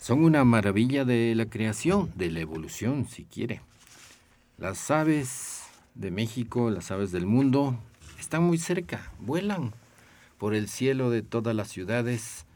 Son 0.00 0.24
una 0.24 0.44
maravilla 0.44 1.04
de 1.04 1.34
la 1.34 1.44
creación, 1.44 2.10
de 2.14 2.30
la 2.30 2.40
evolución, 2.40 3.06
si 3.06 3.24
quiere. 3.24 3.60
Las 4.56 4.90
aves 4.90 5.64
de 5.94 6.10
México, 6.10 6.70
las 6.70 6.90
aves 6.90 7.12
del 7.12 7.26
mundo, 7.26 7.78
están 8.18 8.44
muy 8.44 8.56
cerca, 8.56 9.12
vuelan 9.18 9.74
por 10.38 10.54
el 10.54 10.68
cielo 10.68 11.10
de 11.10 11.20
todas 11.20 11.54
las 11.54 11.68
ciudades, 11.68 12.46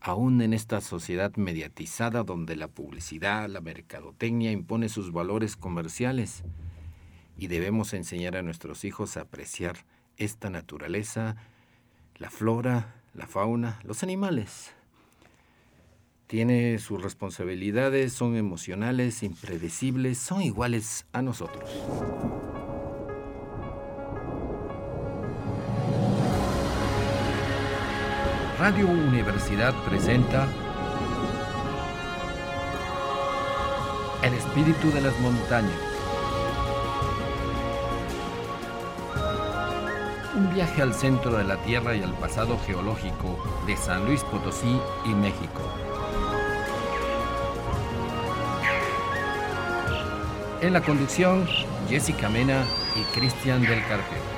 aún 0.00 0.40
en 0.40 0.52
esta 0.52 0.80
sociedad 0.80 1.34
mediatizada 1.34 2.22
donde 2.22 2.54
la 2.54 2.68
publicidad, 2.68 3.48
la 3.48 3.60
mercadotecnia 3.60 4.52
impone 4.52 4.88
sus 4.88 5.10
valores 5.10 5.56
comerciales. 5.56 6.44
Y 7.36 7.48
debemos 7.48 7.94
enseñar 7.94 8.36
a 8.36 8.42
nuestros 8.42 8.84
hijos 8.84 9.16
a 9.16 9.22
apreciar 9.22 9.78
esta 10.18 10.50
naturaleza, 10.50 11.34
la 12.16 12.30
flora, 12.30 12.94
la 13.12 13.26
fauna, 13.26 13.80
los 13.82 14.04
animales 14.04 14.75
tiene 16.26 16.78
sus 16.78 17.02
responsabilidades, 17.02 18.12
son 18.12 18.36
emocionales, 18.36 19.22
impredecibles, 19.22 20.18
son 20.18 20.42
iguales 20.42 21.06
a 21.12 21.22
nosotros. 21.22 21.70
Radio 28.58 28.88
Universidad 28.88 29.74
presenta 29.84 30.48
El 34.22 34.32
espíritu 34.34 34.90
de 34.90 35.02
las 35.02 35.20
montañas. 35.20 35.78
Un 40.34 40.52
viaje 40.54 40.82
al 40.82 40.94
centro 40.94 41.36
de 41.36 41.44
la 41.44 41.62
Tierra 41.62 41.94
y 41.94 42.02
al 42.02 42.14
pasado 42.14 42.58
geológico 42.66 43.38
de 43.66 43.76
San 43.76 44.06
Luis 44.06 44.24
Potosí 44.24 44.80
y 45.04 45.10
México. 45.10 45.62
En 50.62 50.72
la 50.72 50.80
conducción, 50.80 51.46
Jessica 51.88 52.30
Mena 52.30 52.64
y 52.96 53.18
Cristian 53.18 53.60
del 53.60 53.80
Carpio. 53.86 54.35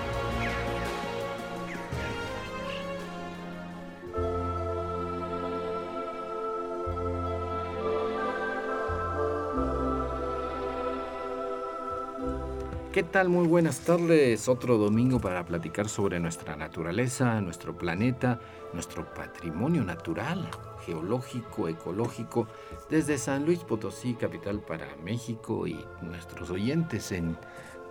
Tal? 13.09 13.29
Muy 13.31 13.47
buenas 13.47 13.81
tardes. 13.81 14.49
Otro 14.49 14.77
domingo 14.77 15.19
para 15.19 15.45
platicar 15.45 15.89
sobre 15.89 16.21
nuestra 16.21 16.57
naturaleza, 16.57 17.41
nuestro 17.41 17.77
planeta, 17.77 18.39
nuestro 18.75 19.13
patrimonio 19.15 19.83
natural 19.83 20.49
geológico, 20.85 21.69
ecológico, 21.69 22.47
desde 22.91 23.17
San 23.17 23.47
Luis 23.47 23.61
Potosí, 23.61 24.15
capital 24.15 24.61
para 24.61 24.95
México 25.03 25.67
y 25.67 25.83
nuestros 26.03 26.51
oyentes 26.51 27.11
en 27.13 27.37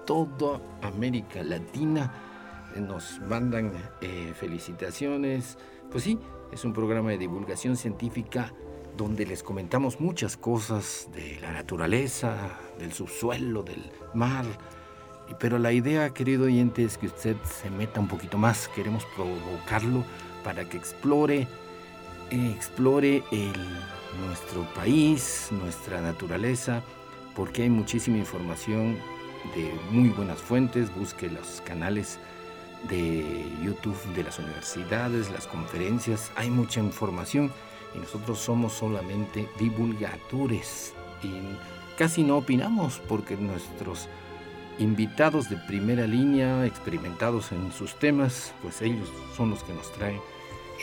toda 0.06 0.62
América 0.82 1.44
Latina 1.44 2.14
eh, 2.76 2.80
nos 2.80 3.20
mandan 3.22 3.72
eh, 4.02 4.34
felicitaciones. 4.36 5.58
Pues 5.92 6.04
sí, 6.04 6.20
es 6.52 6.64
un 6.64 6.74
programa 6.74 7.10
de 7.10 7.18
divulgación 7.18 7.76
científica 7.76 8.54
donde 8.96 9.26
les 9.26 9.42
comentamos 9.42 10.00
muchas 10.00 10.38
cosas 10.38 11.10
de 11.14 11.40
la 11.42 11.54
naturaleza, 11.54 12.60
del 12.78 12.94
subsuelo, 12.94 13.64
del 13.64 13.92
mar. 14.14 14.46
Pero 15.40 15.60
la 15.60 15.72
idea, 15.72 16.14
querido 16.14 16.46
oyente, 16.46 16.84
es 16.84 16.98
que 16.98 17.08
usted 17.08 17.36
se 17.44 17.70
meta 17.70 18.00
un 18.00 18.08
poquito 18.08 18.38
más. 18.38 18.68
Queremos 18.70 19.06
provocarlo 19.16 20.04
para 20.44 20.68
que 20.68 20.78
explore 20.78 21.48
explore 22.30 23.24
nuestro 24.26 24.64
país, 24.74 25.48
nuestra 25.52 26.02
naturaleza, 26.02 26.82
porque 27.36 27.64
hay 27.64 27.70
muchísima 27.70 28.18
información 28.18 28.98
de 29.56 29.74
muy 29.92 30.10
buenas 30.10 30.40
fuentes. 30.40 30.94
Busque 30.94 31.30
los 31.30 31.62
canales 31.62 32.20
de 32.90 33.46
YouTube 33.64 33.98
de 34.16 34.24
las 34.24 34.40
universidades, 34.40 35.32
las 35.32 35.48
conferencias, 35.48 36.32
hay 36.36 36.50
mucha 36.50 36.80
información 36.80 37.52
y 37.96 38.00
nosotros 38.00 38.40
somos 38.40 38.74
solamente 38.74 39.50
divulgadores 39.60 40.94
y 41.24 41.42
casi 41.98 42.24
no 42.24 42.38
opinamos 42.38 43.02
porque 43.08 43.36
nuestros 43.36 44.08
invitados 44.80 45.50
de 45.50 45.58
primera 45.58 46.06
línea, 46.06 46.66
experimentados 46.66 47.52
en 47.52 47.72
sus 47.72 47.98
temas, 47.98 48.54
pues 48.62 48.82
ellos 48.82 49.10
son 49.36 49.50
los 49.50 49.64
que 49.64 49.74
nos 49.74 49.92
traen 49.94 50.20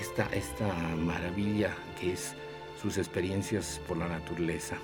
esta, 0.01 0.27
esta 0.35 0.73
maravilla 0.97 1.75
que 2.01 2.13
es 2.13 2.35
sus 2.81 2.99
experiencias 2.99 3.81
por 3.87 3.97
la 3.97 4.09
naturaleza. 4.09 4.77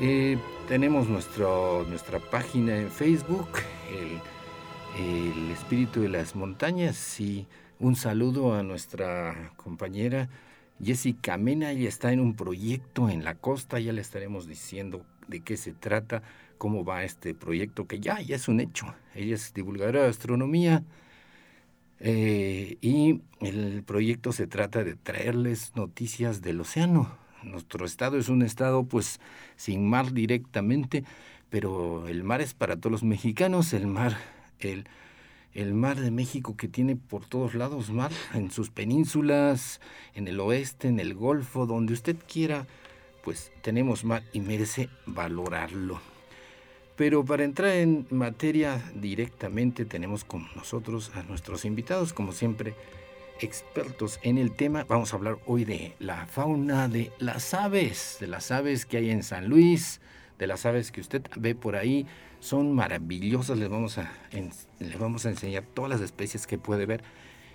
Eh, 0.00 0.38
tenemos 0.68 1.08
nuestro, 1.08 1.84
nuestra 1.88 2.20
página 2.20 2.76
en 2.76 2.90
Facebook, 2.90 3.48
el, 3.90 4.20
Espíritu 5.50 6.00
de 6.00 6.08
las 6.08 6.34
Montañas, 6.34 7.20
y 7.20 7.46
un 7.78 7.96
saludo 7.96 8.54
a 8.54 8.62
nuestra 8.62 9.52
compañera 9.56 10.28
Jessica 10.82 11.36
Mena. 11.36 11.70
Ella 11.70 11.88
está 11.88 12.12
en 12.12 12.20
un 12.20 12.34
proyecto 12.34 13.08
en 13.08 13.24
la 13.24 13.34
costa, 13.34 13.78
ya 13.78 13.92
le 13.92 14.00
estaremos 14.00 14.46
diciendo 14.46 15.04
de 15.28 15.40
qué 15.40 15.56
se 15.56 15.72
trata, 15.72 16.22
cómo 16.60 16.84
va 16.84 17.04
este 17.04 17.34
proyecto, 17.34 17.86
que 17.86 18.00
ya, 18.00 18.20
ya 18.20 18.36
es 18.36 18.46
un 18.46 18.60
hecho. 18.60 18.94
Ella 19.14 19.34
es 19.34 19.54
divulgadora 19.54 20.02
de 20.02 20.10
astronomía, 20.10 20.84
eh, 22.00 22.76
y 22.82 23.22
el 23.40 23.82
proyecto 23.82 24.32
se 24.32 24.46
trata 24.46 24.84
de 24.84 24.94
traerles 24.94 25.72
noticias 25.74 26.42
del 26.42 26.60
océano. 26.60 27.16
Nuestro 27.42 27.86
estado 27.86 28.18
es 28.18 28.28
un 28.28 28.42
estado 28.42 28.84
pues 28.84 29.20
sin 29.56 29.88
mar 29.88 30.12
directamente, 30.12 31.04
pero 31.48 32.08
el 32.08 32.24
mar 32.24 32.42
es 32.42 32.52
para 32.52 32.76
todos 32.76 32.92
los 32.92 33.04
mexicanos, 33.04 33.72
el 33.72 33.86
mar, 33.86 34.18
el, 34.58 34.84
el 35.54 35.72
mar 35.72 35.98
de 35.98 36.10
México 36.10 36.58
que 36.58 36.68
tiene 36.68 36.94
por 36.94 37.24
todos 37.24 37.54
lados 37.54 37.88
mar, 37.88 38.12
en 38.34 38.50
sus 38.50 38.68
penínsulas, 38.68 39.80
en 40.14 40.28
el 40.28 40.40
oeste, 40.40 40.88
en 40.88 41.00
el 41.00 41.14
Golfo, 41.14 41.64
donde 41.64 41.94
usted 41.94 42.16
quiera, 42.30 42.66
pues 43.24 43.50
tenemos 43.62 44.04
mar 44.04 44.22
y 44.34 44.40
merece 44.40 44.90
valorarlo. 45.06 46.09
Pero 47.00 47.24
para 47.24 47.44
entrar 47.44 47.70
en 47.76 48.06
materia 48.10 48.78
directamente 48.94 49.86
tenemos 49.86 50.22
con 50.22 50.46
nosotros 50.54 51.10
a 51.14 51.22
nuestros 51.22 51.64
invitados, 51.64 52.12
como 52.12 52.32
siempre, 52.32 52.74
expertos 53.40 54.20
en 54.22 54.36
el 54.36 54.52
tema. 54.52 54.84
Vamos 54.86 55.10
a 55.10 55.16
hablar 55.16 55.38
hoy 55.46 55.64
de 55.64 55.94
la 55.98 56.26
fauna 56.26 56.88
de 56.88 57.10
las 57.18 57.54
aves, 57.54 58.18
de 58.20 58.26
las 58.26 58.50
aves 58.50 58.84
que 58.84 58.98
hay 58.98 59.08
en 59.08 59.22
San 59.22 59.48
Luis, 59.48 60.02
de 60.38 60.46
las 60.46 60.66
aves 60.66 60.92
que 60.92 61.00
usted 61.00 61.22
ve 61.38 61.54
por 61.54 61.74
ahí. 61.74 62.06
Son 62.38 62.74
maravillosas, 62.74 63.56
les 63.56 63.70
vamos 63.70 63.96
a, 63.96 64.12
les 64.78 64.98
vamos 64.98 65.24
a 65.24 65.30
enseñar 65.30 65.64
todas 65.72 65.90
las 65.90 66.02
especies 66.02 66.46
que 66.46 66.58
puede 66.58 66.84
ver 66.84 67.02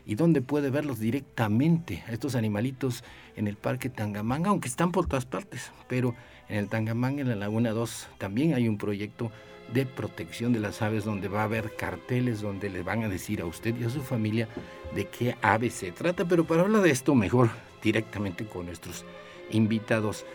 y 0.06 0.16
dónde 0.16 0.42
puede 0.42 0.70
verlos 0.70 1.00
directamente, 1.00 2.04
a 2.08 2.12
estos 2.12 2.36
animalitos 2.36 3.04
en 3.36 3.48
el 3.48 3.56
Parque 3.56 3.90
Tangamanga, 3.90 4.50
aunque 4.50 4.68
están 4.68 4.92
por 4.92 5.08
todas 5.08 5.26
partes, 5.26 5.72
pero 5.88 6.16
en 6.50 6.58
el 6.58 6.70
Tangamanga, 6.70 7.22
en 7.22 7.30
la 7.30 7.36
Laguna 7.36 7.72
2, 7.72 8.08
también 8.18 8.54
hay 8.54 8.68
un 8.68 8.78
proyecto 8.78 9.32
de 9.74 9.86
protección 9.86 10.54
de 10.54 10.60
las 10.60 10.82
aves 10.82 11.06
donde 11.06 11.28
va 11.28 11.42
a 11.42 11.46
haber 11.46 11.76
carteles 11.76 12.42
donde 12.42 12.70
le 12.70 12.84
van 12.84 13.04
a 13.04 13.10
decir 13.10 13.42
a 13.42 13.46
usted 13.46 13.76
y 13.76 13.84
a 13.84 13.90
su 13.90 14.02
familia 14.02 14.48
de 14.94 15.08
qué 15.08 15.36
ave 15.42 15.70
se 15.70 15.92
trata. 15.92 16.26
Pero 16.26 16.46
para 16.46 16.62
hablar 16.62 16.84
de 16.84 16.92
esto, 16.92 17.16
mejor 17.16 17.50
directamente 17.82 18.46
con 18.46 18.68
nuestros 18.68 19.06
invitados. 19.52 20.26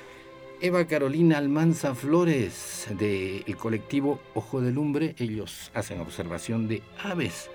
Eva 0.61 0.85
Carolina 0.87 1.39
Almanza 1.39 1.95
Flores 1.95 2.87
del 2.91 3.57
colectivo 3.57 4.21
Ojo 4.35 4.61
de 4.61 4.73
Lumbre, 4.73 5.15
ellos 5.19 5.71
hacen 5.75 6.01
observación 6.01 6.69
de 6.69 6.83
aves. 7.03 7.51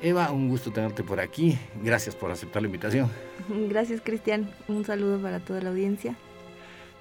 Eva, 0.00 0.30
un 0.30 0.48
gusto 0.48 0.70
tenerte 0.70 1.02
por 1.02 1.20
aquí. 1.20 1.58
Gracias 1.82 2.14
por 2.14 2.30
aceptar 2.30 2.62
la 2.62 2.66
invitación. 2.66 3.10
Gracias, 3.68 4.00
Cristian. 4.02 4.48
Un 4.68 4.84
saludo 4.84 5.18
para 5.18 5.40
toda 5.40 5.60
la 5.60 5.70
audiencia. 5.70 6.14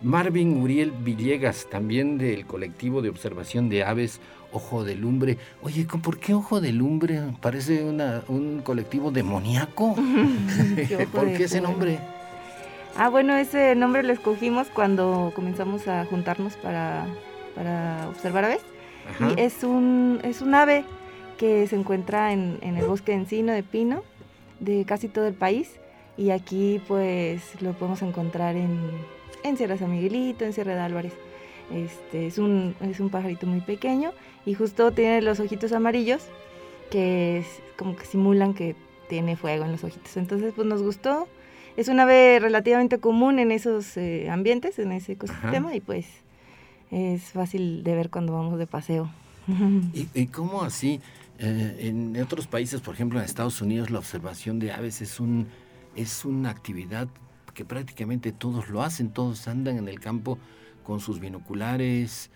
Marvin 0.01 0.61
Uriel 0.61 0.91
Villegas, 0.91 1.67
también 1.69 2.17
del 2.17 2.45
colectivo 2.45 3.01
de 3.01 3.09
observación 3.09 3.69
de 3.69 3.83
aves 3.83 4.19
Ojo 4.51 4.83
de 4.83 4.95
Lumbre. 4.95 5.37
Oye, 5.61 5.85
¿por 5.85 6.19
qué 6.19 6.33
Ojo 6.33 6.61
de 6.61 6.71
Lumbre? 6.71 7.21
Parece 7.41 7.83
un 7.83 8.61
colectivo 8.63 9.11
demoníaco. 9.11 9.95
¿Por 11.11 11.33
qué 11.33 11.43
ese 11.43 11.61
nombre? 11.61 11.99
Ah, 12.95 13.09
bueno, 13.09 13.35
ese 13.35 13.75
nombre 13.75 14.01
lo 14.01 14.13
escogimos 14.13 14.67
cuando 14.69 15.31
comenzamos 15.35 15.87
a 15.87 16.05
juntarnos 16.05 16.55
para, 16.55 17.05
observar 18.09 18.45
aves. 18.45 18.61
Y 19.19 19.39
es 19.39 19.63
un, 19.63 20.19
es 20.23 20.41
un 20.41 20.53
ave 20.55 20.83
que 21.37 21.67
se 21.67 21.75
encuentra 21.75 22.33
en, 22.33 22.57
en 22.61 22.77
el 22.77 22.85
bosque 22.85 23.11
de 23.11 23.19
encino 23.19 23.53
de 23.53 23.63
pino 23.63 24.03
de 24.59 24.85
casi 24.85 25.07
todo 25.07 25.27
el 25.27 25.33
país. 25.33 25.79
Y 26.17 26.31
aquí 26.31 26.81
pues 26.87 27.61
lo 27.61 27.73
podemos 27.73 28.01
encontrar 28.01 28.55
en 28.55 28.79
en 29.43 29.57
Sierra 29.57 29.77
San 29.77 29.91
Miguelito, 29.91 30.45
en 30.45 30.53
Sierra 30.53 30.75
de 30.75 30.81
Álvarez. 30.81 31.13
Este, 31.71 32.27
es, 32.27 32.37
un, 32.37 32.75
es 32.81 32.99
un 32.99 33.09
pajarito 33.09 33.45
muy 33.45 33.59
pequeño 33.59 34.11
y 34.45 34.53
justo 34.53 34.91
tiene 34.91 35.21
los 35.21 35.39
ojitos 35.39 35.73
amarillos 35.73 36.23
que 36.89 37.39
es 37.39 37.45
como 37.77 37.97
que 37.97 38.05
simulan 38.05 38.53
que 38.53 38.75
tiene 39.09 39.35
fuego 39.35 39.65
en 39.65 39.73
los 39.73 39.83
ojitos. 39.83 40.15
Entonces 40.17 40.53
pues 40.55 40.67
nos 40.67 40.81
gustó 40.81 41.27
es 41.75 41.89
un 41.89 41.99
ave 41.99 42.39
relativamente 42.39 42.99
común 42.99 43.37
en 43.37 43.51
esos 43.51 43.97
eh, 43.97 44.29
ambientes, 44.31 44.79
en 44.79 44.91
ese 44.91 45.11
ecosistema, 45.11 45.75
y 45.75 45.79
pues 45.79 46.07
es 46.89 47.21
fácil 47.25 47.83
de 47.83 47.93
ver 47.93 48.09
cuando 48.09 48.33
vamos 48.33 48.57
de 48.57 48.65
paseo. 48.65 49.11
¿Y, 49.93 50.07
y 50.15 50.25
cómo 50.25 50.63
así? 50.63 50.99
Eh, 51.39 51.75
en 51.87 52.19
otros 52.21 52.47
países, 52.47 52.81
por 52.81 52.95
ejemplo 52.95 53.19
en 53.19 53.25
Estados 53.25 53.61
Unidos, 53.61 53.89
la 53.91 53.99
observación 53.99 54.59
de 54.59 54.71
aves 54.71 55.01
es, 55.01 55.19
un, 55.19 55.47
es 55.95 56.25
una 56.25 56.49
actividad 56.49 57.07
que 57.53 57.65
prácticamente 57.65 58.31
todos 58.31 58.69
lo 58.69 58.81
hacen, 58.81 59.11
todos 59.11 59.47
andan 59.47 59.77
en 59.77 59.87
el 59.87 59.99
campo 59.99 60.37
con 60.83 60.99
sus 60.99 61.19
binoculares, 61.19 62.31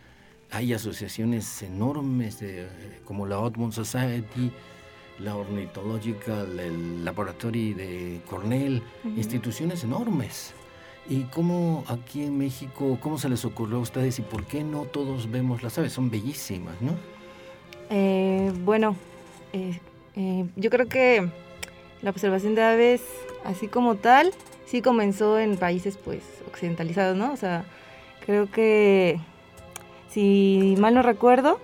hay 0.51 0.73
asociaciones 0.73 1.61
enormes 1.61 2.43
como 3.05 3.25
la 3.25 3.39
Otmont 3.39 3.73
Society, 3.73 4.51
la 5.19 5.35
Ornithological, 5.35 6.59
el 6.59 7.05
Laboratory 7.05 7.73
de 7.73 8.21
Cornell, 8.29 8.83
instituciones 9.15 9.83
enormes. 9.83 10.53
¿Y 11.09 11.23
cómo 11.23 11.83
aquí 11.87 12.23
en 12.23 12.37
México, 12.37 12.97
cómo 13.01 13.17
se 13.17 13.29
les 13.29 13.45
ocurrió 13.45 13.77
a 13.77 13.81
ustedes 13.81 14.19
y 14.19 14.21
por 14.21 14.45
qué 14.45 14.63
no 14.63 14.83
todos 14.83 15.31
vemos 15.31 15.63
las 15.63 15.77
aves? 15.77 15.93
Son 15.93 16.09
bellísimas, 16.09 16.79
¿no? 16.81 16.95
Eh, 17.93 18.53
bueno, 18.63 18.95
eh, 19.51 19.77
eh, 20.15 20.45
yo 20.55 20.69
creo 20.69 20.87
que 20.87 21.27
la 22.01 22.09
observación 22.09 22.55
de 22.55 22.63
aves, 22.63 23.01
así 23.43 23.67
como 23.67 23.95
tal, 23.95 24.31
sí 24.65 24.81
comenzó 24.81 25.37
en 25.37 25.57
países 25.57 25.97
pues 25.97 26.21
occidentalizados, 26.47 27.17
¿no? 27.17 27.33
O 27.33 27.37
sea, 27.37 27.65
creo 28.25 28.49
que, 28.49 29.19
si 30.09 30.75
mal 30.79 30.93
no 30.93 31.01
recuerdo, 31.01 31.59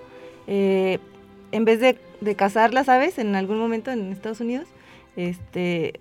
en 0.48 1.66
vez 1.66 1.80
de, 1.80 1.98
de, 2.22 2.36
cazar 2.36 2.74
las 2.74 2.90
aves 2.90 3.20
en 3.20 3.36
algún 3.36 3.58
momento 3.58 3.92
en 3.92 4.12
Estados 4.12 4.42
Unidos, 4.42 4.68
este, 5.16 6.00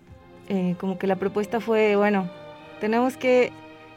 como 0.79 0.99
que 0.99 1.07
la 1.07 1.17
propuesta 1.17 1.61
fue, 1.61 1.97
bueno, 1.97 2.31
tenemos 2.81 3.17
que 3.17 3.53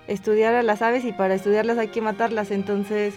estudiar 0.07 0.55
a 0.55 0.63
las 0.63 0.81
aves 0.81 1.05
y 1.05 1.11
para 1.11 1.35
estudiarlas 1.35 1.77
hay 1.77 1.89
que 1.89 2.01
matarlas, 2.01 2.49
entonces 2.51 3.13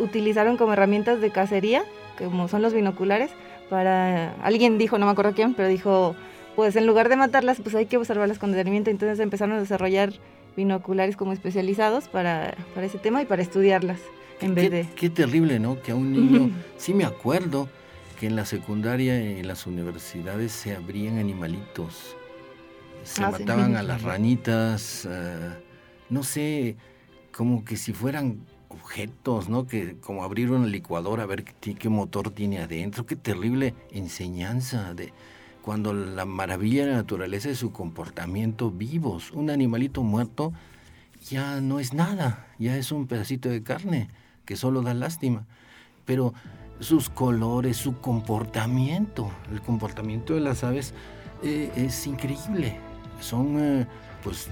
utilizaron 0.00 0.56
como 0.56 0.72
herramientas 0.72 1.20
de 1.20 1.30
cacería 1.30 1.84
como 2.18 2.48
son 2.48 2.62
los 2.62 2.74
binoculares, 2.74 3.30
para, 3.68 4.32
alguien 4.42 4.78
dijo, 4.78 4.98
no 4.98 5.06
me 5.06 5.12
acuerdo 5.12 5.32
quién, 5.34 5.54
pero 5.54 5.68
dijo, 5.68 6.14
pues 6.56 6.76
en 6.76 6.86
lugar 6.86 7.08
de 7.08 7.16
matarlas, 7.16 7.60
pues 7.60 7.74
hay 7.74 7.86
que 7.86 7.96
observarlas 7.96 8.38
con 8.38 8.52
detenimiento, 8.52 8.90
entonces 8.90 9.18
empezaron 9.20 9.56
a 9.56 9.60
desarrollar 9.60 10.12
binoculares 10.56 11.16
como 11.16 11.32
especializados 11.32 12.08
para, 12.08 12.54
para 12.74 12.86
ese 12.86 12.98
tema 12.98 13.22
y 13.22 13.26
para 13.26 13.42
estudiarlas 13.42 14.00
en 14.40 14.54
vez 14.54 14.70
de... 14.70 14.88
Qué 14.96 15.10
terrible, 15.10 15.58
¿no? 15.58 15.80
Que 15.80 15.92
a 15.92 15.94
un 15.94 16.12
niño, 16.12 16.50
sí 16.76 16.94
me 16.94 17.04
acuerdo 17.04 17.68
que 18.18 18.26
en 18.26 18.36
la 18.36 18.44
secundaria 18.44 19.20
y 19.20 19.40
en 19.40 19.48
las 19.48 19.66
universidades 19.66 20.52
se 20.52 20.74
abrían 20.74 21.18
animalitos, 21.18 22.16
se 23.02 23.22
ah, 23.22 23.30
mataban 23.30 23.76
a 23.76 23.82
las 23.82 24.02
ranitas, 24.02 25.06
ah, 25.06 25.56
no 26.10 26.22
sé, 26.22 26.76
como 27.32 27.64
que 27.64 27.76
si 27.76 27.92
fueran 27.92 28.46
objetos, 28.74 29.48
¿no? 29.48 29.66
Que 29.66 29.96
como 29.96 30.24
abrir 30.24 30.50
una 30.50 30.66
licuadora 30.66 31.22
a 31.22 31.26
ver 31.26 31.44
qué, 31.44 31.88
motor 31.88 32.30
tiene 32.30 32.58
adentro, 32.58 33.06
qué 33.06 33.16
terrible 33.16 33.74
enseñanza 33.90 34.94
de 34.94 35.12
cuando 35.62 35.94
la 35.94 36.24
maravilla 36.24 36.84
de 36.84 36.90
la 36.90 36.96
naturaleza 36.98 37.48
es 37.48 37.58
su 37.58 37.72
comportamiento 37.72 38.70
vivos. 38.70 39.30
Un 39.32 39.50
animalito 39.50 40.02
muerto 40.02 40.52
ya 41.28 41.60
no 41.60 41.80
es 41.80 41.94
nada, 41.94 42.46
ya 42.58 42.76
es 42.76 42.92
un 42.92 43.06
pedacito 43.06 43.48
de 43.48 43.62
carne 43.62 44.08
que 44.44 44.56
solo 44.56 44.82
da 44.82 44.92
lástima. 44.92 45.46
Pero 46.04 46.34
sus 46.80 47.08
colores, 47.08 47.76
su 47.76 48.00
comportamiento, 48.00 49.30
el 49.50 49.62
comportamiento 49.62 50.34
de 50.34 50.40
las 50.40 50.64
aves 50.64 50.92
eh, 51.42 51.70
es 51.76 52.06
increíble. 52.06 52.76
Son 53.20 53.56
eh, 53.58 53.86
pues 54.22 54.50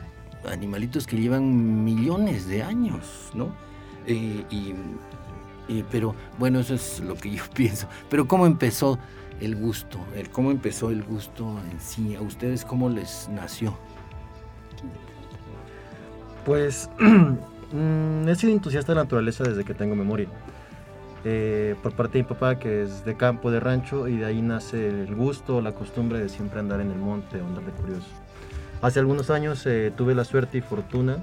animalitos 0.50 1.06
que 1.06 1.16
llevan 1.16 1.84
millones 1.84 2.46
de 2.46 2.62
años, 2.62 3.30
¿no? 3.34 3.54
Y, 4.06 4.74
pero 5.90 6.14
bueno, 6.38 6.60
eso 6.60 6.74
es 6.74 7.00
lo 7.00 7.14
que 7.14 7.30
yo 7.36 7.42
pienso. 7.54 7.86
Pero 8.08 8.26
¿cómo 8.26 8.46
empezó 8.46 8.98
el 9.40 9.56
gusto? 9.56 9.98
El, 10.14 10.30
¿Cómo 10.30 10.50
empezó 10.50 10.90
el 10.90 11.02
gusto 11.02 11.58
en 11.70 11.80
sí? 11.80 12.14
¿A 12.14 12.20
ustedes 12.20 12.64
cómo 12.64 12.88
les 12.88 13.28
nació? 13.28 13.76
Pues 16.44 16.90
mm, 16.98 18.28
he 18.28 18.34
sido 18.34 18.52
entusiasta 18.52 18.92
de 18.92 18.96
la 18.96 19.02
naturaleza 19.04 19.44
desde 19.44 19.64
que 19.64 19.74
tengo 19.74 19.94
memoria. 19.94 20.28
Eh, 21.24 21.76
por 21.82 21.92
parte 21.92 22.18
de 22.18 22.24
mi 22.24 22.28
papá, 22.28 22.58
que 22.58 22.82
es 22.82 23.04
de 23.04 23.16
campo, 23.16 23.52
de 23.52 23.60
rancho, 23.60 24.08
y 24.08 24.16
de 24.16 24.24
ahí 24.24 24.42
nace 24.42 24.88
el 24.88 25.14
gusto, 25.14 25.60
la 25.60 25.72
costumbre 25.72 26.18
de 26.18 26.28
siempre 26.28 26.58
andar 26.58 26.80
en 26.80 26.90
el 26.90 26.98
monte, 26.98 27.38
andar 27.38 27.64
de 27.64 27.70
curioso. 27.70 28.08
Hace 28.80 28.98
algunos 28.98 29.30
años 29.30 29.64
eh, 29.66 29.92
tuve 29.96 30.16
la 30.16 30.24
suerte 30.24 30.58
y 30.58 30.60
fortuna 30.60 31.18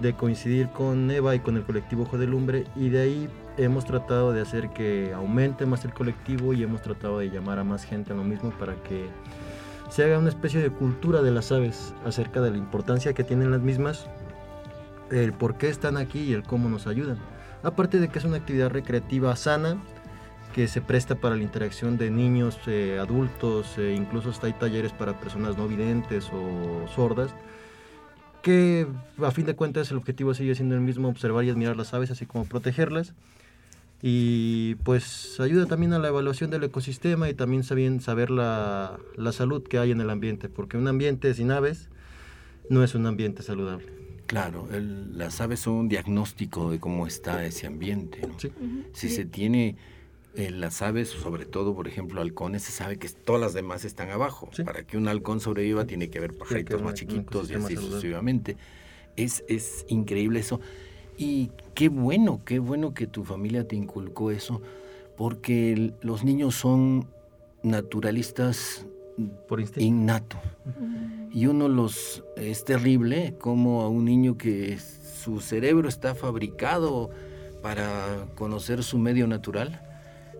de 0.00 0.14
coincidir 0.14 0.68
con 0.68 1.10
Eva 1.10 1.34
y 1.34 1.40
con 1.40 1.56
el 1.56 1.64
colectivo 1.64 2.02
Ojo 2.02 2.18
de 2.18 2.26
Lumbre 2.26 2.64
y 2.76 2.88
de 2.88 3.00
ahí 3.00 3.28
hemos 3.56 3.84
tratado 3.84 4.32
de 4.32 4.40
hacer 4.40 4.70
que 4.70 5.12
aumente 5.12 5.66
más 5.66 5.84
el 5.84 5.92
colectivo 5.92 6.52
y 6.52 6.62
hemos 6.62 6.82
tratado 6.82 7.18
de 7.18 7.30
llamar 7.30 7.58
a 7.58 7.64
más 7.64 7.84
gente 7.84 8.12
a 8.12 8.16
lo 8.16 8.24
mismo 8.24 8.50
para 8.50 8.74
que 8.82 9.06
se 9.90 10.04
haga 10.04 10.18
una 10.18 10.28
especie 10.28 10.60
de 10.60 10.70
cultura 10.70 11.22
de 11.22 11.30
las 11.30 11.50
aves 11.50 11.94
acerca 12.04 12.40
de 12.40 12.50
la 12.50 12.58
importancia 12.58 13.12
que 13.12 13.24
tienen 13.24 13.50
las 13.50 13.60
mismas, 13.60 14.06
el 15.10 15.32
por 15.32 15.56
qué 15.56 15.68
están 15.68 15.96
aquí 15.96 16.20
y 16.20 16.32
el 16.32 16.42
cómo 16.42 16.68
nos 16.68 16.86
ayudan. 16.86 17.18
Aparte 17.62 17.98
de 17.98 18.08
que 18.08 18.18
es 18.18 18.24
una 18.24 18.36
actividad 18.36 18.70
recreativa 18.70 19.34
sana 19.34 19.78
que 20.54 20.68
se 20.68 20.80
presta 20.80 21.16
para 21.16 21.36
la 21.36 21.42
interacción 21.42 21.98
de 21.98 22.10
niños, 22.10 22.58
eh, 22.66 22.98
adultos, 23.00 23.76
e 23.78 23.92
incluso 23.94 24.30
hasta 24.30 24.46
hay 24.46 24.52
talleres 24.52 24.92
para 24.92 25.18
personas 25.18 25.56
no 25.56 25.66
videntes 25.66 26.30
o 26.32 26.86
sordas 26.88 27.34
que 28.48 28.86
a 29.22 29.30
fin 29.30 29.44
de 29.44 29.54
cuentas 29.54 29.90
el 29.90 29.98
objetivo 29.98 30.32
sigue 30.32 30.54
siendo 30.54 30.74
el 30.74 30.80
mismo, 30.80 31.10
observar 31.10 31.44
y 31.44 31.50
admirar 31.50 31.76
las 31.76 31.92
aves, 31.92 32.10
así 32.10 32.24
como 32.24 32.46
protegerlas. 32.46 33.12
Y 34.00 34.76
pues 34.84 35.38
ayuda 35.38 35.66
también 35.66 35.92
a 35.92 35.98
la 35.98 36.08
evaluación 36.08 36.48
del 36.50 36.64
ecosistema 36.64 37.28
y 37.28 37.34
también 37.34 37.62
saber, 37.62 38.00
saber 38.00 38.30
la, 38.30 38.98
la 39.16 39.32
salud 39.32 39.62
que 39.62 39.76
hay 39.76 39.90
en 39.90 40.00
el 40.00 40.08
ambiente, 40.08 40.48
porque 40.48 40.78
un 40.78 40.88
ambiente 40.88 41.34
sin 41.34 41.50
aves 41.50 41.90
no 42.70 42.82
es 42.82 42.94
un 42.94 43.04
ambiente 43.04 43.42
saludable. 43.42 43.84
Claro, 44.26 44.66
las 45.12 45.42
aves 45.42 45.60
son 45.60 45.74
un 45.74 45.88
diagnóstico 45.90 46.70
de 46.70 46.80
cómo 46.80 47.06
está 47.06 47.44
ese 47.44 47.66
ambiente. 47.66 48.22
¿no? 48.26 48.34
Si 48.94 49.10
se 49.10 49.26
tiene 49.26 49.76
las 50.34 50.82
aves, 50.82 51.08
sobre 51.08 51.46
todo, 51.46 51.74
por 51.74 51.88
ejemplo, 51.88 52.20
halcones, 52.20 52.62
se 52.62 52.72
sabe 52.72 52.98
que 52.98 53.08
todas 53.08 53.40
las 53.40 53.54
demás 53.54 53.84
están 53.84 54.10
abajo. 54.10 54.50
Para 54.64 54.84
que 54.84 54.96
un 54.96 55.08
halcón 55.08 55.40
sobreviva 55.40 55.86
tiene 55.86 56.10
que 56.10 56.18
haber 56.18 56.36
pajaritos 56.36 56.82
más 56.82 56.94
chiquitos 56.94 57.50
y 57.50 57.54
así 57.54 57.76
sucesivamente. 57.76 58.56
Es, 59.16 59.44
es 59.48 59.84
increíble 59.88 60.40
eso. 60.40 60.60
Y 61.16 61.50
qué 61.74 61.88
bueno, 61.88 62.42
qué 62.44 62.60
bueno 62.60 62.94
que 62.94 63.06
tu 63.06 63.24
familia 63.24 63.66
te 63.66 63.74
inculcó 63.74 64.30
eso, 64.30 64.62
porque 65.16 65.92
los 66.02 66.22
niños 66.22 66.54
son 66.54 67.08
naturalistas 67.62 68.86
por 69.48 69.60
innato. 69.76 70.38
Y 71.32 71.46
uno 71.46 71.68
los 71.68 72.22
es 72.36 72.64
terrible 72.64 73.34
como 73.40 73.82
a 73.82 73.88
un 73.88 74.04
niño 74.04 74.38
que 74.38 74.78
su 74.78 75.40
cerebro 75.40 75.88
está 75.88 76.14
fabricado 76.14 77.10
para 77.60 78.26
conocer 78.36 78.84
su 78.84 78.98
medio 78.98 79.26
natural 79.26 79.87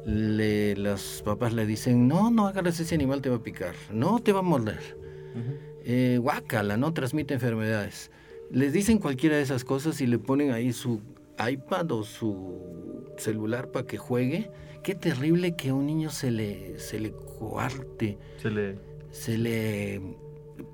le, 0.09 0.75
las 0.77 1.23
papás 1.23 1.53
le 1.53 1.67
dicen, 1.67 2.09
no, 2.09 2.31
no 2.31 2.47
agarres 2.47 2.81
ese 2.81 2.95
animal, 2.95 3.21
te 3.21 3.29
va 3.29 3.37
a 3.37 3.43
picar, 3.43 3.75
no 3.93 4.21
te 4.21 4.33
va 4.33 4.39
a 4.39 4.43
morder, 4.43 4.97
uh 5.35 6.21
guácala, 6.21 6.77
no 6.77 6.93
transmite 6.93 7.35
enfermedades. 7.35 8.11
Les 8.51 8.73
dicen 8.73 8.99
cualquiera 8.99 9.37
de 9.37 9.43
esas 9.43 9.65
cosas 9.65 10.01
y 10.01 10.07
le 10.07 10.19
ponen 10.19 10.51
ahí 10.51 10.73
su 10.73 11.01
iPad 11.39 11.91
o 11.93 12.03
su 12.03 13.07
celular 13.17 13.71
para 13.71 13.87
que 13.87 13.97
juegue. 13.97 14.51
Qué 14.83 14.95
terrible 14.95 15.57
que 15.57 15.71
a 15.71 15.75
un 15.75 15.87
niño 15.87 16.11
se 16.11 16.31
le, 16.31 16.79
se 16.79 17.01
le 17.01 17.13
coarte, 17.13 18.19
se 18.43 18.51
le, 18.51 18.79
se 19.11 19.39
le 19.39 20.03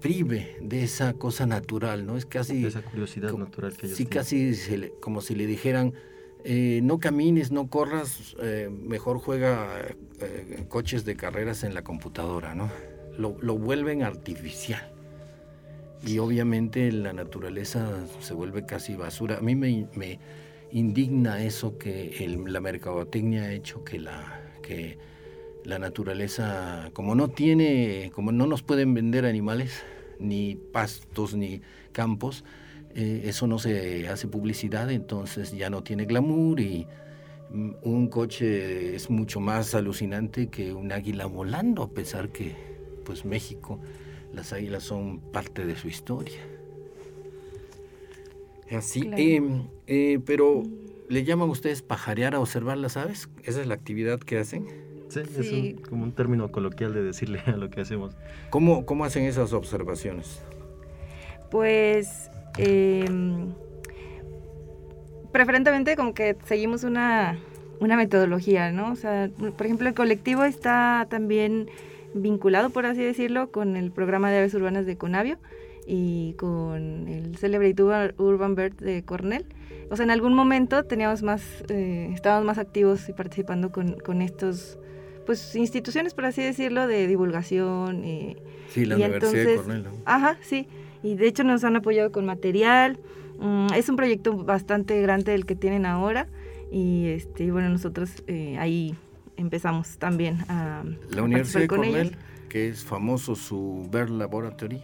prive 0.00 0.56
de 0.60 0.82
esa 0.82 1.12
cosa 1.12 1.46
natural, 1.46 2.06
¿no? 2.06 2.16
Es 2.16 2.26
casi... 2.26 2.62
De 2.62 2.68
esa 2.68 2.82
curiosidad 2.82 3.32
natural 3.32 3.76
que 3.76 3.86
ellos 3.86 3.96
Sí, 3.96 4.06
casi 4.06 4.52
como 5.00 5.20
si 5.20 5.34
le 5.34 5.46
dijeran, 5.46 5.94
eh, 6.46 6.80
no 6.82 7.00
camines, 7.00 7.50
no 7.50 7.68
corras, 7.68 8.36
eh, 8.42 8.68
mejor 8.70 9.18
juega 9.18 9.80
eh, 10.20 10.66
coches 10.68 11.06
de 11.06 11.16
carreras 11.16 11.64
en 11.64 11.72
la 11.72 11.82
computadora, 11.82 12.54
¿no? 12.54 12.70
Lo, 13.16 13.32
vuelven 13.56 14.02
artificial. 14.02 14.92
Y 16.06 16.18
obviamente 16.18 16.92
la 16.92 17.14
naturaleza 17.14 17.88
se 18.20 18.34
vuelve 18.34 18.66
casi 18.66 18.94
basura. 18.94 19.38
A 19.38 19.40
mí 19.40 19.54
me, 19.54 20.18
indigna 20.70 21.42
eso 21.42 21.78
que 21.78 22.28
la 22.46 22.60
mercadotecnia 22.60 23.44
ha 23.44 23.52
hecho 23.52 23.82
que 23.82 23.98
la, 23.98 24.42
que 24.62 24.98
la 25.64 25.78
naturaleza, 25.78 26.90
como 26.92 27.14
no 27.14 27.28
tiene, 27.28 28.10
como 28.14 28.32
no 28.32 28.46
nos 28.46 28.62
pueden 28.62 28.92
vender 28.92 29.24
animales, 29.24 29.82
ni 30.18 30.56
pastos, 30.56 31.34
ni 31.34 31.62
campos, 31.92 32.44
eh, 32.94 33.22
eso 33.24 33.46
no 33.46 33.58
se 33.58 34.08
hace 34.08 34.28
publicidad, 34.28 34.90
entonces 34.90 35.52
ya 35.52 35.68
no 35.68 35.82
tiene 35.82 36.04
glamour 36.04 36.60
y 36.60 36.86
mm, 37.50 37.70
un 37.82 38.08
coche 38.08 38.94
es 38.94 39.10
mucho 39.10 39.40
más 39.40 39.74
alucinante 39.74 40.46
que 40.46 40.72
un 40.72 40.92
águila 40.92 41.26
volando, 41.26 41.82
a 41.82 41.90
pesar 41.90 42.30
que 42.30 42.54
pues 43.04 43.24
México, 43.24 43.78
Las 44.32 44.52
águilas 44.52 44.82
son 44.82 45.20
parte 45.20 45.64
de 45.64 45.76
su 45.76 45.86
historia. 45.86 46.40
Así, 48.70 49.08
em, 49.16 49.68
eh, 49.86 50.18
pero 50.24 50.64
¿le 51.08 51.22
llaman 51.22 51.50
ustedes 51.50 51.82
pajarear 51.82 52.34
a 52.34 52.40
observar 52.40 52.78
las 52.78 52.96
aves? 52.96 53.28
¿Esa 53.44 53.60
es 53.60 53.68
la 53.68 53.74
actividad 53.74 54.18
que 54.18 54.38
hacen? 54.38 54.66
Sí, 55.08 55.76
es 55.78 55.88
como 55.88 56.02
un 56.02 56.12
término 56.12 56.50
coloquial 56.50 56.92
de 56.92 57.02
decirle 57.02 57.40
a 57.46 57.56
lo 57.56 57.70
que 57.70 57.82
hacemos. 57.82 58.16
¿Cómo, 58.50 58.86
cómo 58.86 59.04
hacen 59.04 59.24
esas 59.24 59.52
observaciones? 59.52 60.42
Pues 61.50 62.30
em, 62.58 63.52
preferentemente 65.32 65.96
como 65.96 66.14
que 66.14 66.36
seguimos 66.44 66.84
una, 66.84 67.38
una 67.80 67.96
metodología, 67.96 68.72
¿no? 68.72 68.92
O 68.92 68.96
sea, 68.96 69.30
por 69.56 69.66
ejemplo, 69.66 69.88
el 69.88 69.94
colectivo 69.94 70.44
está 70.44 71.06
también 71.10 71.68
vinculado, 72.14 72.70
por 72.70 72.86
así 72.86 73.02
decirlo, 73.02 73.50
con 73.50 73.76
el 73.76 73.90
programa 73.90 74.30
de 74.30 74.38
aves 74.38 74.54
urbanas 74.54 74.86
de 74.86 74.96
Conavio 74.96 75.38
y 75.86 76.34
con 76.34 77.08
el 77.08 77.36
Celebrate 77.36 77.82
Urban 78.16 78.54
Bird 78.54 78.76
de 78.76 79.04
Cornell. 79.04 79.44
O 79.90 79.96
sea, 79.96 80.04
en 80.04 80.10
algún 80.10 80.34
momento 80.34 80.84
teníamos 80.84 81.22
más, 81.22 81.42
eh, 81.68 82.10
estábamos 82.14 82.46
más 82.46 82.58
activos 82.58 83.08
y 83.08 83.12
participando 83.12 83.70
con, 83.70 83.94
con, 84.00 84.22
estos, 84.22 84.78
pues, 85.26 85.54
instituciones, 85.54 86.14
por 86.14 86.24
así 86.24 86.42
decirlo, 86.42 86.86
de 86.86 87.06
divulgación. 87.06 88.04
Eh, 88.04 88.36
sí, 88.70 88.86
la 88.86 88.96
Universidad 88.96 89.44
de 89.44 89.56
Cornell. 89.56 89.86
Ajá, 90.06 90.38
sí. 90.40 90.66
Y 91.04 91.16
de 91.16 91.28
hecho 91.28 91.44
nos 91.44 91.62
han 91.62 91.76
apoyado 91.76 92.10
con 92.10 92.24
material. 92.24 92.98
Mm, 93.38 93.68
es 93.74 93.88
un 93.90 93.96
proyecto 93.96 94.36
bastante 94.36 95.00
grande 95.02 95.34
el 95.34 95.44
que 95.44 95.54
tienen 95.54 95.84
ahora. 95.84 96.26
Y 96.72 97.08
este, 97.08 97.52
bueno, 97.52 97.68
nosotros 97.68 98.10
eh, 98.26 98.56
ahí 98.58 98.96
empezamos 99.36 99.98
también 99.98 100.40
a... 100.48 100.82
La 101.10 101.22
Universidad 101.22 101.60
de 101.60 101.68
Cornell, 101.68 102.16
que 102.48 102.68
es 102.68 102.82
famoso 102.82 103.36
su 103.36 103.86
Ver 103.92 104.08
Laboratory. 104.08 104.80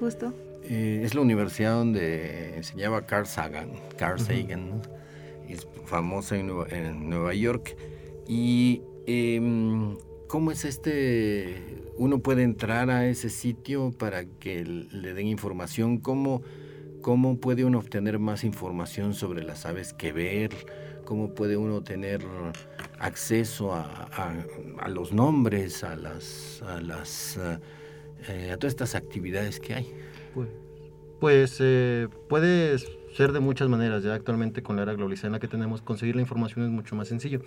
justo. 0.00 0.32
Eh, 0.64 1.02
es 1.04 1.14
la 1.14 1.20
universidad 1.20 1.74
donde 1.74 2.56
enseñaba 2.56 3.04
Carl 3.04 3.26
Sagan. 3.26 3.68
Carl 3.98 4.18
Sagan, 4.18 4.80
es 5.48 5.68
famosa 5.84 6.36
en 6.36 7.10
Nueva, 7.10 7.34
York. 7.34 7.76
Y 8.26 8.80
em, 9.06 9.96
¿cómo 10.32 10.50
es 10.50 10.64
este? 10.64 11.92
Uno 11.98 12.20
puede 12.20 12.42
entrar 12.42 12.88
a 12.88 13.06
ese 13.06 13.28
sitio 13.28 13.92
para 13.92 14.24
que 14.24 14.64
le 14.64 15.12
den 15.12 15.26
información. 15.26 15.98
¿Cómo, 15.98 16.40
cómo 17.02 17.38
puede 17.38 17.66
uno 17.66 17.78
obtener 17.78 18.18
más 18.18 18.42
información 18.42 19.12
sobre 19.12 19.44
las 19.44 19.66
aves 19.66 19.92
que 19.92 20.10
ver? 20.10 20.48
¿Cómo 21.04 21.34
puede 21.34 21.58
uno 21.58 21.82
tener 21.82 22.22
acceso 22.98 23.74
a, 23.74 24.88
los 24.88 25.12
nombres, 25.12 25.84
a 25.84 25.96
las, 25.96 26.62
a 26.62 26.80
las 26.80 27.38
eh, 28.26 28.52
a 28.52 28.56
todas 28.56 28.72
estas 28.72 28.94
actividades 28.94 29.60
que 29.60 29.74
hay? 29.74 29.92
Pues, 30.32 30.48
pues 31.20 31.56
eh, 31.60 32.08
puede 32.30 32.78
ser 32.78 33.32
de 33.32 33.40
muchas 33.40 33.68
maneras. 33.68 34.02
Ya 34.02 34.14
actualmente 34.14 34.62
con 34.62 34.76
la 34.76 34.82
era 34.84 34.94
globalizada 34.94 35.26
en 35.26 35.32
la 35.32 35.40
que 35.40 35.48
tenemos, 35.48 35.82
conseguir 35.82 36.16
la 36.16 36.22
información 36.22 36.64
es 36.64 36.70
mucho 36.70 36.96
más 36.96 37.08
sencillo. 37.08 37.42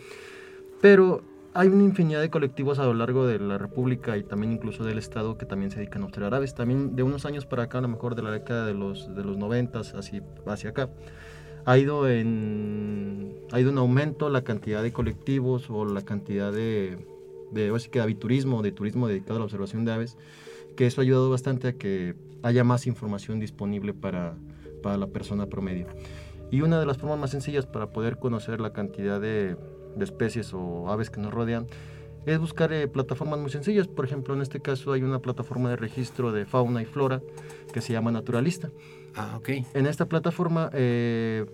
Pero 0.81 1.23
hay 1.55 1.69
una 1.69 1.83
infinidad 1.83 2.19
de 2.19 2.29
colectivos 2.29 2.79
a 2.79 2.83
lo 2.83 2.93
largo 2.93 3.25
de 3.25 3.39
la 3.39 3.57
República 3.57 4.17
y 4.17 4.23
también 4.23 4.51
incluso 4.51 4.83
del 4.83 4.97
Estado 4.97 5.37
que 5.37 5.45
también 5.45 5.71
se 5.71 5.77
dedican 5.77 6.01
a 6.01 6.05
observar 6.07 6.33
aves. 6.33 6.53
También 6.53 6.97
de 6.97 7.03
unos 7.03 7.25
años 7.25 7.45
para 7.45 7.63
acá, 7.63 7.77
a 7.77 7.81
lo 7.81 7.87
mejor 7.87 8.13
de 8.15 8.23
la 8.23 8.31
década 8.31 8.65
de 8.65 8.73
los, 8.73 9.15
de 9.15 9.23
los 9.23 9.37
90 9.37 9.79
así, 9.79 10.21
hacia 10.45 10.71
acá, 10.71 10.89
ha 11.63 11.77
ido 11.77 12.09
en 12.09 13.35
ha 13.53 13.59
ido 13.61 13.69
en 13.69 13.77
aumento 13.77 14.29
la 14.29 14.43
cantidad 14.43 14.83
de 14.83 14.91
colectivos 14.91 15.69
o 15.69 15.85
la 15.85 16.01
cantidad 16.01 16.51
de 16.51 16.97
de, 17.51 17.71
de 17.71 18.01
aviturismo, 18.01 18.61
de 18.61 18.73
turismo 18.73 19.07
dedicado 19.07 19.37
a 19.37 19.39
la 19.39 19.45
observación 19.45 19.85
de 19.85 19.93
aves, 19.93 20.17
que 20.75 20.85
eso 20.85 20.99
ha 20.99 21.03
ayudado 21.03 21.29
bastante 21.29 21.69
a 21.69 21.73
que 21.73 22.15
haya 22.43 22.65
más 22.65 22.85
información 22.85 23.39
disponible 23.39 23.93
para, 23.93 24.35
para 24.83 24.97
la 24.97 25.07
persona 25.07 25.47
promedio. 25.47 25.87
Y 26.51 26.61
una 26.61 26.79
de 26.79 26.85
las 26.85 26.97
formas 26.97 27.17
más 27.17 27.31
sencillas 27.31 27.65
para 27.65 27.91
poder 27.91 28.17
conocer 28.17 28.59
la 28.59 28.73
cantidad 28.73 29.21
de, 29.21 29.55
de 29.95 30.05
especies 30.05 30.53
o 30.53 30.89
aves 30.89 31.09
que 31.09 31.19
nos 31.19 31.33
rodean 31.33 31.67
es 32.25 32.39
buscar 32.39 32.73
eh, 32.73 32.87
plataformas 32.87 33.39
muy 33.39 33.51
sencillas. 33.51 33.87
Por 33.87 34.05
ejemplo, 34.05 34.33
en 34.33 34.41
este 34.41 34.59
caso 34.59 34.93
hay 34.93 35.03
una 35.03 35.19
plataforma 35.19 35.69
de 35.69 35.75
registro 35.75 36.31
de 36.31 36.45
fauna 36.45 36.81
y 36.81 36.85
flora 36.85 37.21
que 37.71 37.81
se 37.81 37.93
llama 37.93 38.11
Naturalista. 38.11 38.71
Ah, 39.15 39.35
ok. 39.37 39.49
En 39.73 39.85
esta 39.85 40.07
plataforma 40.07 40.69
eh, 40.73 41.45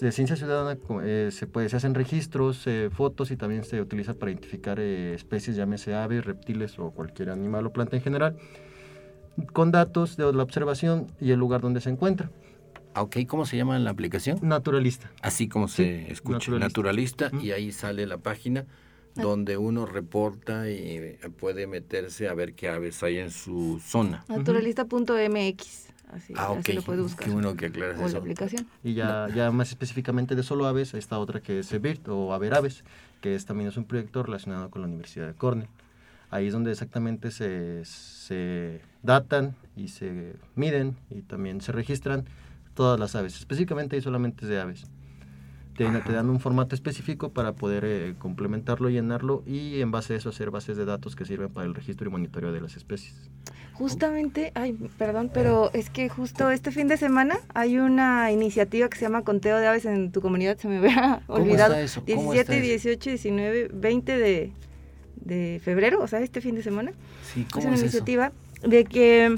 de 0.00 0.12
ciencia 0.12 0.36
ciudadana 0.36 0.78
eh, 1.02 1.28
se, 1.30 1.46
puede, 1.46 1.68
se 1.68 1.76
hacen 1.76 1.94
registros, 1.94 2.66
eh, 2.66 2.90
fotos 2.90 3.30
y 3.30 3.36
también 3.36 3.64
se 3.64 3.80
utiliza 3.80 4.14
para 4.14 4.30
identificar 4.30 4.80
eh, 4.80 5.14
especies, 5.14 5.56
llámese 5.56 5.94
aves, 5.94 6.24
reptiles 6.24 6.78
o 6.78 6.90
cualquier 6.90 7.30
animal 7.30 7.66
o 7.66 7.72
planta 7.72 7.96
en 7.96 8.02
general, 8.02 8.36
con 9.52 9.70
datos 9.70 10.16
de 10.16 10.32
la 10.32 10.42
observación 10.42 11.08
y 11.20 11.32
el 11.32 11.38
lugar 11.38 11.60
donde 11.60 11.80
se 11.80 11.90
encuentra. 11.90 12.30
Ok, 12.96 13.18
¿cómo 13.26 13.44
se 13.44 13.56
llama 13.56 13.78
la 13.78 13.90
aplicación? 13.90 14.38
Naturalista. 14.42 15.10
Así 15.20 15.48
como 15.48 15.68
se 15.68 16.10
escucha, 16.12 16.52
naturalista, 16.52 17.30
y 17.40 17.50
ahí 17.50 17.72
sale 17.72 18.06
la 18.06 18.18
página 18.18 18.66
ah. 19.16 19.22
donde 19.22 19.56
uno 19.56 19.84
reporta 19.84 20.70
y 20.70 21.18
puede 21.38 21.66
meterse 21.66 22.28
a 22.28 22.34
ver 22.34 22.54
qué 22.54 22.68
aves 22.68 23.02
hay 23.02 23.18
en 23.18 23.30
su 23.30 23.80
zona. 23.84 24.24
Naturalista.mx. 24.28 25.88
Así, 26.08 26.32
ah, 26.36 26.52
ok. 26.52 26.68
lo 26.74 26.82
puede 26.82 27.02
buscar. 27.02 27.26
Qué 27.26 27.32
bueno 27.32 27.56
que 27.56 27.66
aclaras 27.66 27.98
o 28.00 28.08
la 28.08 28.18
aplicación. 28.18 28.68
Y 28.84 28.94
ya, 28.94 29.26
ya 29.34 29.50
más 29.50 29.70
específicamente 29.70 30.36
de 30.36 30.44
solo 30.44 30.66
aves, 30.66 30.94
esta 30.94 31.18
otra 31.18 31.40
que 31.40 31.58
es 31.58 31.80
BIRT 31.80 32.08
o 32.08 32.32
Haber 32.32 32.54
Aves, 32.54 32.84
que 33.20 33.34
es, 33.34 33.44
también 33.46 33.68
es 33.68 33.76
un 33.76 33.84
proyecto 33.84 34.22
relacionado 34.22 34.70
con 34.70 34.82
la 34.82 34.86
Universidad 34.86 35.26
de 35.26 35.34
Cornell. 35.34 35.68
Ahí 36.30 36.46
es 36.46 36.52
donde 36.52 36.70
exactamente 36.70 37.32
se, 37.32 37.84
se 37.84 38.80
datan 39.02 39.56
y 39.76 39.88
se 39.88 40.34
miden 40.54 40.96
y 41.10 41.22
también 41.22 41.60
se 41.60 41.72
registran 41.72 42.24
todas 42.74 42.98
las 42.98 43.14
aves. 43.14 43.36
Específicamente 43.36 43.96
y 43.96 44.00
solamente 44.00 44.46
de 44.46 44.60
aves. 44.60 44.86
Te, 45.76 45.84
te, 45.86 46.12
dan 46.12 46.30
un 46.30 46.38
formato 46.38 46.76
específico 46.76 47.32
para 47.32 47.54
poder 47.54 47.84
eh, 47.84 48.14
complementarlo, 48.16 48.90
llenarlo 48.90 49.42
y 49.44 49.80
en 49.80 49.90
base 49.90 50.14
a 50.14 50.16
eso 50.16 50.28
hacer 50.28 50.52
bases 50.52 50.76
de 50.76 50.84
datos 50.84 51.16
que 51.16 51.24
sirven 51.24 51.52
para 51.52 51.66
el 51.66 51.74
registro 51.74 52.06
y 52.06 52.12
monitoreo 52.12 52.52
de 52.52 52.60
las 52.60 52.76
especies. 52.76 53.28
Justamente, 53.72 54.52
ay, 54.54 54.74
perdón, 54.98 55.32
pero 55.34 55.72
es 55.72 55.90
que 55.90 56.08
justo 56.08 56.48
este 56.50 56.70
fin 56.70 56.86
de 56.86 56.96
semana 56.96 57.40
hay 57.54 57.78
una 57.78 58.30
iniciativa 58.30 58.88
que 58.88 58.96
se 58.96 59.02
llama 59.02 59.22
Conteo 59.22 59.58
de 59.58 59.66
Aves 59.66 59.84
en 59.84 60.12
tu 60.12 60.20
comunidad, 60.20 60.56
se 60.58 60.68
me 60.68 60.76
había 60.76 61.22
olvidado. 61.26 61.74
Está 61.74 61.82
eso? 61.82 62.02
17, 62.06 62.60
18, 62.60 63.10
19, 63.10 63.70
20 63.74 64.16
de, 64.16 64.52
de 65.16 65.60
febrero, 65.64 66.00
o 66.00 66.06
sea, 66.06 66.20
este 66.20 66.40
fin 66.40 66.54
de 66.54 66.62
semana. 66.62 66.92
Sí, 67.34 67.48
¿cómo 67.50 67.64
es 67.64 67.72
una 67.72 67.80
iniciativa 67.80 68.30
de 68.62 68.84
que 68.84 69.36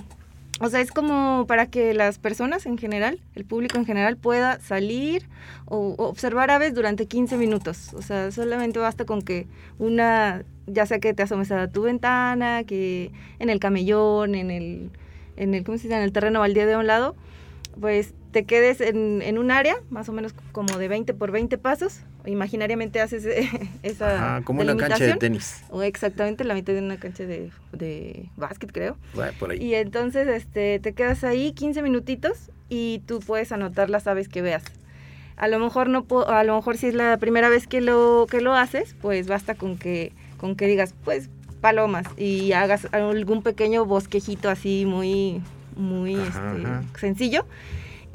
o 0.61 0.71
sea, 0.71 0.81
es 0.81 0.91
como 0.91 1.45
para 1.47 1.67
que 1.67 1.93
las 1.93 2.19
personas 2.19 2.65
en 2.65 2.79
general, 2.79 3.21
el 3.35 3.45
público 3.45 3.77
en 3.77 3.85
general, 3.85 4.17
pueda 4.17 4.59
salir 4.61 5.29
o, 5.67 5.95
observar 5.99 6.51
aves 6.51 6.75
durante 6.75 7.07
15 7.07 7.37
minutos. 7.37 7.93
O 7.95 8.01
sea, 8.01 8.31
solamente 8.31 8.79
basta 8.79 9.05
con 9.05 9.21
que 9.21 9.47
una, 9.79 10.45
ya 10.67 10.87
sea 10.87 10.99
que 10.99 11.13
te 11.13 11.23
asomes 11.23 11.53
a 11.53 11.69
tu 11.69 11.83
ventana, 11.83 12.65
que 12.65 13.13
en 13.39 13.51
el 13.51 13.61
camellón, 13.61 14.35
en 14.35 14.51
el, 14.51 14.91
en 15.37 15.55
el, 15.55 15.63
¿cómo 15.63 15.77
se 15.77 15.85
dice? 15.85 15.97
En 15.97 16.03
el 16.03 16.13
terreno 16.13 16.41
baldío 16.41 16.67
de 16.67 16.77
un 16.77 16.87
lado, 16.87 17.17
pues 17.79 18.15
te 18.37 18.45
quedes 18.45 18.83
en, 18.83 19.23
en, 19.23 19.39
un 19.39 19.51
área, 19.51 19.77
más 19.89 20.11
o 20.11 20.13
menos 20.13 20.35
como 20.53 20.77
de 20.77 20.89
20 20.89 21.15
por 21.15 21.31
20 21.31 21.57
pasos. 21.57 22.01
Imaginariamente 22.27 23.01
haces 23.01 23.25
esa. 23.83 24.37
Ah, 24.37 24.43
como 24.45 24.61
una 24.61 24.77
cancha 24.77 25.07
de 25.07 25.15
tenis. 25.15 25.65
O 25.71 25.83
exactamente 25.83 26.45
la 26.45 26.53
mitad 26.53 26.75
de 26.75 26.81
una 26.81 26.99
cancha 26.99 27.25
de, 27.25 27.51
de 27.73 28.29
básquet, 28.37 28.71
creo. 28.73 28.99
por 29.39 29.53
ahí. 29.53 29.65
Y 29.65 29.75
entonces 29.75 30.29
este, 30.29 30.81
te 30.81 30.93
quedas 30.93 31.25
ahí 31.25 31.53
15 31.53 31.81
minutitos 31.81 32.51
y 32.69 33.01
tú 33.07 33.21
puedes 33.21 33.53
anotar 33.53 33.89
las 33.89 34.07
aves 34.07 34.29
que 34.29 34.43
veas. 34.43 34.65
A 35.37 35.49
lo 35.49 35.59
mejor 35.59 35.89
no 35.89 36.05
a 36.27 36.45
lo 36.45 36.57
mejor 36.57 36.77
si 36.77 36.89
es 36.89 36.95
la 36.95 37.17
primera 37.17 37.49
vez 37.49 37.67
que 37.67 37.81
lo 37.81 38.27
que 38.31 38.43
lo 38.43 38.53
haces, 38.53 38.95
pues 39.01 39.29
basta 39.29 39.55
con 39.55 39.79
que 39.79 40.13
con 40.37 40.57
que 40.57 40.67
digas, 40.67 40.95
pues 41.07 41.31
palomas 41.63 42.07
y 42.19 42.53
hagas 42.53 42.87
algún 42.93 43.43
pequeño 43.43 43.87
bosquejito 43.87 44.51
así 44.51 44.85
muy 44.85 45.41
muy 45.75 46.15
este, 46.15 46.99
sencillo. 46.99 47.47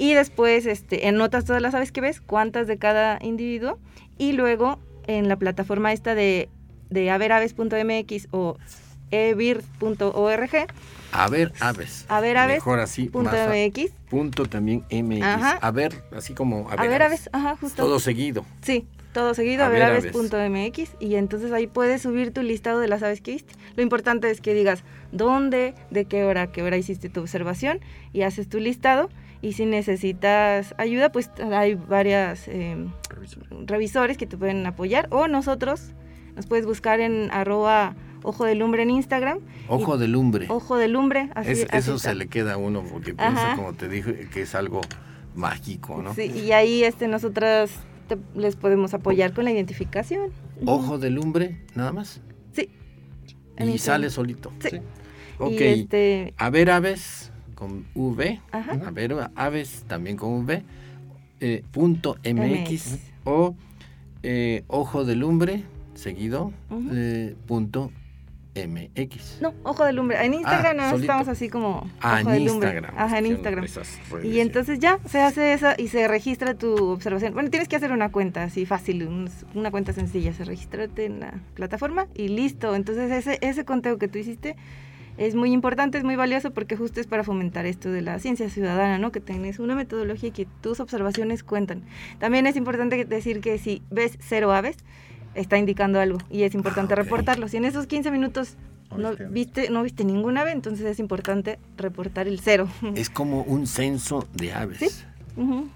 Y 0.02 0.14
después 0.14 0.66
este, 0.66 1.06
anotas 1.06 1.44
todas 1.44 1.62
las 1.62 1.76
aves 1.76 1.92
que 1.92 2.00
ves, 2.00 2.20
cuántas 2.20 2.66
de 2.66 2.76
cada 2.76 3.20
individuo. 3.22 3.78
Y 4.18 4.32
luego 4.32 4.80
en 5.06 5.28
la 5.28 5.36
plataforma 5.36 5.92
esta 5.92 6.16
de, 6.16 6.48
de 6.90 7.08
averaves.mx 7.08 8.26
o 8.32 8.56
ebir.org. 9.12 10.50
A 11.12 11.28
ver 11.28 11.52
aves. 11.60 12.04
A 12.08 12.20
ver 12.20 12.36
aves. 12.36 12.56
Mejor 12.56 12.80
así. 12.80 13.12
MX. 13.12 13.92
Punto 14.10 14.46
también 14.46 14.84
MX. 14.90 15.22
A 15.60 15.70
ver, 15.70 16.02
así 16.16 16.34
como 16.34 16.68
a 16.68 16.74
ver, 16.74 17.00
aves. 17.00 17.30
Ajá, 17.32 17.54
justo. 17.60 17.84
Todo 17.84 18.00
seguido. 18.00 18.44
Sí, 18.62 18.88
todo 19.12 19.34
seguido, 19.34 19.62
a, 19.64 19.68
ver 19.68 19.84
aves.mx 19.84 20.96
y 20.98 21.14
entonces 21.14 21.52
ahí 21.52 21.68
puedes 21.68 22.02
subir 22.02 22.32
tu 22.32 22.42
listado 22.42 22.80
de 22.80 22.88
las 22.88 23.04
aves 23.04 23.20
que 23.20 23.34
viste. 23.34 23.54
Lo 23.76 23.84
importante 23.84 24.28
es 24.32 24.40
que 24.40 24.52
digas 24.52 24.82
dónde, 25.12 25.76
de 25.90 26.06
qué 26.06 26.24
hora, 26.24 26.50
qué 26.50 26.64
hora 26.64 26.76
hiciste 26.76 27.08
tu 27.08 27.20
observación 27.20 27.78
y 28.12 28.22
haces 28.22 28.48
tu 28.48 28.58
listado. 28.58 29.08
Y 29.42 29.54
si 29.54 29.66
necesitas 29.66 30.74
ayuda, 30.78 31.10
pues 31.10 31.30
hay 31.52 31.74
varias 31.74 32.46
em, 32.46 32.92
revisores. 33.66 34.16
que 34.16 34.26
te 34.26 34.36
pueden 34.38 34.64
apoyar 34.66 35.08
o 35.10 35.26
nosotros 35.26 35.90
nos 36.36 36.46
puedes 36.46 36.64
buscar 36.64 37.00
en 37.00 37.28
arroba 37.32 37.94
Ojo 38.22 38.44
de 38.44 38.54
Lumbre 38.54 38.84
en 38.84 38.90
Instagram. 38.90 39.40
Ojo 39.66 39.98
de 39.98 40.06
Lumbre. 40.06 40.46
Ojo 40.48 40.76
de 40.76 40.86
Lumbre. 40.86 41.28
Así, 41.34 41.66
eso 41.72 41.98
se 41.98 42.14
le 42.14 42.28
queda 42.28 42.54
a 42.54 42.56
uno 42.56 42.84
porque 42.84 43.14
piensa, 43.14 43.56
como 43.56 43.74
te 43.74 43.88
dije, 43.88 44.28
que 44.32 44.42
es 44.42 44.54
algo 44.54 44.80
mágico, 45.34 46.00
¿no? 46.00 46.14
Sí, 46.14 46.30
y 46.30 46.52
ahí 46.52 46.84
este, 46.84 47.08
nosotras 47.08 47.72
les 48.36 48.54
podemos 48.54 48.94
apoyar 48.94 49.32
con 49.32 49.44
la 49.44 49.50
identificación. 49.50 50.30
Ojo 50.64 50.98
de 50.98 51.10
lumbre, 51.10 51.64
nada 51.74 51.92
más. 51.92 52.20
Sí. 52.52 52.70
Y 53.58 53.78
sale 53.78 54.08
solito. 54.10 54.52
Sí. 54.60 54.78
Ok. 55.38 55.52
este... 55.58 56.34
A 56.36 56.50
ver 56.50 56.70
aves 56.70 57.31
con 57.62 57.86
V. 57.94 58.40
A 58.50 58.90
ver 58.90 59.30
aves 59.36 59.84
también 59.86 60.16
con 60.16 60.44
V. 60.44 60.62
Eh, 61.40 61.62
punto 61.72 62.16
MX, 62.24 62.98
o 63.24 63.54
eh, 64.22 64.62
ojo 64.68 65.04
de 65.04 65.16
lumbre 65.16 65.64
seguido 65.94 66.52
eh, 66.92 67.34
punto 67.46 67.90
MX. 68.54 69.40
No, 69.40 69.54
Ojo 69.62 69.84
de 69.84 69.92
Lumbre. 69.92 70.22
En 70.22 70.34
Instagram 70.34 70.76
ah, 70.78 70.90
no 70.90 70.98
estamos 70.98 71.26
así 71.26 71.48
como 71.48 71.88
ah, 72.00 72.20
Ojo 72.20 72.34
Instagram. 72.34 72.94
Ajá, 72.96 73.18
en 73.18 73.26
Instagram. 73.26 73.66
Y 74.22 74.40
entonces 74.40 74.78
ya 74.78 74.98
se 75.06 75.20
hace 75.20 75.54
eso 75.54 75.68
y 75.78 75.88
se 75.88 76.06
registra 76.06 76.54
tu 76.54 76.90
observación. 76.90 77.32
Bueno, 77.32 77.48
tienes 77.48 77.68
que 77.68 77.76
hacer 77.76 77.92
una 77.92 78.10
cuenta 78.10 78.42
así 78.42 78.66
fácil, 78.66 79.28
una 79.54 79.70
cuenta 79.70 79.94
sencilla. 79.94 80.34
Se 80.34 80.44
registrate 80.44 81.06
en 81.06 81.20
la 81.20 81.34
plataforma 81.54 82.08
y 82.14 82.28
listo. 82.28 82.74
Entonces 82.74 83.10
ese, 83.10 83.38
ese 83.40 83.64
conteo 83.64 83.98
que 83.98 84.08
tú 84.08 84.18
hiciste 84.18 84.56
es 85.18 85.34
muy 85.34 85.52
importante, 85.52 85.98
es 85.98 86.04
muy 86.04 86.16
valioso 86.16 86.50
porque 86.52 86.76
justo 86.76 87.00
es 87.00 87.06
para 87.06 87.24
fomentar 87.24 87.66
esto 87.66 87.90
de 87.90 88.02
la 88.02 88.18
ciencia 88.18 88.48
ciudadana, 88.48 88.98
¿no? 88.98 89.12
Que 89.12 89.20
tenés 89.20 89.58
una 89.58 89.74
metodología 89.74 90.30
y 90.30 90.32
que 90.32 90.46
tus 90.60 90.80
observaciones 90.80 91.42
cuentan. 91.42 91.82
También 92.18 92.46
es 92.46 92.56
importante 92.56 93.04
decir 93.04 93.40
que 93.40 93.58
si 93.58 93.82
ves 93.90 94.18
cero 94.20 94.52
aves, 94.52 94.76
está 95.34 95.58
indicando 95.58 96.00
algo 96.00 96.18
y 96.30 96.42
es 96.42 96.54
importante 96.54 96.94
ah, 96.94 96.96
reportarlo. 96.96 97.48
Si 97.48 97.56
en 97.56 97.64
esos 97.64 97.86
15 97.86 98.10
minutos 98.10 98.56
no 98.96 99.14
viste, 99.30 99.70
no 99.70 99.82
viste 99.82 100.04
ninguna 100.04 100.42
ave, 100.42 100.52
entonces 100.52 100.86
es 100.86 100.98
importante 100.98 101.58
reportar 101.76 102.28
el 102.28 102.40
cero. 102.40 102.68
Es 102.94 103.10
como 103.10 103.42
un 103.42 103.66
censo 103.66 104.28
de 104.34 104.52
aves. 104.52 104.78
Sí, 104.78 105.04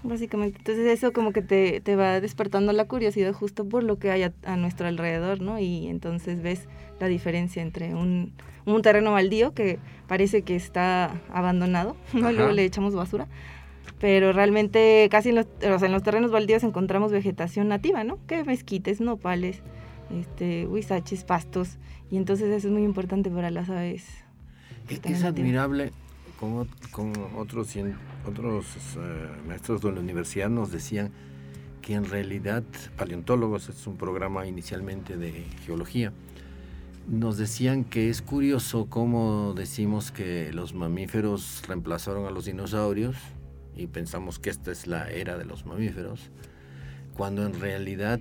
básicamente. 0.03 0.57
Entonces 0.59 0.85
eso 0.87 1.13
como 1.13 1.31
que 1.31 1.41
te, 1.41 1.81
te, 1.81 1.95
va 1.95 2.19
despertando 2.21 2.73
la 2.73 2.85
curiosidad 2.85 3.33
justo 3.33 3.67
por 3.67 3.83
lo 3.83 3.97
que 3.97 4.11
hay 4.11 4.23
a, 4.23 4.57
nuestro 4.57 4.87
alrededor, 4.87 5.41
¿no? 5.41 5.59
Y 5.59 5.87
entonces 5.87 6.41
ves 6.41 6.67
la 6.99 7.07
diferencia 7.07 7.61
entre 7.61 7.95
un, 7.95 8.33
un 8.65 8.81
terreno 8.81 9.11
baldío 9.11 9.53
que 9.53 9.79
parece 10.07 10.43
que 10.43 10.55
está 10.55 11.19
abandonado, 11.33 11.95
¿no? 12.13 12.31
Luego 12.31 12.51
le 12.51 12.63
echamos 12.63 12.95
basura 12.95 13.27
pero 13.99 14.31
realmente 14.31 15.07
casi 15.09 15.29
en 15.29 15.35
los, 15.35 15.47
en 15.61 15.91
los 15.91 16.03
terrenos 16.03 16.31
baldíos 16.31 16.63
encontramos 16.63 17.11
vegetación 17.11 17.67
nativa, 17.67 18.03
¿no? 18.03 18.19
Que 18.27 18.43
mezquites, 18.43 19.01
nopales, 19.01 19.61
este, 20.11 20.67
huizaches, 20.67 21.23
pastos, 21.23 21.77
y 22.11 22.17
entonces 22.17 22.47
eso 22.49 22.67
es 22.67 22.73
muy 22.73 22.83
importante 22.83 23.29
para 23.29 23.49
las 23.49 23.69
aves. 23.69 24.05
Es, 25.03 25.23
admirable 25.23 25.91
como, 26.39 26.65
otros, 27.35 27.75
otros 28.25 28.65
eh, 28.97 29.29
maestros 29.47 29.81
de 29.81 29.91
la 29.91 29.99
universidad 29.99 30.49
nos 30.49 30.71
decían 30.71 31.11
que 31.81 31.93
en 31.93 32.05
realidad 32.05 32.63
paleontólogos, 32.97 33.69
es 33.69 33.87
un 33.87 33.97
programa 33.97 34.45
inicialmente 34.45 35.17
de 35.17 35.45
geología, 35.65 36.13
nos 37.07 37.37
decían 37.37 37.85
que 37.85 38.09
es 38.09 38.21
curioso 38.21 38.87
cómo 38.89 39.53
decimos 39.55 40.11
que 40.11 40.51
los 40.51 40.73
mamíferos 40.73 41.63
reemplazaron 41.67 42.25
a 42.25 42.31
los 42.31 42.45
dinosaurios 42.45 43.15
y 43.75 43.87
pensamos 43.87 44.39
que 44.39 44.49
esta 44.49 44.71
es 44.71 44.87
la 44.87 45.09
era 45.09 45.37
de 45.37 45.45
los 45.45 45.65
mamíferos, 45.65 46.31
cuando 47.15 47.45
en 47.45 47.59
realidad 47.59 48.19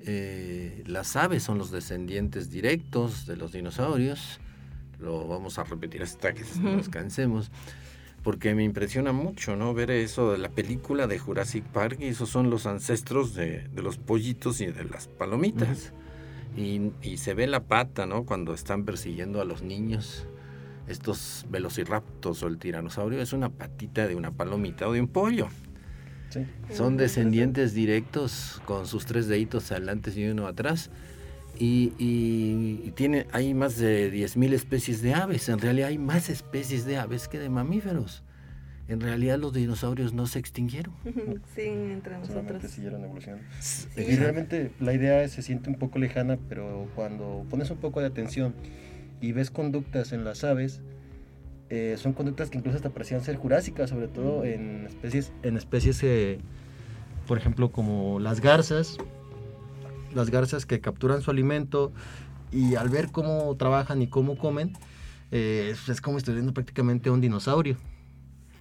eh, 0.00 0.82
las 0.86 1.14
aves 1.16 1.44
son 1.44 1.58
los 1.58 1.70
descendientes 1.70 2.50
directos 2.50 3.26
de 3.26 3.36
los 3.36 3.52
dinosaurios. 3.52 4.40
Lo 5.04 5.26
vamos 5.26 5.58
a 5.58 5.64
repetir 5.64 6.02
hasta 6.02 6.32
que 6.32 6.42
nos 6.60 6.88
cansemos, 6.88 7.50
porque 8.22 8.54
me 8.54 8.64
impresiona 8.64 9.12
mucho 9.12 9.56
no 9.56 9.74
ver 9.74 9.90
eso 9.90 10.32
de 10.32 10.38
la 10.38 10.48
película 10.48 11.06
de 11.06 11.18
Jurassic 11.18 11.64
Park, 11.64 11.98
y 12.00 12.06
esos 12.06 12.28
son 12.28 12.50
los 12.50 12.66
ancestros 12.66 13.34
de, 13.34 13.68
los 13.74 13.98
pollitos 13.98 14.60
y 14.60 14.66
de 14.66 14.84
las 14.84 15.08
palomitas. 15.08 15.92
y, 16.56 16.92
y, 17.02 17.16
se 17.18 17.34
ve 17.34 17.46
la 17.46 17.64
pata, 17.64 18.06
¿no? 18.06 18.24
Cuando 18.24 18.54
están 18.54 18.84
persiguiendo 18.84 19.40
a 19.40 19.44
los 19.44 19.62
niños 19.62 20.26
estos 20.88 21.46
velociraptos 21.50 22.42
o 22.42 22.46
el 22.46 22.58
tiranosaurio 22.58 23.20
es 23.20 23.32
una 23.32 23.48
patita 23.48 24.06
de 24.06 24.14
una 24.14 24.30
palomita 24.30 24.88
o 24.88 24.92
de 24.92 25.00
un 25.00 25.08
pollo. 25.08 25.48
Son 26.72 26.96
descendientes 26.96 27.74
directos 27.74 28.60
con 28.64 28.88
sus 28.88 29.06
tres 29.06 29.28
deditos 29.28 29.70
adelante 29.70 30.12
y 30.16 30.26
uno 30.26 30.48
atrás. 30.48 30.90
Y, 31.58 32.90
tiene, 32.96 33.26
hay 33.32 33.54
más 33.54 33.76
de 33.78 34.12
10.000 34.12 34.52
especies 34.52 35.02
de 35.02 35.14
aves. 35.14 35.48
En 35.48 35.58
realidad 35.58 35.88
hay 35.88 35.98
más 35.98 36.30
especies 36.30 36.84
de 36.84 36.96
aves 36.98 37.28
que 37.28 37.38
de 37.38 37.48
mamíferos. 37.48 38.22
En 38.86 39.00
realidad 39.00 39.38
los 39.38 39.54
dinosaurios 39.54 40.12
no 40.12 40.26
se 40.26 40.38
extinguieron. 40.38 40.94
Sí, 41.54 41.62
entre 41.62 42.18
nosotros. 42.18 42.62
siguieron 42.70 43.04
evolucionando. 43.04 43.44
Y 43.96 44.16
realmente 44.16 44.72
la 44.80 44.92
idea 44.92 45.26
se 45.28 45.42
siente 45.42 45.70
un 45.70 45.76
poco 45.76 45.98
lejana, 45.98 46.38
pero 46.48 46.88
cuando 46.94 47.46
pones 47.48 47.70
un 47.70 47.78
poco 47.78 48.00
de 48.00 48.06
atención 48.06 48.54
y 49.20 49.32
ves 49.32 49.50
conductas 49.50 50.12
en 50.12 50.24
las 50.24 50.44
aves, 50.44 50.82
eh, 51.70 51.94
son 51.96 52.12
conductas 52.12 52.50
que 52.50 52.58
incluso 52.58 52.76
hasta 52.76 52.90
parecían 52.90 53.22
ser 53.22 53.36
jurásicas, 53.36 53.88
sobre 53.88 54.08
todo 54.08 54.44
en 54.44 54.86
especies, 54.86 55.32
en 55.42 55.56
especies 55.56 56.02
eh, 56.02 56.38
por 57.26 57.38
ejemplo, 57.38 57.70
como 57.72 58.20
las 58.20 58.40
garzas, 58.40 58.98
las 60.14 60.30
garzas 60.30 60.66
que 60.66 60.80
capturan 60.80 61.22
su 61.22 61.30
alimento 61.30 61.92
y 62.52 62.76
al 62.76 62.88
ver 62.88 63.10
cómo 63.10 63.54
trabajan 63.56 64.00
y 64.02 64.08
cómo 64.08 64.38
comen, 64.38 64.72
eh, 65.30 65.74
es 65.88 66.00
como 66.00 66.18
estudiando 66.18 66.54
prácticamente 66.54 67.08
a 67.08 67.12
un 67.12 67.20
dinosaurio. 67.20 67.76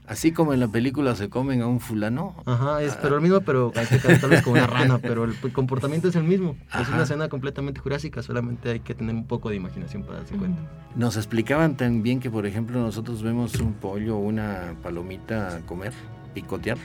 Así 0.05 0.33
como 0.33 0.53
en 0.53 0.59
la 0.59 0.67
película 0.67 1.15
se 1.15 1.29
comen 1.29 1.61
a 1.61 1.67
un 1.67 1.79
fulano. 1.79 2.35
Ajá, 2.45 2.81
es, 2.81 2.95
pero 2.97 3.15
el 3.15 3.21
mismo, 3.21 3.39
pero 3.41 3.71
hay 3.75 3.85
que 3.85 4.27
vez 4.27 4.41
como 4.41 4.55
una 4.55 4.67
rana, 4.67 4.99
pero 4.99 5.23
el 5.23 5.35
comportamiento 5.53 6.09
es 6.09 6.15
el 6.15 6.23
mismo. 6.23 6.57
Es 6.77 6.89
una 6.89 7.03
escena 7.03 7.29
completamente 7.29 7.79
jurásica, 7.79 8.21
solamente 8.21 8.71
hay 8.71 8.79
que 8.81 8.95
tener 8.95 9.15
un 9.15 9.27
poco 9.27 9.49
de 9.49 9.55
imaginación 9.55 10.03
para 10.03 10.19
darse 10.19 10.35
cuenta. 10.35 10.61
Nos 10.95 11.15
explicaban 11.15 11.77
también 11.77 12.19
que, 12.19 12.29
por 12.29 12.45
ejemplo, 12.45 12.79
nosotros 12.81 13.23
vemos 13.23 13.55
un 13.55 13.73
pollo 13.73 14.17
o 14.17 14.19
una 14.19 14.75
palomita 14.83 15.61
comer, 15.65 15.93
picotear, 16.33 16.77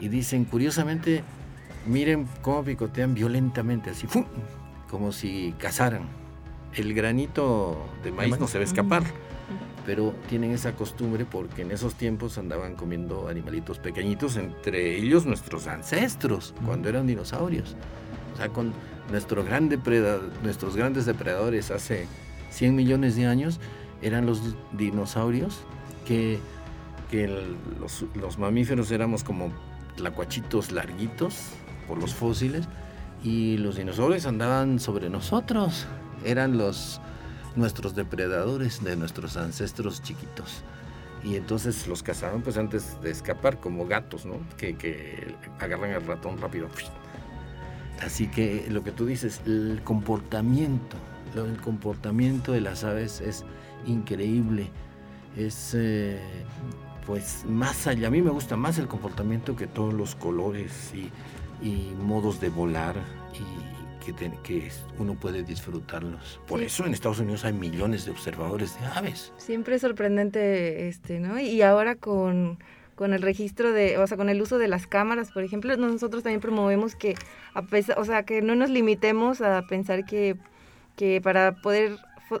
y 0.00 0.08
dicen, 0.08 0.46
curiosamente, 0.46 1.22
miren 1.86 2.26
cómo 2.42 2.64
picotean 2.64 3.14
violentamente, 3.14 3.90
así, 3.90 4.06
¡fum! 4.06 4.24
como 4.90 5.12
si 5.12 5.54
cazaran. 5.58 6.02
El 6.74 6.94
granito 6.94 7.76
de 8.02 8.12
maíz 8.12 8.38
no 8.38 8.46
se 8.46 8.58
va 8.58 8.62
a 8.62 8.66
escapar 8.66 9.02
pero 9.84 10.14
tienen 10.28 10.52
esa 10.52 10.72
costumbre 10.72 11.24
porque 11.24 11.62
en 11.62 11.70
esos 11.70 11.94
tiempos 11.94 12.38
andaban 12.38 12.76
comiendo 12.76 13.28
animalitos 13.28 13.78
pequeñitos, 13.78 14.36
entre 14.36 14.96
ellos 14.96 15.26
nuestros 15.26 15.66
ancestros, 15.66 16.54
cuando 16.64 16.88
eran 16.88 17.06
dinosaurios. 17.06 17.76
O 18.34 18.36
sea, 18.36 18.48
con 18.48 18.72
nuestro 19.10 19.44
gran 19.44 19.68
nuestros 20.42 20.76
grandes 20.76 21.06
depredadores 21.06 21.70
hace 21.70 22.06
100 22.50 22.74
millones 22.74 23.16
de 23.16 23.26
años 23.26 23.60
eran 24.00 24.26
los 24.26 24.56
dinosaurios 24.72 25.64
que, 26.06 26.38
los, 27.78 28.06
los, 28.14 28.38
mamíferos 28.38 28.90
éramos 28.90 29.22
como 29.22 29.52
tlacuachitos 29.96 30.72
larguitos 30.72 31.50
por 31.86 31.98
los 31.98 32.14
fósiles 32.14 32.66
y 33.22 33.58
los 33.58 33.76
dinosaurios 33.76 34.26
andaban 34.26 34.78
sobre 34.78 35.08
nosotros. 35.10 35.86
Eran 36.24 36.58
los 36.58 37.00
nuestros 37.56 37.94
depredadores 37.94 38.82
de 38.82 38.96
nuestros 38.96 39.36
ancestros 39.36 40.02
chiquitos. 40.02 40.62
Y 41.24 41.36
entonces 41.36 41.86
los 41.86 42.02
cazaban 42.02 42.42
pues 42.42 42.56
antes 42.56 43.00
de 43.00 43.10
escapar 43.10 43.60
como 43.60 43.86
gatos, 43.86 44.26
¿no? 44.26 44.34
Que, 44.56 44.76
que 44.76 45.36
agarran 45.60 45.92
al 45.92 46.04
ratón 46.04 46.40
rápido. 46.40 46.68
Así 48.04 48.26
que 48.26 48.66
lo 48.68 48.82
que 48.82 48.90
tú 48.90 49.06
dices, 49.06 49.40
el 49.46 49.80
comportamiento, 49.84 50.96
el 51.36 51.60
comportamiento 51.60 52.50
de 52.52 52.60
las 52.60 52.82
aves 52.82 53.20
es 53.20 53.44
increíble. 53.86 54.70
Es 55.36 55.74
eh, 55.74 56.20
pues 57.06 57.44
más 57.46 57.86
allá. 57.86 58.08
A 58.08 58.10
mí 58.10 58.20
me 58.20 58.30
gusta 58.30 58.56
más 58.56 58.78
el 58.78 58.88
comportamiento 58.88 59.54
que 59.54 59.68
todos 59.68 59.94
los 59.94 60.16
colores 60.16 60.92
y, 60.92 61.10
y 61.62 61.94
modos 61.98 62.40
de 62.40 62.48
volar 62.48 62.96
y, 63.34 63.72
que, 64.42 64.70
uno 64.98 65.14
puede 65.14 65.44
disfrutarlos. 65.44 66.40
Por 66.48 66.60
eso 66.60 66.84
en 66.84 66.92
Estados 66.92 67.20
Unidos 67.20 67.44
hay 67.44 67.52
millones 67.52 68.04
de 68.04 68.10
observadores 68.10 68.78
de 68.80 68.86
aves. 68.86 69.32
Siempre 69.36 69.76
es 69.76 69.82
sorprendente, 69.82 70.88
este, 70.88 71.20
¿no? 71.20 71.38
Y 71.38 71.62
ahora 71.62 71.94
con, 71.94 72.58
con 72.96 73.12
el 73.12 73.22
registro 73.22 73.72
de, 73.72 73.98
o 73.98 74.06
sea, 74.06 74.16
con 74.16 74.28
el 74.28 74.42
uso 74.42 74.58
de 74.58 74.66
las 74.66 74.88
cámaras, 74.88 75.30
por 75.30 75.44
ejemplo, 75.44 75.76
nosotros 75.76 76.24
también 76.24 76.40
promovemos 76.40 76.96
que, 76.96 77.14
a 77.54 77.62
pesar, 77.62 77.98
o 77.98 78.04
sea, 78.04 78.24
que 78.24 78.42
no 78.42 78.56
nos 78.56 78.70
limitemos 78.70 79.40
a 79.40 79.62
pensar 79.68 80.04
que, 80.04 80.36
que 80.96 81.20
para 81.20 81.52
poder 81.62 81.96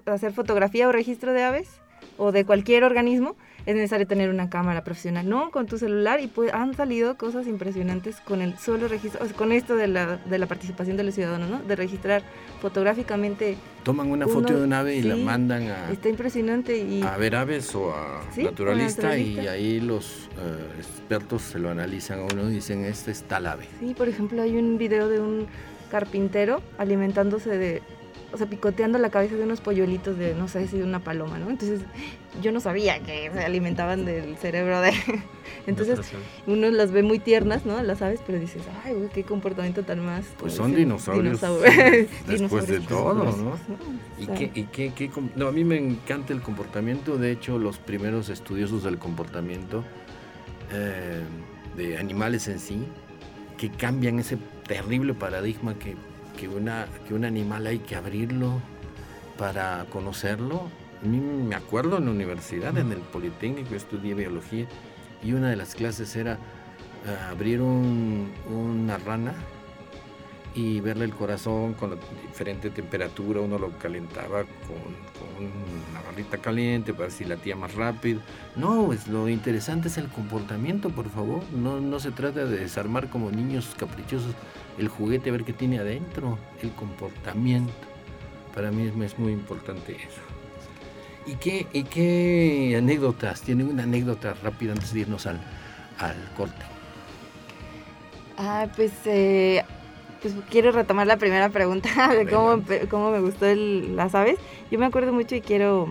hacer 0.06 0.32
fotografía 0.32 0.88
o 0.88 0.92
registro 0.92 1.32
de 1.32 1.44
aves 1.44 1.68
o 2.16 2.32
de 2.32 2.44
cualquier 2.44 2.82
organismo, 2.84 3.36
es 3.66 3.74
necesario 3.74 4.06
tener 4.06 4.30
una 4.30 4.50
cámara 4.50 4.84
profesional. 4.84 5.28
No, 5.28 5.50
con 5.50 5.66
tu 5.66 5.78
celular 5.78 6.20
y 6.20 6.26
pues 6.26 6.52
han 6.52 6.74
salido 6.74 7.16
cosas 7.16 7.46
impresionantes 7.46 8.16
con 8.20 8.42
el 8.42 8.58
solo 8.58 8.88
registro, 8.88 9.26
con 9.36 9.52
esto 9.52 9.76
de 9.76 9.88
la, 9.88 10.16
de 10.16 10.38
la 10.38 10.46
participación 10.46 10.96
de 10.96 11.04
los 11.04 11.14
ciudadanos, 11.14 11.48
¿no? 11.48 11.58
De 11.62 11.76
registrar 11.76 12.22
fotográficamente. 12.60 13.56
Toman 13.82 14.10
una 14.10 14.26
foto 14.26 14.54
de 14.54 14.64
un 14.64 14.72
ave 14.72 14.96
y 14.96 15.02
la 15.02 15.16
mandan 15.16 15.68
a... 15.68 15.90
Está 15.90 16.08
impresionante 16.08 16.78
y... 16.78 17.02
A 17.02 17.16
ver 17.16 17.36
aves 17.36 17.74
o 17.74 17.92
a 17.92 18.22
naturalista, 18.36 19.16
y 19.18 19.38
ahí 19.46 19.80
los 19.80 20.28
eh, 20.38 20.78
expertos 20.78 21.42
se 21.42 21.58
lo 21.58 21.70
analizan 21.70 22.20
a 22.20 22.24
uno 22.24 22.50
y 22.50 22.54
dicen, 22.54 22.84
este 22.84 23.10
es 23.10 23.22
tal 23.22 23.46
ave. 23.46 23.66
Sí, 23.80 23.94
por 23.94 24.08
ejemplo, 24.08 24.42
hay 24.42 24.56
un 24.56 24.78
video 24.78 25.08
de 25.08 25.20
un 25.20 25.46
carpintero 25.90 26.62
alimentándose 26.78 27.58
de 27.58 27.82
o 28.32 28.38
sea, 28.38 28.46
picoteando 28.46 28.98
la 28.98 29.10
cabeza 29.10 29.36
de 29.36 29.44
unos 29.44 29.60
polluelitos 29.60 30.16
de, 30.16 30.34
no 30.34 30.48
sé 30.48 30.66
si 30.66 30.78
de 30.78 30.84
una 30.84 31.00
paloma, 31.00 31.38
¿no? 31.38 31.50
Entonces, 31.50 31.82
yo 32.40 32.50
no 32.50 32.60
sabía 32.60 33.00
que 33.00 33.30
se 33.30 33.44
alimentaban 33.44 34.04
del 34.04 34.36
cerebro 34.38 34.80
de... 34.80 34.92
Entonces, 35.66 36.00
uno 36.46 36.70
las 36.70 36.92
ve 36.92 37.02
muy 37.02 37.18
tiernas, 37.18 37.66
¿no? 37.66 37.80
Las 37.82 38.00
aves, 38.00 38.20
pero 38.26 38.38
dices, 38.38 38.62
ay, 38.84 38.94
güey, 38.94 39.10
qué 39.10 39.22
comportamiento 39.22 39.82
tan 39.82 40.04
más... 40.04 40.24
Pues 40.38 40.54
son 40.54 40.74
dinosaurios. 40.74 41.40
después 42.26 42.66
de 42.66 42.80
todo, 42.80 43.24
¿no? 43.24 43.58
¿Y, 44.18 44.64
qué, 44.64 45.10
no, 45.36 45.48
a 45.48 45.52
mí 45.52 45.64
me 45.64 45.76
encanta 45.76 46.32
el 46.32 46.40
comportamiento, 46.40 47.18
de 47.18 47.32
hecho, 47.32 47.58
los 47.58 47.78
primeros 47.78 48.30
estudiosos 48.30 48.82
del 48.82 48.98
comportamiento 48.98 49.84
eh, 50.72 51.22
de 51.76 51.98
animales 51.98 52.48
en 52.48 52.58
sí, 52.58 52.82
que 53.58 53.70
cambian 53.70 54.18
ese 54.18 54.38
terrible 54.66 55.12
paradigma 55.12 55.74
que 55.74 55.96
que, 56.38 56.48
una, 56.48 56.86
que 57.06 57.14
un 57.14 57.24
animal 57.24 57.66
hay 57.66 57.78
que 57.78 57.96
abrirlo 57.96 58.60
para 59.38 59.86
conocerlo. 59.90 60.68
A 61.02 61.06
mí 61.06 61.18
me 61.18 61.54
acuerdo 61.54 61.98
en 61.98 62.06
la 62.06 62.10
universidad, 62.10 62.76
en 62.78 62.92
el 62.92 62.98
Politécnico, 62.98 63.74
estudié 63.74 64.14
biología 64.14 64.66
y 65.22 65.32
una 65.32 65.50
de 65.50 65.56
las 65.56 65.74
clases 65.74 66.14
era 66.16 66.34
eh, 66.34 67.16
abrir 67.30 67.60
una 67.60 68.98
rana 68.98 69.34
y 70.54 70.80
verle 70.80 71.04
el 71.06 71.14
corazón 71.14 71.74
con 71.74 71.90
la 71.90 71.96
diferente 72.26 72.70
temperatura, 72.70 73.40
uno 73.40 73.58
lo 73.58 73.70
calentaba 73.78 74.42
con, 74.42 75.12
una 75.40 76.00
barrita 76.02 76.38
caliente 76.38 76.92
para 76.92 77.04
ver 77.04 77.12
si 77.12 77.24
latía 77.24 77.56
más 77.56 77.74
rápido. 77.74 78.20
No, 78.54 78.86
pues 78.86 79.08
lo 79.08 79.28
interesante 79.28 79.88
es 79.88 79.96
el 79.98 80.08
comportamiento, 80.08 80.90
por 80.90 81.08
favor. 81.08 81.42
No, 81.54 81.80
no 81.80 81.98
se 82.00 82.10
trata 82.10 82.44
de 82.44 82.58
desarmar 82.58 83.08
como 83.08 83.30
niños 83.30 83.74
caprichosos 83.76 84.34
el 84.78 84.88
juguete, 84.88 85.30
a 85.30 85.32
ver 85.32 85.44
qué 85.44 85.52
tiene 85.52 85.78
adentro, 85.78 86.38
el 86.62 86.72
comportamiento. 86.72 87.72
Para 88.54 88.70
mí 88.70 88.90
es 89.04 89.18
muy 89.18 89.32
importante 89.32 89.96
eso. 89.96 90.20
¿Y 91.26 91.36
qué, 91.36 91.66
y 91.72 91.84
qué 91.84 92.74
anécdotas? 92.76 93.42
¿Tiene 93.42 93.64
una 93.64 93.84
anécdota 93.84 94.34
rápida 94.42 94.72
antes 94.72 94.92
de 94.92 95.00
irnos 95.00 95.26
al, 95.26 95.40
al 95.98 96.16
corte? 96.36 96.64
Ah, 98.36 98.66
pues, 98.74 98.92
eh, 99.04 99.62
pues 100.20 100.34
quiero 100.50 100.72
retomar 100.72 101.06
la 101.06 101.16
primera 101.16 101.48
pregunta 101.48 102.08
de 102.14 102.26
cómo, 102.26 102.62
cómo, 102.90 103.10
me 103.10 103.20
gustó 103.20 103.46
el, 103.46 103.94
las 103.94 104.14
aves. 104.14 104.38
Yo 104.70 104.78
me 104.78 104.86
acuerdo 104.86 105.12
mucho 105.12 105.36
y 105.36 105.40
quiero 105.40 105.88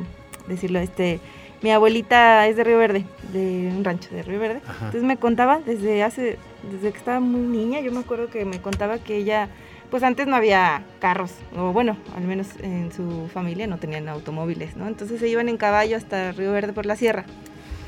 decirlo, 0.48 0.80
este, 0.80 1.22
mi 1.62 1.71
abuelita 1.71 2.47
es 2.47 2.56
de 2.56 2.63
Río 2.63 2.78
Verde, 2.78 3.06
de 3.32 3.71
un 3.76 3.84
rancho 3.84 4.10
de 4.13 4.24
Río 4.24 4.39
Verde. 4.39 4.62
Entonces 4.67 5.04
me 5.04 5.17
contaba 5.17 5.60
desde 5.65 6.04
hace, 6.04 6.39
desde 6.71 6.91
que 6.91 6.97
estaba 6.97 7.19
muy 7.19 7.41
niña, 7.41 7.80
yo 7.82 7.91
me 7.91 8.00
acuerdo 8.00 8.30
que 8.30 8.45
me 8.45 8.60
contaba 8.62 8.97
que 8.97 9.17
ella, 9.17 9.47
pues 9.91 10.02
antes 10.04 10.26
no 10.26 10.36
había 10.36 10.84
carros, 11.00 11.32
o 11.56 11.71
bueno, 11.71 11.97
al 12.15 12.24
menos 12.24 12.47
en 12.62 12.91
su 12.91 13.30
familia 13.32 13.67
no 13.67 13.78
tenían 13.78 14.10
automóviles, 14.10 14.76
¿no? 14.76 14.88
Entonces 14.88 15.19
se 15.19 15.28
iban 15.28 15.50
en 15.50 15.58
caballo 15.58 15.97
hasta 15.97 16.32
Río 16.32 16.52
Verde 16.52 16.74
por 16.74 16.86
la 16.86 16.95
sierra. 16.95 17.26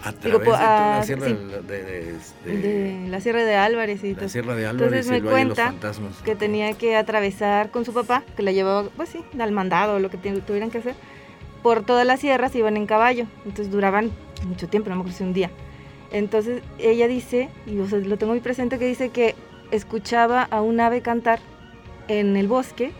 A 0.06 0.12
través 0.12 0.42
de 0.42 0.52
la 0.52 1.04
sierra 1.04 1.26
de, 1.26 3.08
la 3.08 3.22
sierra 3.22 3.44
de 3.46 3.56
Álvarez 3.56 4.04
y 4.04 4.14
la 4.16 4.28
sierra 4.28 4.54
de 4.54 4.66
Álvarez 4.68 5.06
Entonces 5.06 5.24
me 5.24 5.30
cuenta 5.30 5.74
que 6.26 6.36
tenía 6.36 6.74
que 6.74 6.98
atravesar 6.98 7.72
con 7.72 7.86
su 7.86 7.94
papá, 7.94 8.22
que 8.36 8.44
la 8.44 8.52
llevaba, 8.52 8.90
pues 8.98 9.08
sí, 9.08 9.24
al 9.40 9.54
mandado 9.54 9.96
o 9.96 10.00
lo 10.00 10.10
que 10.10 10.18
tuvieran 10.18 10.72
que 10.72 10.80
hacer 10.80 10.96
por 11.63 11.84
todas 11.84 12.06
las 12.06 12.19
sierras 12.19 12.56
iban 12.56 12.78
en 12.78 12.86
caballo, 12.86 13.26
entonces 13.45 13.71
duraban 13.71 14.12
mucho 14.45 14.67
tiempo, 14.67 14.89
no 14.89 14.97
me 14.97 15.02
acuerdo 15.02 15.26
un 15.26 15.34
día. 15.34 15.49
Entonces 16.12 16.62
ella 16.78 17.08
dice, 17.08 17.49
y 17.65 17.71
lo 17.71 18.17
tengo 18.17 18.34
muy 18.34 18.41
presente, 18.41 18.78
que 18.78 18.86
dice 18.86 19.10
que 19.10 19.34
escuchaba 19.71 20.43
a 20.43 20.62
un 20.62 20.80
ave 20.80 21.02
cantar 21.02 21.39
en 22.08 22.38
el 22.38 22.47
bosque 22.47 22.91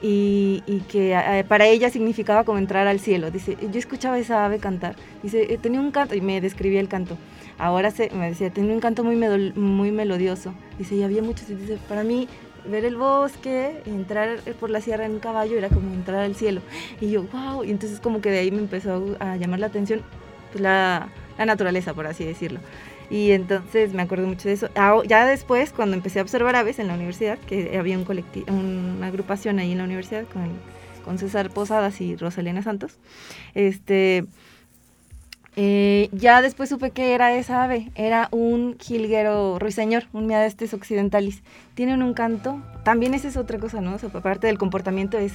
y, 0.00 0.62
que 0.88 1.44
para 1.48 1.66
ella 1.66 1.90
significaba 1.90 2.44
como 2.44 2.58
entrar 2.58 2.86
al 2.86 3.00
cielo. 3.00 3.30
Dice, 3.30 3.56
yo 3.60 3.78
escuchaba 3.78 4.16
a 4.16 4.18
esa 4.18 4.44
ave 4.44 4.58
cantar. 4.58 4.94
Dice, 5.22 5.52
eh, 5.52 5.58
tenía 5.58 5.80
un 5.80 5.90
canto, 5.90 6.14
y 6.14 6.20
me 6.20 6.40
describía 6.40 6.80
el 6.80 6.88
canto. 6.88 7.16
Ahora 7.58 7.90
se, 7.90 8.10
me 8.10 8.28
decía, 8.28 8.50
tenía 8.50 8.74
un 8.74 8.80
canto 8.80 9.02
muy, 9.02 9.16
muy 9.16 9.90
melodioso. 9.90 10.54
Dice, 10.78 10.94
y 10.94 11.02
había 11.02 11.22
muchos, 11.22 11.48
dice, 11.48 11.78
para 11.88 12.04
mí 12.04 12.28
ver 12.70 12.84
el 12.84 12.96
bosque, 12.96 13.82
entrar 13.86 14.38
por 14.60 14.70
la 14.70 14.80
sierra 14.80 15.06
en 15.06 15.18
caballo 15.18 15.56
era 15.56 15.68
como 15.68 15.92
entrar 15.92 16.20
al 16.20 16.34
cielo. 16.34 16.60
Y 17.00 17.10
yo, 17.10 17.22
wow, 17.24 17.64
y 17.64 17.70
entonces 17.70 18.00
como 18.00 18.20
que 18.20 18.30
de 18.30 18.38
ahí 18.38 18.50
me 18.50 18.58
empezó 18.58 19.16
a 19.20 19.36
llamar 19.36 19.60
la 19.60 19.66
atención 19.66 20.02
pues, 20.52 20.62
la, 20.62 21.08
la 21.38 21.46
naturaleza, 21.46 21.94
por 21.94 22.06
así 22.06 22.24
decirlo. 22.24 22.60
Y 23.08 23.30
entonces 23.32 23.92
me 23.92 24.02
acuerdo 24.02 24.26
mucho 24.26 24.48
de 24.48 24.54
eso. 24.54 24.68
Ah, 24.74 25.00
ya 25.06 25.26
después, 25.26 25.72
cuando 25.72 25.96
empecé 25.96 26.18
a 26.18 26.22
observar 26.22 26.56
aves 26.56 26.78
en 26.78 26.88
la 26.88 26.94
universidad, 26.94 27.38
que 27.38 27.78
había 27.78 27.96
un 27.96 28.04
colectivo, 28.04 28.52
una 28.52 29.06
agrupación 29.06 29.58
ahí 29.58 29.72
en 29.72 29.78
la 29.78 29.84
universidad 29.84 30.24
con, 30.32 30.50
con 31.04 31.18
César 31.18 31.50
Posadas 31.50 32.00
y 32.00 32.16
Rosalena 32.16 32.62
Santos, 32.62 32.98
este, 33.54 34.26
eh, 35.58 36.10
ya 36.12 36.42
después 36.42 36.68
supe 36.68 36.90
que 36.90 37.14
era 37.14 37.34
esa 37.34 37.64
ave, 37.64 37.90
era 37.94 38.28
un 38.30 38.76
jilguero 38.78 39.58
ruiseñor, 39.58 40.04
un 40.12 40.26
miadestes 40.26 40.74
occidentalis. 40.74 41.42
Tienen 41.74 42.02
un 42.02 42.12
canto, 42.12 42.60
también 42.84 43.14
esa 43.14 43.28
es 43.28 43.38
otra 43.38 43.58
cosa, 43.58 43.80
¿no? 43.80 43.96
aparte 43.96 44.48
del 44.48 44.58
comportamiento 44.58 45.16
es 45.16 45.32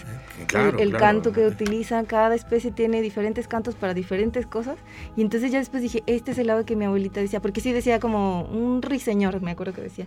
eh, 0.53 0.71
el, 0.77 0.95
canto 0.95 1.31
que 1.31 1.47
utiliza, 1.47 2.03
cada 2.03 2.35
especie 2.35 2.71
tiene 2.71 3.01
diferentes 3.01 3.47
cantos 3.47 3.73
para 3.73 3.95
diferentes 3.95 4.45
cosas. 4.45 4.77
Y 5.17 5.21
entonces 5.21 5.51
ya 5.51 5.57
después 5.57 5.81
dije, 5.81 6.03
este 6.05 6.31
es 6.31 6.37
el 6.37 6.51
ave 6.51 6.65
que 6.65 6.75
mi 6.75 6.85
abuelita 6.85 7.19
decía, 7.19 7.41
porque 7.41 7.59
sí 7.59 7.71
decía 7.71 7.99
como 7.99 8.43
un 8.43 8.83
ruiseñor, 8.83 9.41
me 9.41 9.51
acuerdo 9.51 9.73
que 9.73 9.81
decía. 9.81 10.05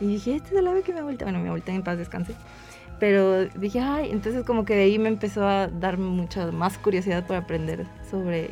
Y 0.00 0.06
dije, 0.06 0.36
este 0.36 0.54
es 0.54 0.56
el 0.58 0.66
ave 0.68 0.80
que 0.80 0.94
mi 0.94 1.00
abuelita, 1.00 1.26
bueno, 1.26 1.38
mi 1.38 1.48
abuelita 1.48 1.72
en 1.72 1.82
paz 1.82 1.98
descanse. 1.98 2.32
Pero 2.98 3.44
dije, 3.44 3.80
ay, 3.80 4.10
entonces 4.10 4.44
como 4.44 4.64
que 4.64 4.74
de 4.74 4.84
ahí 4.84 4.98
me 4.98 5.10
empezó 5.10 5.46
a 5.46 5.68
dar 5.68 5.98
mucha 5.98 6.50
más 6.50 6.78
curiosidad 6.78 7.26
por 7.26 7.36
aprender 7.36 7.86
sobre 8.10 8.50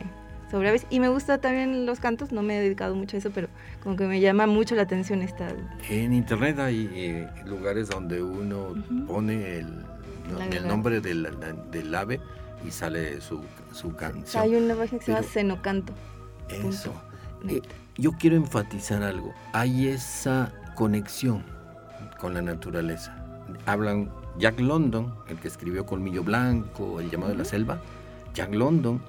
sobre 0.51 0.69
aves. 0.69 0.87
Y 0.91 1.01
me 1.01 1.09
gusta 1.09 1.39
también 1.39 1.87
los 1.87 2.01
cantos, 2.01 2.33
no 2.33 2.43
me 2.43 2.59
he 2.59 2.61
dedicado 2.61 2.95
mucho 2.95 3.17
a 3.17 3.19
eso, 3.19 3.31
pero 3.31 3.49
como 3.83 3.97
que 3.97 4.07
me 4.07 4.21
llama 4.21 4.47
mucho 4.47 4.75
la 4.75 4.83
atención 4.83 5.23
esta... 5.23 5.49
En 5.89 6.13
internet 6.13 6.59
hay 6.59 6.91
eh, 6.93 7.29
lugares 7.47 7.89
donde 7.89 8.23
uno 8.23 8.75
pone 9.07 9.59
el, 9.59 10.67
nombre 10.67 11.01
del, 11.01 11.29
del, 11.71 11.95
ave 11.95 12.21
y 12.67 12.71
sale 12.71 13.21
su, 13.21 13.41
su 13.73 13.95
canción. 13.95 14.43
Hay 14.43 14.55
una 14.55 14.75
página 14.75 14.99
que 14.99 15.05
se 15.05 15.13
llama 15.13 15.27
Senocanto. 15.27 15.93
Eso. 16.49 16.93
Eh, 17.49 17.63
yo 17.97 18.13
quiero 18.13 18.37
enfatizar 18.37 19.03
algo. 19.03 19.35
Hay 19.53 19.89
esa 19.89 20.53
conexión 20.75 21.45
con 22.19 22.35
la 22.35 22.43
naturaleza. 22.43 23.17
Hablan 23.67 24.11
Jack 24.39 24.61
London, 24.61 25.15
el 25.29 25.39
que 25.39 25.49
escribió 25.49 25.85
Colmillo 25.87 26.23
Blanco, 26.23 27.01
El 27.01 27.11
llamado 27.11 27.33
de 27.33 27.39
la 27.39 27.45
selva. 27.45 27.81
Jack 28.35 28.55
London 28.55 29.01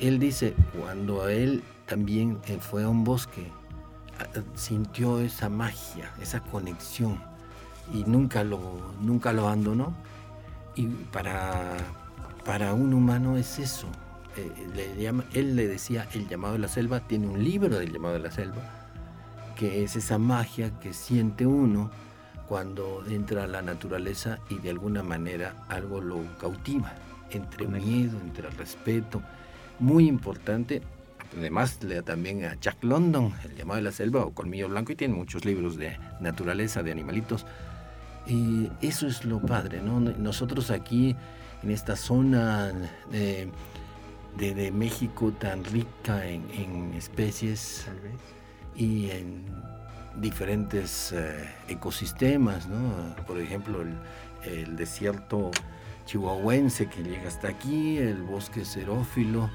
él 0.00 0.18
dice, 0.18 0.54
cuando 0.78 1.28
él 1.28 1.62
también 1.86 2.38
eh, 2.46 2.58
fue 2.60 2.84
a 2.84 2.88
un 2.88 3.04
bosque, 3.04 3.50
sintió 4.54 5.20
esa 5.20 5.48
magia, 5.48 6.10
esa 6.20 6.40
conexión 6.40 7.20
y 7.92 8.04
nunca 8.04 8.44
lo, 8.44 8.60
nunca 9.00 9.32
lo 9.32 9.46
abandonó. 9.46 9.94
Y 10.76 10.86
para, 10.86 11.76
para 12.44 12.74
un 12.74 12.94
humano 12.94 13.36
es 13.36 13.58
eso. 13.58 13.86
Eh, 14.36 14.50
le 14.74 15.00
llama, 15.00 15.24
él 15.32 15.54
le 15.54 15.68
decía 15.68 16.08
el 16.14 16.28
llamado 16.28 16.54
de 16.54 16.60
la 16.60 16.68
selva, 16.68 17.00
tiene 17.00 17.28
un 17.28 17.42
libro 17.42 17.78
del 17.78 17.92
llamado 17.92 18.14
de 18.14 18.20
la 18.20 18.30
selva, 18.30 18.62
que 19.56 19.84
es 19.84 19.94
esa 19.94 20.18
magia 20.18 20.78
que 20.80 20.92
siente 20.92 21.46
uno 21.46 21.90
cuando 22.48 23.04
entra 23.08 23.44
a 23.44 23.46
la 23.46 23.62
naturaleza 23.62 24.38
y 24.50 24.58
de 24.58 24.70
alguna 24.70 25.02
manera 25.02 25.64
algo 25.68 26.00
lo 26.00 26.22
cautiva, 26.38 26.92
entre 27.30 27.66
miedo, 27.68 28.18
entre 28.20 28.50
respeto 28.50 29.22
muy 29.78 30.08
importante. 30.08 30.82
Además, 31.36 31.82
lea 31.82 32.02
también 32.02 32.44
a 32.44 32.54
Jack 32.60 32.82
London, 32.84 33.32
El 33.44 33.56
llamado 33.56 33.76
de 33.78 33.82
la 33.82 33.92
selva 33.92 34.24
o 34.24 34.32
Colmillo 34.32 34.68
Blanco, 34.68 34.92
y 34.92 34.96
tiene 34.96 35.14
muchos 35.14 35.44
libros 35.44 35.76
de 35.76 35.98
naturaleza, 36.20 36.82
de 36.82 36.92
animalitos. 36.92 37.44
Y 38.26 38.70
eso 38.80 39.06
es 39.06 39.24
lo 39.24 39.40
padre, 39.40 39.82
¿no? 39.82 40.00
Nosotros 40.00 40.70
aquí, 40.70 41.16
en 41.62 41.70
esta 41.70 41.96
zona 41.96 42.72
de, 43.10 43.50
de, 44.38 44.70
México 44.70 45.32
tan 45.32 45.64
rica 45.64 46.26
en, 46.26 46.92
especies 46.94 47.86
y 48.76 49.10
en 49.10 49.44
diferentes 50.16 51.12
eh, 51.12 51.48
ecosistemas, 51.68 52.68
¿no? 52.68 53.16
Por 53.26 53.40
ejemplo, 53.40 53.82
el, 53.82 53.94
el 54.44 54.76
desierto 54.76 55.50
chihuahuense 56.06 56.86
que 56.86 57.02
llega 57.02 57.28
hasta 57.28 57.48
aquí, 57.48 57.98
el 57.98 58.22
bosque 58.22 58.64
xerófilo, 58.64 59.50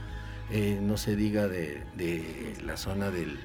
eh, 0.51 0.79
no 0.81 0.97
se 0.97 1.15
diga 1.15 1.47
de, 1.47 1.83
la 2.63 2.77
zona 2.77 3.12
del 3.12 3.38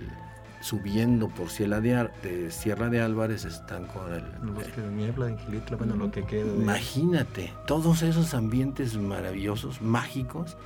subiendo 0.60 1.28
por 1.28 1.50
Sierra 1.50 1.80
de, 1.82 2.08
de, 2.22 2.50
Sierra 2.50 2.88
de 2.88 3.02
Álvarez 3.02 3.44
están 3.44 3.84
con 3.86 4.10
el, 4.14 4.22
bosque 4.52 4.80
de 4.80 4.90
niebla, 4.90 5.26
de 5.26 5.76
bueno, 5.76 5.96
lo 5.96 6.10
que 6.10 6.24
queda. 6.24 6.46
Imagínate, 6.46 7.52
todos 7.66 8.02
esos 8.02 8.32
ambientes 8.32 8.96
maravillosos, 8.96 9.82
mágicos, 9.82 10.56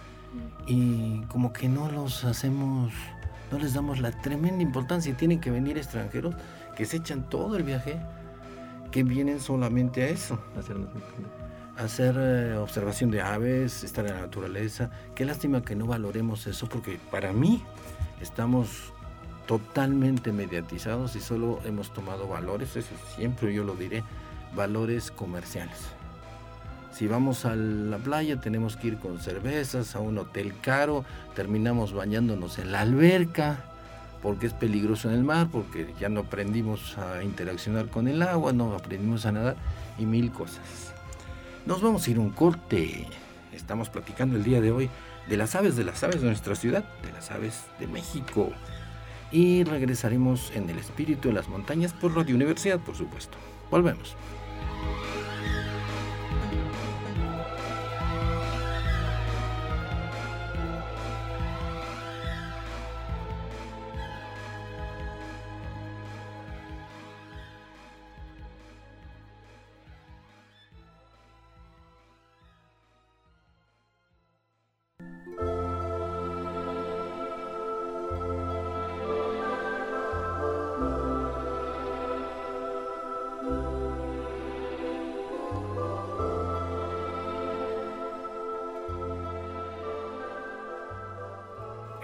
y 0.68 1.22
como 1.22 1.52
que 1.52 1.68
no 1.68 1.90
los 1.90 2.24
hacemos, 2.24 2.92
no 3.50 3.58
les 3.58 3.74
damos 3.74 3.98
la 3.98 4.12
tremenda 4.12 4.62
importancia. 4.62 5.16
Tienen 5.16 5.40
que 5.40 5.50
venir 5.50 5.76
extranjeros 5.76 6.36
que 6.76 6.84
se 6.84 6.98
echan 6.98 7.28
todo 7.28 7.56
el 7.56 7.64
viaje, 7.64 7.98
que 8.92 9.02
vienen 9.02 9.40
solamente 9.40 10.04
a 10.04 10.08
eso. 10.10 10.38
Hacer 11.78 12.16
eh, 12.18 12.56
observación 12.56 13.12
de 13.12 13.22
aves, 13.22 13.84
estar 13.84 14.04
en 14.04 14.14
la 14.14 14.22
naturaleza. 14.22 14.90
Qué 15.14 15.24
lástima 15.24 15.62
que 15.62 15.76
no 15.76 15.86
valoremos 15.86 16.48
eso, 16.48 16.68
porque 16.68 16.98
para 17.10 17.32
mí 17.32 17.62
estamos 18.20 18.92
totalmente 19.46 20.32
mediatizados 20.32 21.14
y 21.14 21.20
solo 21.20 21.60
hemos 21.64 21.92
tomado 21.94 22.26
valores, 22.26 22.76
eso 22.76 22.90
siempre 23.16 23.54
yo 23.54 23.62
lo 23.62 23.76
diré, 23.76 24.02
valores 24.54 25.12
comerciales. 25.12 25.78
Si 26.92 27.06
vamos 27.06 27.44
a 27.44 27.54
la 27.54 27.98
playa 27.98 28.40
tenemos 28.40 28.76
que 28.76 28.88
ir 28.88 28.98
con 28.98 29.20
cervezas, 29.20 29.94
a 29.94 30.00
un 30.00 30.18
hotel 30.18 30.54
caro, 30.60 31.04
terminamos 31.36 31.92
bañándonos 31.92 32.58
en 32.58 32.72
la 32.72 32.80
alberca, 32.80 33.64
porque 34.20 34.46
es 34.48 34.52
peligroso 34.52 35.08
en 35.08 35.14
el 35.14 35.22
mar, 35.22 35.46
porque 35.50 35.94
ya 36.00 36.08
no 36.08 36.20
aprendimos 36.20 36.98
a 36.98 37.22
interaccionar 37.22 37.86
con 37.86 38.08
el 38.08 38.20
agua, 38.22 38.52
no 38.52 38.74
aprendimos 38.74 39.26
a 39.26 39.32
nadar 39.32 39.56
y 39.96 40.06
mil 40.06 40.32
cosas. 40.32 40.87
Nos 41.68 41.82
vamos 41.82 42.06
a 42.06 42.10
ir 42.10 42.18
un 42.18 42.30
corte. 42.30 43.04
Estamos 43.52 43.90
platicando 43.90 44.38
el 44.38 44.42
día 44.42 44.62
de 44.62 44.70
hoy 44.70 44.88
de 45.28 45.36
las 45.36 45.54
aves 45.54 45.76
de 45.76 45.84
las 45.84 46.02
aves 46.02 46.22
de 46.22 46.26
nuestra 46.26 46.54
ciudad, 46.54 46.82
de 47.02 47.12
las 47.12 47.30
aves 47.30 47.66
de 47.78 47.86
México. 47.86 48.50
Y 49.30 49.64
regresaremos 49.64 50.50
en 50.54 50.70
el 50.70 50.78
espíritu 50.78 51.28
de 51.28 51.34
las 51.34 51.46
montañas 51.46 51.92
por 51.92 52.16
Radio 52.16 52.36
Universidad, 52.36 52.80
por 52.80 52.96
supuesto. 52.96 53.36
Volvemos. 53.70 54.16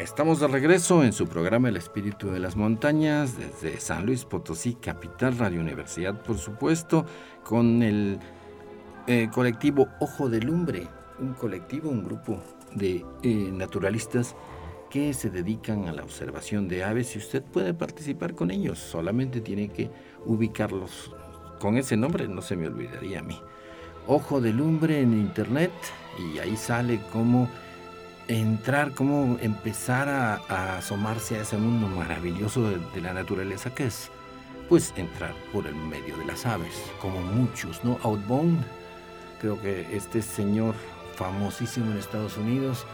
Estamos 0.05 0.38
de 0.38 0.49
regreso 0.49 1.03
en 1.03 1.14
su 1.14 1.27
programa 1.27 1.71
El 1.71 1.79
Espíritu 1.79 2.31
de 2.31 2.38
las 2.38 2.57
Montañas 2.57 3.38
desde 3.38 3.81
San 3.81 4.05
Luis 4.05 4.27
Potosí, 4.27 4.75
capital 4.75 5.38
Radio 5.38 5.62
Universidad, 5.62 6.21
por 6.21 6.37
supuesto, 6.37 7.07
con 7.43 7.83
el 7.83 8.19
eh, 9.07 9.31
colectivo 9.33 9.88
Ojo 10.01 10.29
de 10.29 10.43
Lumbre, 10.43 10.88
un 11.19 11.33
colectivo, 11.33 11.88
un 11.88 12.05
grupo 12.05 12.38
de 12.75 13.03
eh, 13.23 13.51
naturalistas 13.51 14.37
que 14.90 15.14
se 15.14 15.31
dedican 15.31 15.88
a 15.88 15.95
la 15.95 16.03
observación 16.03 16.69
de 16.69 16.85
aves 16.85 17.17
y 17.17 17.19
usted 17.19 17.43
puede 17.43 17.73
participar 17.73 18.35
con 18.35 18.51
ellos, 18.51 18.79
solamente 18.79 19.40
tiene 19.40 19.71
que 19.71 19.90
ubicarlos 20.27 21.17
con 21.59 21.79
ese 21.79 21.97
nombre, 21.97 22.29
no 22.29 22.43
se 22.43 22.57
me 22.57 22.67
olvidaría 22.67 23.21
a 23.21 23.23
mí. 23.23 23.40
Ojo 24.07 24.43
de 24.43 24.53
Lumbre 24.53 25.01
en 25.01 25.14
internet 25.14 25.73
y 26.19 26.40
ahí 26.40 26.59
sale 26.59 27.01
como 27.11 27.49
entrar, 28.29 28.93
cómo 28.93 29.39
empezar 29.41 30.09
a, 30.09 30.77
asomarse 30.79 31.37
a 31.37 31.43
ese 31.43 31.57
mundo 31.57 31.89
maravilloso 31.89 32.71
de, 32.71 33.01
la 33.01 33.13
naturaleza 33.13 33.75
que 33.75 33.87
es, 33.87 34.11
pues 34.69 34.93
entrar 34.97 35.35
por 35.53 35.67
el 35.67 35.75
medio 35.75 36.17
de 36.17 36.25
las 36.25 36.47
aves, 36.47 36.75
como 37.01 37.21
muchos, 37.21 37.85
¿no? 37.85 37.99
Outbound, 38.03 38.65
creo 39.41 39.61
que 39.61 39.95
este 39.95 40.23
señor 40.23 40.75
famosísimo 41.17 41.91
en 41.91 41.99
Estados 41.99 42.37
Unidos, 42.37 42.87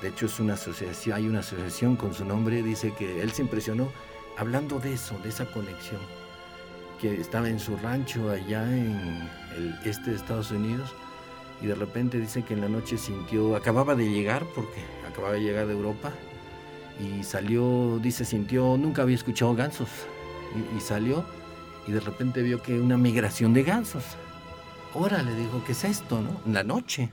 de 0.00 0.08
hecho 0.08 0.26
es 0.26 0.40
una 0.40 0.54
asociación, 0.54 1.16
hay 1.16 1.28
una 1.28 1.40
asociación 1.40 1.96
con 1.96 2.14
su 2.14 2.24
nombre, 2.24 2.62
dice 2.62 2.94
que 2.94 3.20
él 3.20 3.30
se 3.32 3.42
impresionó 3.42 3.90
hablando 4.38 4.78
de 4.78 4.94
eso, 4.94 5.18
de 5.22 5.28
esa 5.28 5.44
conexión, 5.46 6.00
que 7.00 7.20
estaba 7.20 7.48
en 7.48 7.60
su 7.60 7.76
rancho 7.76 8.30
allá 8.30 8.62
en 8.64 9.28
el 9.56 9.78
este 9.84 10.10
de 10.10 10.16
Estados 10.16 10.50
Unidos, 10.50 10.94
y 11.60 11.66
de 11.66 11.74
repente 11.74 12.18
dice 12.18 12.42
que 12.42 12.54
en 12.54 12.60
la 12.60 12.68
noche 12.68 12.98
sintió, 12.98 13.56
acababa 13.56 13.94
de 13.94 14.08
llegar 14.08 14.44
porque 14.54 14.80
acababa 15.08 15.34
de 15.34 15.40
llegar 15.40 15.66
de 15.66 15.72
Europa 15.72 16.12
y 17.00 17.22
salió, 17.24 17.98
dice, 18.00 18.24
sintió, 18.24 18.76
nunca 18.76 19.02
había 19.02 19.16
escuchado 19.16 19.54
gansos 19.54 19.88
y, 20.76 20.80
salió 20.80 21.24
y 21.86 21.92
de 21.92 22.00
repente 22.00 22.42
vio 22.42 22.62
que 22.62 22.78
una 22.78 22.96
migración 22.96 23.54
de 23.54 23.62
gansos. 23.62 24.04
Ahora 24.94 25.22
le 25.22 25.34
dijo, 25.34 25.62
¿qué 25.64 25.72
es 25.72 25.84
esto, 25.84 26.20
no? 26.20 26.40
En 26.46 26.54
la 26.54 26.64
noche. 26.64 27.10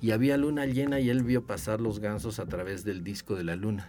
Y 0.00 0.10
había 0.10 0.36
luna 0.36 0.66
llena 0.66 0.98
y 0.98 1.10
él 1.10 1.22
vio 1.22 1.46
pasar 1.46 1.80
los 1.80 2.00
gansos 2.00 2.40
a 2.40 2.46
través 2.46 2.84
del 2.84 3.04
disco 3.04 3.36
de 3.36 3.44
la 3.44 3.54
luna. 3.54 3.88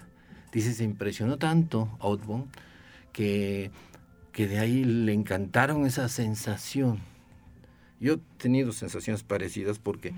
Dice, 0.52 0.74
se 0.74 0.84
impresionó 0.84 1.38
tanto 1.38 1.98
Outbound 2.00 2.52
que, 3.12 3.72
que 4.32 4.48
de 4.48 4.60
ahí 4.60 4.84
le 4.84 5.14
encantaron 5.14 5.86
esa 5.86 6.10
sensación 6.10 7.00
yo 8.04 8.16
he 8.16 8.20
tenido 8.38 8.74
sensaciones 8.74 9.24
parecidas 9.24 9.80
porque 9.80 10.14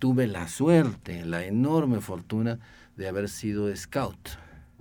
tuve 0.00 0.26
la 0.26 0.48
suerte, 0.48 1.24
la 1.24 1.46
enorme 1.46 2.00
fortuna 2.00 2.58
de 2.96 3.06
haber 3.06 3.28
sido 3.28 3.74
scout, 3.76 4.30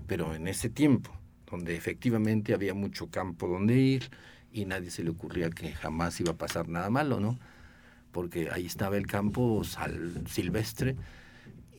pero 0.08 0.34
en 0.34 0.48
ese 0.48 0.68
tiempo, 0.68 1.12
donde 1.50 1.76
efectivamente 1.76 2.56
había 2.56 2.74
mucho 2.74 3.12
campo 3.12 3.48
donde 3.48 3.78
ir 3.78 4.10
y 4.52 4.66
nadie 4.66 4.90
se 4.90 5.04
le 5.04 5.12
ocurría 5.12 5.52
que 5.52 5.74
jamás 5.74 6.20
iba 6.20 6.32
a 6.32 6.38
pasar 6.38 6.68
nada 6.70 6.90
malo, 6.90 7.20
¿no? 7.20 7.38
Porque 8.12 8.50
ahí 8.52 8.66
estaba 8.66 8.98
el 8.98 9.06
campo 9.06 9.62
silvestre 10.26 10.96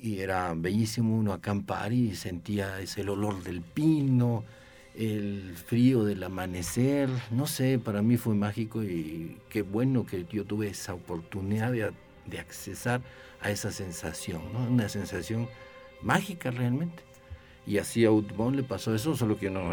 y 0.01 0.21
era 0.21 0.55
bellísimo 0.55 1.17
uno 1.17 1.33
acampar 1.33 1.93
y 1.93 2.15
sentía 2.15 2.81
ese 2.81 3.03
olor 3.03 3.43
del 3.43 3.61
pino, 3.61 4.45
el 5.01 5.55
frío 5.57 6.05
del 6.05 6.23
amanecer, 6.23 7.09
no 7.31 7.47
sé, 7.47 7.79
para 7.79 8.03
mí 8.03 8.19
fue 8.19 8.35
mágico 8.35 8.83
y 8.83 9.39
qué 9.49 9.63
bueno 9.63 10.05
que 10.05 10.27
yo 10.31 10.45
tuve 10.45 10.69
esa 10.69 10.93
oportunidad 10.93 11.73
de, 11.73 11.91
de 12.27 12.39
accesar 12.39 13.01
a 13.41 13.51
esa 13.51 13.73
sensación, 13.73 14.43
¿no? 14.53 14.71
una 14.71 14.91
sensación 14.91 15.49
mágica 16.03 16.51
realmente. 16.51 17.03
Y 17.67 17.79
así 17.79 18.05
a 18.05 18.11
Utbon 18.11 18.57
le 18.57 18.63
pasó 18.63 18.95
eso, 18.95 19.17
solo 19.17 19.39
que 19.39 19.49
no 19.49 19.71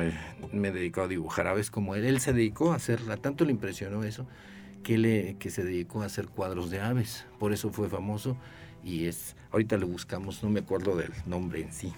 me 0.54 0.70
he 0.70 0.72
dedicado 0.72 1.08
a 1.08 1.10
dibujar 1.10 1.48
aves 1.48 1.72
como 1.72 1.96
él. 1.96 2.06
Él 2.06 2.22
se 2.22 2.32
dedicó 2.32 2.72
a 2.72 2.76
hacerla, 2.76 3.18
tanto 3.18 3.44
le 3.44 3.52
impresionó 3.52 4.06
eso, 4.06 4.26
que, 4.82 4.98
le, 4.98 5.36
que 5.40 5.50
se 5.50 5.64
dedicó 5.64 6.04
a 6.04 6.06
hacer 6.06 6.30
cuadros 6.30 6.70
de 6.70 6.80
aves. 6.80 7.26
Por 7.38 7.52
eso 7.52 7.70
fue 7.70 7.90
famoso 7.90 8.38
y 8.82 9.08
es, 9.08 9.36
ahorita 9.52 9.76
lo 9.76 9.88
buscamos, 9.88 10.42
no 10.42 10.50
me 10.50 10.62
acuerdo 10.62 10.96
del 10.96 11.12
nombre 11.26 11.64
en 11.64 11.74
sí. 11.74 11.92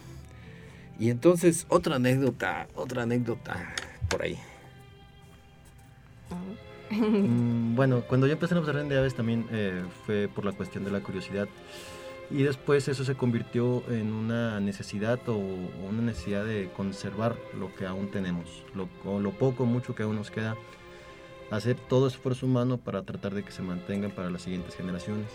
Y 0.99 1.09
entonces, 1.09 1.65
otra 1.69 1.95
anécdota, 1.95 2.67
otra 2.75 3.03
anécdota 3.03 3.73
por 4.09 4.21
ahí. 4.21 4.38
Mm, 6.91 7.75
bueno, 7.75 8.03
cuando 8.07 8.27
yo 8.27 8.33
empecé 8.33 8.55
a 8.55 8.59
observar 8.59 8.85
de 8.88 8.97
aves 8.97 9.15
también 9.15 9.45
eh, 9.51 9.83
fue 10.05 10.27
por 10.27 10.43
la 10.43 10.51
cuestión 10.51 10.83
de 10.83 10.91
la 10.91 10.99
curiosidad. 11.01 11.47
Y 12.31 12.43
después 12.43 12.88
eso 12.88 13.03
se 13.03 13.15
convirtió 13.15 13.83
en 13.89 14.12
una 14.12 14.59
necesidad 14.59 15.19
o 15.27 15.35
una 15.35 16.01
necesidad 16.01 16.45
de 16.45 16.69
conservar 16.75 17.35
lo 17.57 17.73
que 17.73 17.88
aún 17.88 18.12
tenemos, 18.12 18.63
lo, 18.75 18.88
lo 19.19 19.31
poco 19.31 19.63
o 19.63 19.65
mucho 19.65 19.95
que 19.95 20.03
aún 20.03 20.15
nos 20.15 20.29
queda, 20.29 20.55
hacer 21.49 21.75
todo 21.75 22.07
esfuerzo 22.07 22.45
humano 22.45 22.77
para 22.77 23.01
tratar 23.01 23.33
de 23.33 23.43
que 23.43 23.51
se 23.51 23.63
mantengan 23.63 24.12
para 24.12 24.29
las 24.29 24.43
siguientes 24.43 24.75
generaciones. 24.75 25.27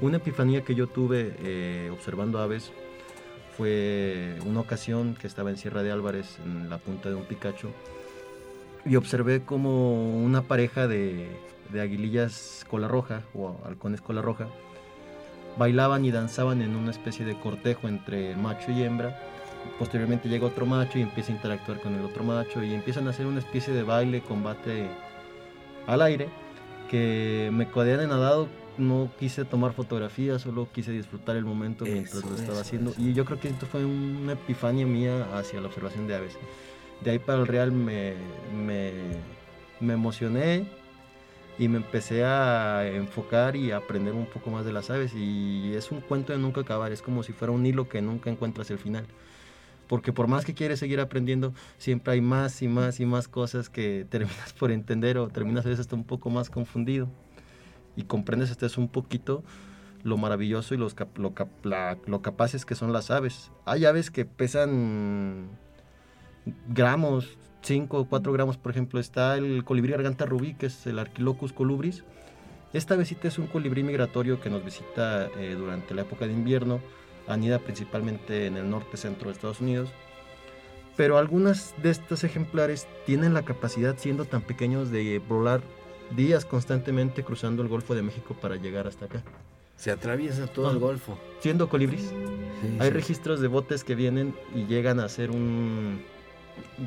Una 0.00 0.18
epifanía 0.18 0.62
que 0.62 0.74
yo 0.74 0.86
tuve 0.86 1.34
eh, 1.40 1.90
observando 1.92 2.38
aves 2.38 2.72
fue 3.56 4.38
una 4.44 4.60
ocasión 4.60 5.14
que 5.14 5.26
estaba 5.26 5.50
en 5.50 5.56
Sierra 5.56 5.82
de 5.82 5.92
Álvarez, 5.92 6.38
en 6.44 6.68
la 6.70 6.78
punta 6.78 7.08
de 7.08 7.14
un 7.14 7.24
picacho, 7.24 7.70
y 8.84 8.96
observé 8.96 9.42
como 9.42 10.18
una 10.22 10.42
pareja 10.42 10.86
de, 10.86 11.28
de 11.72 11.80
aguilillas 11.80 12.66
cola 12.68 12.88
roja 12.88 13.22
o 13.34 13.56
halcones 13.64 14.00
cola 14.00 14.22
roja 14.22 14.46
bailaban 15.56 16.04
y 16.04 16.10
danzaban 16.10 16.62
en 16.62 16.76
una 16.76 16.90
especie 16.90 17.24
de 17.24 17.38
cortejo 17.38 17.88
entre 17.88 18.34
macho 18.36 18.70
y 18.72 18.82
hembra. 18.82 19.18
Posteriormente 19.78 20.28
llega 20.28 20.46
otro 20.46 20.66
macho 20.66 20.98
y 20.98 21.02
empieza 21.02 21.32
a 21.32 21.36
interactuar 21.36 21.80
con 21.80 21.94
el 21.94 22.04
otro 22.04 22.24
macho 22.24 22.62
y 22.62 22.74
empiezan 22.74 23.06
a 23.06 23.10
hacer 23.10 23.26
una 23.26 23.38
especie 23.38 23.72
de 23.72 23.82
baile, 23.82 24.20
combate 24.20 24.88
al 25.86 26.02
aire, 26.02 26.28
que 26.90 27.50
me 27.52 27.68
quedé 27.68 28.06
nadado 28.06 28.48
no 28.78 29.10
quise 29.18 29.44
tomar 29.44 29.72
fotografías, 29.72 30.42
solo 30.42 30.68
quise 30.72 30.92
disfrutar 30.92 31.36
el 31.36 31.44
momento 31.44 31.84
mientras 31.84 32.24
lo 32.24 32.36
estaba 32.36 32.60
haciendo. 32.60 32.92
Y 32.98 33.12
yo 33.12 33.24
creo 33.24 33.40
que 33.40 33.48
esto 33.48 33.66
fue 33.66 33.84
una 33.84 34.32
epifanía 34.32 34.86
mía 34.86 35.26
hacia 35.36 35.60
la 35.60 35.68
observación 35.68 36.06
de 36.06 36.14
aves. 36.14 36.36
De 37.02 37.10
ahí 37.10 37.18
para 37.18 37.40
el 37.40 37.46
real 37.46 37.72
me, 37.72 38.14
me, 38.54 38.92
me 39.80 39.94
emocioné 39.94 40.68
y 41.58 41.68
me 41.68 41.76
empecé 41.76 42.24
a 42.24 42.86
enfocar 42.86 43.56
y 43.56 43.70
a 43.70 43.76
aprender 43.76 44.14
un 44.14 44.26
poco 44.26 44.50
más 44.50 44.64
de 44.64 44.72
las 44.72 44.90
aves. 44.90 45.12
Y 45.14 45.72
es 45.74 45.90
un 45.90 46.00
cuento 46.00 46.32
de 46.32 46.38
nunca 46.38 46.62
acabar, 46.62 46.92
es 46.92 47.02
como 47.02 47.22
si 47.22 47.32
fuera 47.32 47.52
un 47.52 47.64
hilo 47.64 47.88
que 47.88 48.02
nunca 48.02 48.30
encuentras 48.30 48.70
el 48.70 48.78
final 48.78 49.06
porque 49.86 50.14
por 50.14 50.28
más 50.28 50.46
que 50.46 50.54
quieres 50.54 50.78
seguir 50.78 50.98
aprendiendo, 50.98 51.52
siempre 51.76 52.14
hay 52.14 52.20
más 52.22 52.62
y 52.62 52.68
más 52.68 53.00
y 53.00 53.06
más 53.06 53.28
cosas 53.28 53.68
que 53.68 54.06
terminas 54.10 54.54
por 54.54 54.72
entender 54.72 55.18
o 55.18 55.28
terminas 55.28 55.66
a 55.66 55.68
veces 55.68 55.80
hasta 55.82 55.94
un 55.94 56.04
poco 56.04 56.30
más 56.30 56.48
confundido 56.48 57.08
y 57.96 58.04
comprendes 58.04 58.50
hasta 58.50 58.68
un 58.78 58.88
poquito 58.88 59.44
lo 60.02 60.16
maravilloso 60.16 60.74
y 60.74 60.78
los 60.78 60.94
lo, 61.16 61.32
lo 62.06 62.22
capaces 62.22 62.66
que 62.66 62.74
son 62.74 62.92
las 62.92 63.10
aves. 63.10 63.50
Hay 63.64 63.84
aves 63.86 64.10
que 64.10 64.24
pesan 64.24 65.48
gramos, 66.68 67.38
5 67.62 67.98
o 67.98 68.08
4 68.08 68.32
gramos, 68.32 68.58
por 68.58 68.72
ejemplo, 68.72 69.00
está 69.00 69.36
el 69.36 69.64
colibrí 69.64 69.92
garganta 69.92 70.26
rubí, 70.26 70.54
que 70.54 70.66
es 70.66 70.86
el 70.86 70.98
Arquilocus 70.98 71.52
colubris. 71.52 72.04
Esta 72.72 72.94
avecita 72.94 73.28
es 73.28 73.38
un 73.38 73.46
colibrí 73.46 73.82
migratorio 73.82 74.40
que 74.40 74.50
nos 74.50 74.64
visita 74.64 75.26
eh, 75.38 75.54
durante 75.56 75.94
la 75.94 76.02
época 76.02 76.26
de 76.26 76.32
invierno, 76.32 76.80
anida 77.28 77.58
principalmente 77.60 78.46
en 78.46 78.56
el 78.56 78.68
norte 78.68 78.96
centro 78.96 79.28
de 79.28 79.34
Estados 79.34 79.60
Unidos. 79.60 79.90
Pero 80.96 81.16
algunas 81.18 81.74
de 81.82 81.90
estos 81.90 82.24
ejemplares 82.24 82.86
tienen 83.06 83.32
la 83.32 83.44
capacidad, 83.44 83.96
siendo 83.96 84.24
tan 84.24 84.42
pequeños, 84.42 84.90
de 84.90 85.18
volar 85.18 85.62
días 86.16 86.44
constantemente 86.44 87.24
cruzando 87.24 87.62
el 87.62 87.68
Golfo 87.68 87.94
de 87.94 88.02
México 88.02 88.36
para 88.40 88.56
llegar 88.56 88.86
hasta 88.86 89.06
acá. 89.06 89.22
Se 89.76 89.90
atraviesa 89.90 90.46
todo 90.46 90.70
el 90.70 90.78
Golfo. 90.78 91.18
Siendo 91.40 91.68
colibris. 91.68 92.12
Hay 92.78 92.90
registros 92.90 93.40
de 93.40 93.48
botes 93.48 93.84
que 93.84 93.94
vienen 93.94 94.34
y 94.54 94.66
llegan 94.66 95.00
a 95.00 95.04
hacer 95.04 95.30
un, 95.30 96.02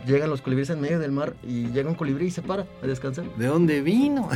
llegan 0.06 0.30
los 0.30 0.42
colibríes 0.42 0.70
en 0.70 0.82
medio 0.82 1.00
del 1.00 1.12
mar 1.12 1.36
y 1.44 1.68
llega 1.68 1.90
un 1.90 1.96
colibrí 1.96 2.28
y 2.28 2.32
se 2.32 2.42
para 2.42 2.66
a 2.82 2.88
descansar. 2.88 3.26
¿De 3.38 3.48
dónde 3.48 3.82
vino? 3.82 4.30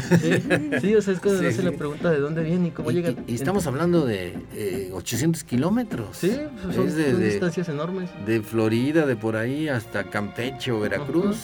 Sí, 0.81 0.95
o 0.95 1.01
sea, 1.01 1.13
es 1.13 1.19
cuando 1.19 1.51
se 1.51 1.63
le 1.63 1.71
pregunta 1.71 2.09
de 2.11 2.19
dónde 2.19 2.43
viene 2.43 2.69
y 2.69 2.71
cómo 2.71 2.91
llega. 2.91 3.13
Y, 3.27 3.35
estamos 3.35 3.67
hablando 3.67 4.05
de 4.05 4.89
800 4.93 5.41
eh, 5.41 5.45
kilómetros. 5.45 6.17
Sí, 6.17 6.37
son, 6.73 6.87
distancias 7.19 7.69
enormes. 7.69 8.09
De 8.25 8.41
Florida, 8.41 9.05
de 9.05 9.15
por 9.15 9.35
ahí 9.35 9.67
hasta 9.67 10.05
Campeche 10.05 10.71
o 10.71 10.79
Veracruz. 10.79 11.37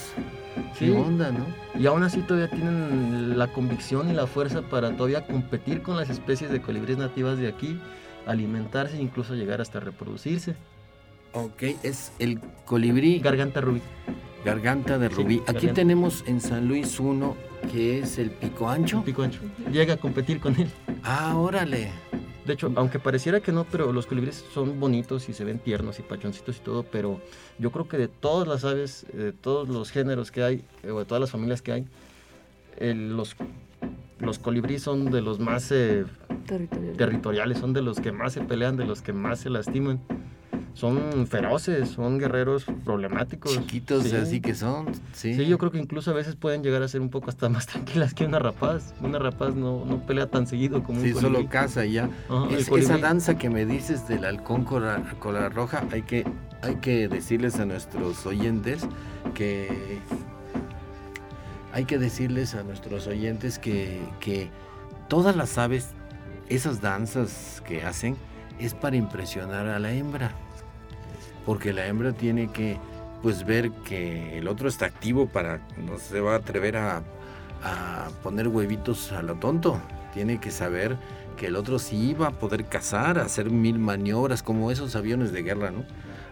Sí. 0.78 0.90
onda, 0.90 1.32
¿no? 1.32 1.46
Y 1.80 1.86
aún 1.86 2.04
así 2.04 2.22
todavía 2.22 2.50
tienen 2.50 3.38
la 3.38 3.48
convicción 3.52 4.10
y 4.10 4.14
la 4.14 4.26
fuerza 4.26 4.62
para 4.64 4.96
todavía 4.96 5.26
competir 5.26 5.82
con 5.82 5.98
las 5.98 6.10
especies 6.10 6.50
de 6.50 6.62
colibríes 6.62 6.98
nativas 6.98 7.38
de 7.38 7.48
aquí, 7.48 7.80
alimentarse 8.26 8.98
e 8.98 9.02
incluso 9.02 9.36
llegar 9.36 9.62
hasta 9.62 9.80
reproducirse. 9.80 10.56
Ok, 11.38 11.64
es 11.84 12.12
el 12.18 12.40
colibrí. 12.66 13.20
Garganta 13.20 13.62
rubí. 13.62 13.80
Garganta 14.44 14.98
de 14.98 15.08
rubí. 15.08 15.44
Aquí 15.46 15.68
tenemos 15.68 16.24
en 16.26 16.42
San 16.42 16.68
Luis 16.68 17.00
uno 17.00 17.38
que 17.72 18.00
es 18.00 18.18
el 18.18 18.32
pico 18.32 18.68
ancho. 18.68 19.04
pico 19.04 19.22
ancho. 19.22 19.42
Llega 19.72 19.94
a 19.94 19.98
competir 19.98 20.40
con 20.40 20.60
él. 20.60 20.68
Ah, 21.04 21.38
órale. 21.38 21.92
De 22.44 22.54
hecho, 22.54 22.72
aunque 22.76 22.98
pareciera 22.98 23.40
que 23.40 23.52
no, 23.52 23.66
pero 23.66 23.94
los 23.94 24.08
colibríes 24.08 24.46
son 24.52 24.80
bonitos 24.80 25.30
y 25.30 25.34
se 25.34 25.44
ven 25.44 25.60
tiernos 25.60 26.00
y 26.00 26.02
pachoncitos 26.02 26.58
y 26.58 26.60
todo, 26.62 26.82
pero 26.82 27.22
yo 27.60 27.72
creo 27.72 27.88
que 27.88 27.98
de 27.98 28.08
todas 28.08 28.48
las 28.48 28.64
aves, 28.64 29.06
de 29.14 29.32
todos 29.32 29.70
los 29.70 29.92
géneros 29.92 30.32
que 30.32 30.42
hay, 30.42 30.64
eh, 30.82 30.90
o 30.90 31.00
de 31.00 31.06
todas 31.06 31.22
las 31.22 31.30
familias 31.30 31.62
que 31.62 31.74
hay, 31.74 31.86
los, 32.80 33.36
los 34.20 34.40
colibríes 34.40 34.82
son 34.82 35.12
de 35.12 35.22
los 35.22 35.40
más 35.40 35.72
eh, 35.72 36.06
territoriales, 36.98 37.60
son 37.60 37.74
de 37.74 37.82
los 37.82 38.00
que 38.00 38.12
más 38.12 38.34
se 38.34 38.42
pelean, 38.42 38.78
de 38.78 38.86
los 38.86 39.02
que 39.02 39.14
más 39.14 39.40
se 39.42 39.50
lastiman 39.50 40.00
son 40.78 41.26
feroces, 41.26 41.90
son 41.90 42.20
guerreros 42.20 42.66
problemáticos. 42.86 43.52
Chiquitos, 43.52 44.14
así 44.14 44.42
que 44.42 44.54
son. 44.54 44.94
Sí. 45.12 45.34
sí. 45.34 45.48
yo 45.48 45.58
creo 45.58 45.72
que 45.72 45.80
incluso 45.80 46.12
a 46.12 46.14
veces 46.14 46.36
pueden 46.36 46.62
llegar 46.62 46.84
a 46.84 46.88
ser 46.88 47.02
un 47.02 47.10
poco 47.10 47.32
hasta 47.32 47.50
más 47.50 47.66
tranquilas 47.68 48.14
que 48.14 48.26
una 48.26 48.38
rapaz. 48.38 48.94
Una 49.02 49.18
rapaz 49.18 49.56
no, 49.56 49.86
no 49.86 50.06
pelea 50.06 50.30
tan 50.30 50.46
seguido 50.46 50.84
como 50.84 51.02
sí, 51.02 51.08
un 51.08 51.16
Sí, 51.16 51.20
solo 51.22 51.50
caza 51.50 51.84
ya. 51.86 52.12
esa 52.76 53.00
danza 53.00 53.40
que 53.40 53.50
me 53.50 53.66
dices 53.66 54.08
del 54.08 54.24
halcón 54.24 54.66
con 54.66 54.84
la, 54.86 55.50
roja, 55.50 55.84
hay 55.92 56.04
que, 56.04 56.26
hay 56.62 56.76
que 56.76 57.08
decirles 57.08 57.60
a 57.60 57.66
nuestros 57.66 58.24
oyentes 58.28 58.88
que. 59.34 60.00
Hay 61.74 61.86
que 61.86 61.98
decirles 61.98 62.54
a 62.54 62.62
nuestros 62.62 63.08
oyentes 63.08 63.58
que, 63.58 64.00
que 64.20 64.50
todas 65.10 65.36
las 65.36 65.58
aves, 65.58 65.90
esas 66.50 66.82
danzas 66.82 67.64
que 67.68 67.84
hacen, 67.84 68.16
es 68.60 68.76
para 68.76 68.96
impresionar 68.96 69.68
a 69.68 69.80
la 69.80 69.92
hembra 69.92 70.32
porque 71.48 71.72
la 71.72 71.88
hembra 71.88 72.12
tiene 72.12 72.50
que 72.50 72.78
pues 73.24 73.46
ver 73.46 73.72
que 73.72 74.38
el 74.38 74.50
otro 74.50 74.68
está 74.68 74.86
activo 74.86 75.28
para 75.28 75.62
no 75.78 75.98
se 75.98 76.20
va 76.20 76.34
a 76.34 76.38
atrever 76.40 76.76
a, 76.76 77.02
poner 78.22 78.50
huevitos 78.50 79.14
a 79.14 79.22
lo 79.22 79.36
tonto. 79.36 79.80
Tiene 80.14 80.40
que 80.40 80.52
saber 80.52 80.98
que 81.38 81.48
el 81.48 81.56
otro 81.56 81.80
sí 81.80 82.14
va 82.14 82.28
a 82.28 82.32
poder 82.32 82.66
cazar, 82.66 83.18
hacer 83.18 83.50
mil 83.50 83.80
maniobras, 83.80 84.44
como 84.44 84.72
esos 84.72 84.96
aviones 84.96 85.32
de 85.32 85.42
guerra, 85.42 85.72
¿no? 85.72 85.86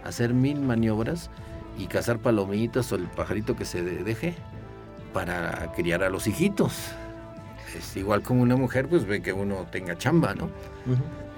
Hacer 0.04 0.34
mil 0.34 0.60
maniobras 0.60 1.30
y 1.78 1.88
cazar 1.88 2.20
palomitas 2.20 2.92
o 2.92 2.96
el 2.96 3.08
pajarito 3.08 3.56
que 3.56 3.66
se 3.66 3.82
deje 3.82 4.36
para 5.14 5.72
criar 5.76 6.04
a 6.04 6.10
los 6.10 6.28
hijitos. 6.28 6.92
Es 7.78 7.96
igual 7.98 8.22
como 8.22 8.42
una 8.42 8.56
mujer, 8.56 8.88
pues 8.88 9.06
ve 9.06 9.22
que 9.22 9.34
uno 9.34 9.66
tenga 9.72 9.98
chamba, 9.98 10.34
¿no? 10.34 10.50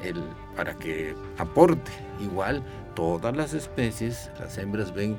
el, 0.04 0.24
para 0.56 0.74
que 0.76 1.16
aporte. 1.38 1.92
Igual 2.22 2.64
todas 2.96 3.36
las 3.36 3.54
especies, 3.54 4.32
las 4.40 4.58
hembras 4.58 4.94
ven 4.94 5.18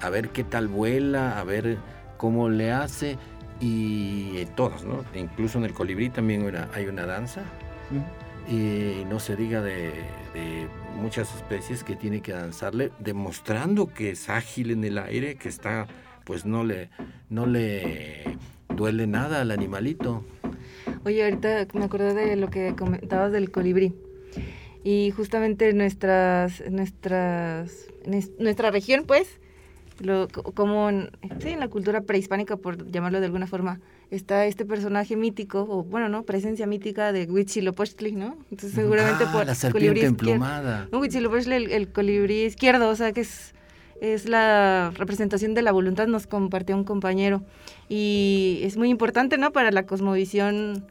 a 0.00 0.10
ver 0.10 0.30
qué 0.30 0.44
tal 0.44 0.68
vuela, 0.68 1.38
a 1.38 1.44
ver 1.44 1.78
cómo 2.16 2.48
le 2.48 2.72
hace 2.72 3.18
y 3.60 4.46
todas, 4.56 4.84
¿no? 4.84 5.04
Incluso 5.14 5.58
en 5.58 5.64
el 5.64 5.74
colibrí 5.74 6.08
también 6.10 6.50
hay 6.74 6.86
una 6.86 7.06
danza. 7.06 7.42
Y 8.48 9.04
no 9.08 9.20
se 9.20 9.36
diga 9.36 9.60
de, 9.60 9.92
muchas 10.96 11.34
especies 11.34 11.84
que 11.84 11.96
tiene 11.96 12.20
que 12.20 12.32
danzarle, 12.32 12.90
demostrando 12.98 13.86
que 13.92 14.10
es 14.10 14.28
ágil 14.28 14.70
en 14.70 14.84
el 14.84 14.98
aire, 14.98 15.36
que 15.36 15.48
está, 15.48 15.86
pues 16.24 16.46
no 16.46 16.64
le, 16.64 16.90
no 17.28 17.46
le 17.46 18.38
duele 18.74 19.06
nada 19.06 19.42
al 19.42 19.50
animalito. 19.50 20.24
Oye, 21.04 21.24
ahorita 21.24 21.66
me 21.74 21.84
acordé 21.84 22.14
de 22.14 22.36
lo 22.36 22.50
que 22.50 22.74
comentabas 22.76 23.32
del 23.32 23.50
colibrí. 23.50 23.94
Y 24.82 25.10
justamente 25.10 25.72
nuestras, 25.72 26.62
nuestras, 26.70 27.88
nuestra 28.38 28.70
región, 28.70 29.04
pues, 29.06 29.40
lo, 30.00 30.28
como 30.28 30.88
en, 30.88 31.10
sí, 31.40 31.50
en 31.50 31.60
la 31.60 31.68
cultura 31.68 32.02
prehispánica, 32.02 32.56
por 32.56 32.90
llamarlo 32.90 33.20
de 33.20 33.26
alguna 33.26 33.46
forma, 33.46 33.80
está 34.10 34.46
este 34.46 34.64
personaje 34.64 35.16
mítico, 35.16 35.66
o 35.68 35.84
bueno, 35.84 36.08
¿no? 36.08 36.22
Presencia 36.22 36.66
mítica 36.66 37.12
de 37.12 37.26
Huitzilopochtli, 37.26 38.12
¿no? 38.12 38.38
Entonces 38.50 38.72
seguramente 38.72 39.24
ah, 39.26 39.32
por 39.32 39.46
la 39.46 39.54
serpiente 39.54 40.06
emplumada. 40.06 40.88
No, 40.90 40.98
Huitzilopochtli, 41.00 41.54
el, 41.54 41.70
el, 41.70 41.92
colibrí 41.92 42.44
izquierdo, 42.44 42.88
o 42.88 42.96
sea 42.96 43.12
que 43.12 43.20
es, 43.20 43.54
es 44.00 44.28
la 44.28 44.92
representación 44.96 45.54
de 45.54 45.62
la 45.62 45.72
voluntad, 45.72 46.06
nos 46.06 46.26
compartió 46.26 46.74
un 46.74 46.84
compañero. 46.84 47.42
Y 47.88 48.60
es 48.62 48.76
muy 48.76 48.88
importante, 48.88 49.36
¿no? 49.38 49.52
Para 49.52 49.70
la 49.70 49.84
cosmovisión 49.84 50.84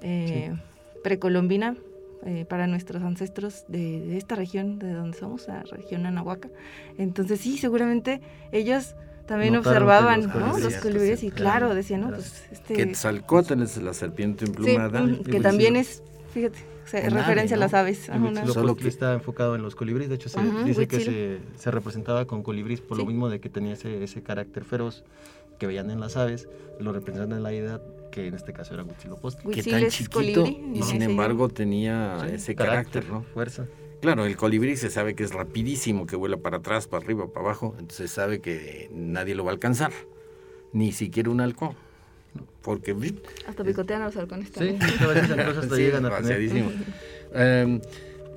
eh, 0.00 0.54
precolombina, 1.02 1.76
eh, 2.24 2.44
para 2.48 2.66
nuestros 2.66 3.02
ancestros 3.02 3.64
de, 3.68 4.16
esta 4.16 4.36
región, 4.36 4.78
de 4.78 4.92
donde 4.92 5.18
somos, 5.18 5.48
la 5.48 5.62
región 5.62 6.06
Anahuaca. 6.06 6.48
Entonces 6.98 7.40
sí, 7.40 7.58
seguramente 7.58 8.20
ellos 8.52 8.94
también 9.26 9.56
observaban 9.56 10.30
los, 10.60 10.74
colibríes 10.76 11.24
y 11.24 11.30
claro, 11.30 11.74
decían, 11.74 12.02
¿no? 12.02 12.10
Pues 12.10 12.44
este... 12.52 12.74
Quetzalcóatl 12.74 13.62
es 13.62 13.76
la 13.78 13.94
serpiente 13.94 14.44
emplumada. 14.44 15.04
Sí, 15.06 15.22
que 15.24 15.40
también 15.40 15.74
es, 15.74 16.02
fíjate, 16.32 16.58
referencia 17.00 17.56
a 17.56 17.60
las 17.60 17.74
aves. 17.74 18.10
Solo 18.52 18.76
que 18.76 18.88
está 18.88 19.14
enfocado 19.14 19.56
en 19.56 19.62
los 19.62 19.74
colibríes, 19.74 20.08
de 20.08 20.16
hecho 20.16 20.28
se 20.28 20.40
dice 20.64 20.86
que 20.86 21.00
se, 21.00 21.38
se, 21.56 21.70
representaba 21.70 22.26
con 22.26 22.42
colibríes 22.42 22.80
por 22.80 22.98
lo 22.98 23.06
mismo 23.06 23.28
de 23.28 23.40
que 23.40 23.48
tenía 23.48 23.74
ese, 23.74 24.04
ese 24.04 24.22
carácter 24.22 24.64
feroz 24.64 25.04
que 25.58 25.66
veían 25.66 25.90
en 25.90 26.00
las 26.00 26.16
aves, 26.16 26.48
lo 26.80 26.92
representan 26.92 27.36
en 27.36 27.42
la 27.42 27.52
idea 27.52 27.80
que 28.10 28.26
en 28.26 28.34
este 28.34 28.52
caso 28.52 28.74
era 28.74 28.84
Huitzilopochtli. 28.84 29.52
Que 29.52 29.62
tan 29.62 29.88
chiquito 29.88 30.44
y 30.46 30.82
sin 30.82 31.02
embargo 31.02 31.48
tenía 31.48 32.26
ese 32.32 32.54
carácter, 32.54 33.08
¿no? 33.08 33.22
Fuerza. 33.22 33.66
Claro, 34.00 34.26
el 34.26 34.36
colibrí 34.36 34.76
se 34.76 34.90
sabe 34.90 35.14
que 35.14 35.22
es 35.22 35.32
rapidísimo, 35.32 36.06
que 36.06 36.16
vuela 36.16 36.36
para 36.36 36.56
atrás, 36.56 36.88
para 36.88 37.04
arriba, 37.04 37.28
para 37.32 37.46
abajo, 37.46 37.76
entonces 37.78 38.10
sabe 38.10 38.40
que 38.40 38.90
nadie 38.92 39.36
lo 39.36 39.44
va 39.44 39.52
a 39.52 39.54
alcanzar, 39.54 39.92
ni 40.72 40.90
siquiera 40.90 41.30
un 41.30 41.40
halcón. 41.40 41.76
Porque 42.62 42.96
hasta 43.46 43.64
picotean 43.64 44.02
a 44.02 44.06
los 44.06 44.16
halcones 44.16 44.50
Sí, 44.56 44.78
a 45.00 45.06
veces 45.06 45.30
hasta 45.30 45.76
llegan 45.76 46.06
a 46.06 46.20
em, 47.34 47.80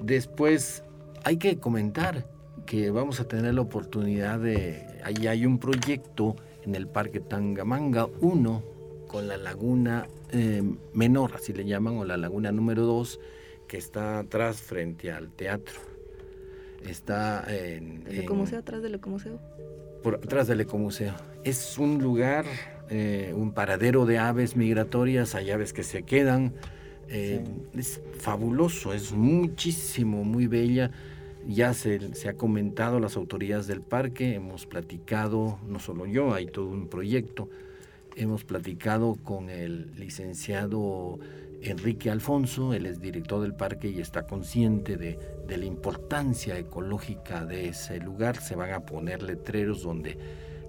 después 0.02 0.84
hay 1.24 1.38
que 1.38 1.58
comentar 1.58 2.28
que 2.66 2.90
vamos 2.90 3.20
a 3.20 3.28
tener 3.28 3.54
la 3.54 3.62
oportunidad 3.62 4.40
de 4.40 4.84
ahí 5.04 5.28
hay 5.28 5.46
un 5.46 5.60
proyecto 5.60 6.36
en 6.64 6.76
el 6.76 6.88
Parque 6.88 7.20
Tangamanga 7.20 8.08
1 8.22 8.64
con 9.08 9.28
la 9.28 9.38
laguna 9.38 10.08
eh, 10.32 10.64
menor, 10.94 11.32
así 11.36 11.54
le 11.54 11.64
llaman, 11.66 11.98
o 11.98 12.06
la 12.06 12.18
laguna 12.18 12.52
número 12.52 12.84
2, 12.84 13.20
que 13.68 13.78
está 13.78 14.20
atrás 14.20 14.62
frente 14.62 15.12
al 15.12 15.30
teatro. 15.30 15.80
Está 16.86 17.46
en... 17.48 18.04
¿El 18.08 18.20
ecomuseo 18.20 18.60
atrás 18.60 18.82
del 18.82 18.96
ecomuseo? 18.96 19.40
Por 20.04 20.16
atrás 20.16 20.48
del 20.48 20.62
ecomuseo. 20.62 21.14
Es 21.44 21.78
un 21.78 22.02
lugar, 22.02 22.46
eh, 22.90 23.34
un 23.36 23.52
paradero 23.52 24.06
de 24.06 24.18
aves 24.18 24.56
migratorias, 24.56 25.36
hay 25.36 25.52
aves 25.52 25.74
que 25.74 25.84
se 25.84 26.04
quedan. 26.04 26.54
Eh, 27.10 27.44
es 27.76 28.02
fabuloso, 28.20 28.94
es 28.94 29.12
muchísimo, 29.12 30.24
muy 30.24 30.48
bella. 30.48 30.92
Ya 31.48 31.74
se, 31.74 32.16
se, 32.16 32.30
ha 32.30 32.34
comentado 32.34 33.00
las 33.00 33.16
autoridades 33.16 33.68
del 33.68 33.82
parque, 33.82 34.34
hemos 34.34 34.66
platicado, 34.66 35.60
no 35.68 35.80
solo 35.80 36.08
yo, 36.08 36.34
hay 36.34 36.48
todo 36.48 36.70
un 36.70 36.88
proyecto, 36.88 37.50
hemos 38.16 38.44
platicado 38.44 39.16
con 39.24 39.52
el 39.52 39.92
licenciado 39.96 41.20
Enrique 41.62 42.10
Alfonso, 42.10 42.74
él 42.74 42.86
es 42.86 43.00
director 43.00 43.42
del 43.42 43.54
parque 43.54 43.90
y 43.90 44.00
está 44.00 44.26
consciente 44.28 44.98
de, 44.98 45.20
de, 45.48 45.58
la 45.58 45.66
importancia 45.66 46.58
ecológica 46.58 47.46
de 47.46 47.70
ese 47.70 48.00
lugar. 48.00 48.38
Se 48.38 48.56
van 48.56 48.72
a 48.72 48.82
poner 48.82 49.24
letreros 49.24 49.82
donde 49.82 50.18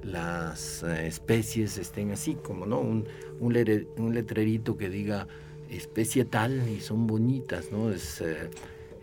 las 0.02 0.82
eh, 0.82 1.06
especies 1.06 1.78
estén 1.78 2.10
así, 2.10 2.34
como 2.34 2.66
no, 2.66 2.80
un, 2.80 3.06
un, 3.40 4.14
letrerito 4.14 4.76
que 4.76 4.88
diga 4.88 5.26
especie 5.70 6.24
tal 6.24 6.68
y 6.68 6.80
son 6.80 7.06
bonitas, 7.06 7.72
¿no? 7.72 7.90
Es, 7.90 8.20
eh, 8.20 8.50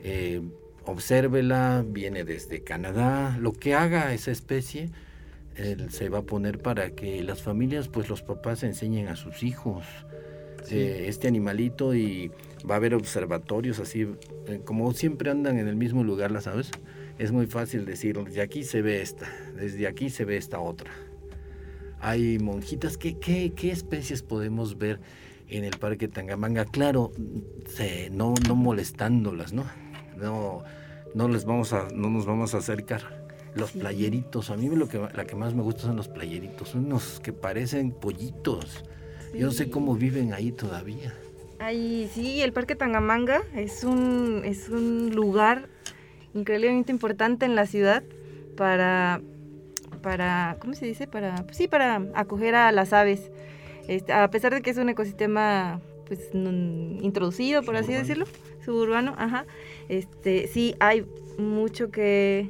eh, 0.03 0.41
obsérvela, 0.85 1.83
viene 1.87 2.23
desde 2.23 2.61
Canadá, 2.61 3.37
lo 3.39 3.53
que 3.53 3.73
haga 3.73 4.13
esa 4.13 4.31
especie 4.31 4.89
se 5.89 6.09
va 6.09 6.17
a 6.17 6.21
poner 6.23 6.57
para 6.57 6.95
que 6.95 7.21
las 7.21 7.43
familias, 7.43 7.87
pues 7.87 8.09
los 8.09 8.23
papás 8.23 8.63
enseñen 8.63 9.07
a 9.07 9.15
sus 9.15 9.43
hijos 9.43 9.85
este 10.71 11.27
animalito 11.27 11.93
y 11.93 12.31
va 12.69 12.75
a 12.75 12.77
haber 12.77 12.95
observatorios 12.95 13.79
así, 13.79 14.07
eh, 14.47 14.61
como 14.63 14.91
siempre 14.93 15.29
andan 15.29 15.57
en 15.59 15.67
el 15.67 15.75
mismo 15.75 16.03
lugar 16.03 16.31
las 16.31 16.47
aves, 16.47 16.71
es 17.23 17.31
muy 17.31 17.47
fácil 17.47 17.85
decir, 17.85 18.17
desde 18.17 18.41
aquí 18.41 18.63
se 18.63 18.81
ve 18.81 19.01
esta, 19.01 19.27
desde 19.55 19.87
aquí 19.87 20.09
se 20.09 20.25
ve 20.25 20.37
esta 20.37 20.59
otra. 20.59 20.91
Hay 21.99 22.37
monjitas, 22.39 22.97
¿qué, 22.97 23.17
qué, 23.17 23.53
qué 23.55 23.71
especies 23.71 24.21
podemos 24.23 24.77
ver 24.77 24.99
en 25.47 25.63
el 25.63 25.77
Parque 25.77 26.07
Tangamanga? 26.07 26.65
Claro, 26.65 27.11
no, 28.11 28.33
no 28.47 28.55
molestándolas, 28.55 29.53
¿no? 29.53 29.65
No, 30.17 30.63
no, 31.15 31.27
les 31.29 31.45
vamos 31.45 31.73
a, 31.73 31.87
no 31.93 32.09
nos 32.09 32.25
vamos 32.25 32.53
a 32.55 32.57
acercar. 32.57 33.23
Los 33.55 33.71
playeritos, 33.71 34.49
a 34.49 34.57
mí 34.57 34.67
lo 34.67 34.87
que, 34.87 34.97
la 34.97 35.25
que 35.25 35.35
más 35.35 35.53
me 35.53 35.61
gusta 35.61 35.83
son 35.83 35.95
los 35.95 36.07
playeritos, 36.07 36.73
unos 36.73 37.19
que 37.19 37.31
parecen 37.33 37.91
pollitos 37.91 38.83
yo 39.33 39.47
no 39.47 39.51
sé 39.51 39.69
cómo 39.69 39.95
viven 39.95 40.33
ahí 40.33 40.51
todavía. 40.51 41.13
Ahí, 41.59 42.09
sí, 42.13 42.41
el 42.41 42.53
Parque 42.53 42.75
Tangamanga 42.75 43.41
es 43.55 43.83
un, 43.83 44.43
es 44.45 44.69
un 44.69 45.11
lugar 45.15 45.69
increíblemente 46.33 46.91
importante 46.91 47.45
en 47.45 47.55
la 47.55 47.65
ciudad 47.65 48.03
para, 48.55 49.21
para 50.01 50.57
¿cómo 50.59 50.73
se 50.73 50.85
dice? 50.85 51.07
Para, 51.07 51.35
pues 51.43 51.57
sí, 51.57 51.67
para 51.67 52.01
acoger 52.15 52.55
a 52.55 52.71
las 52.71 52.93
aves. 52.93 53.31
Este, 53.87 54.13
a 54.13 54.29
pesar 54.29 54.53
de 54.53 54.61
que 54.61 54.69
es 54.69 54.77
un 54.77 54.89
ecosistema 54.89 55.81
pues 56.05 56.29
introducido, 56.33 57.63
por 57.63 57.75
así 57.75 57.93
decirlo, 57.93 58.25
suburbano, 58.63 59.15
ajá. 59.17 59.45
Este, 59.89 60.47
sí 60.47 60.75
hay 60.79 61.05
mucho 61.37 61.91
que, 61.91 62.49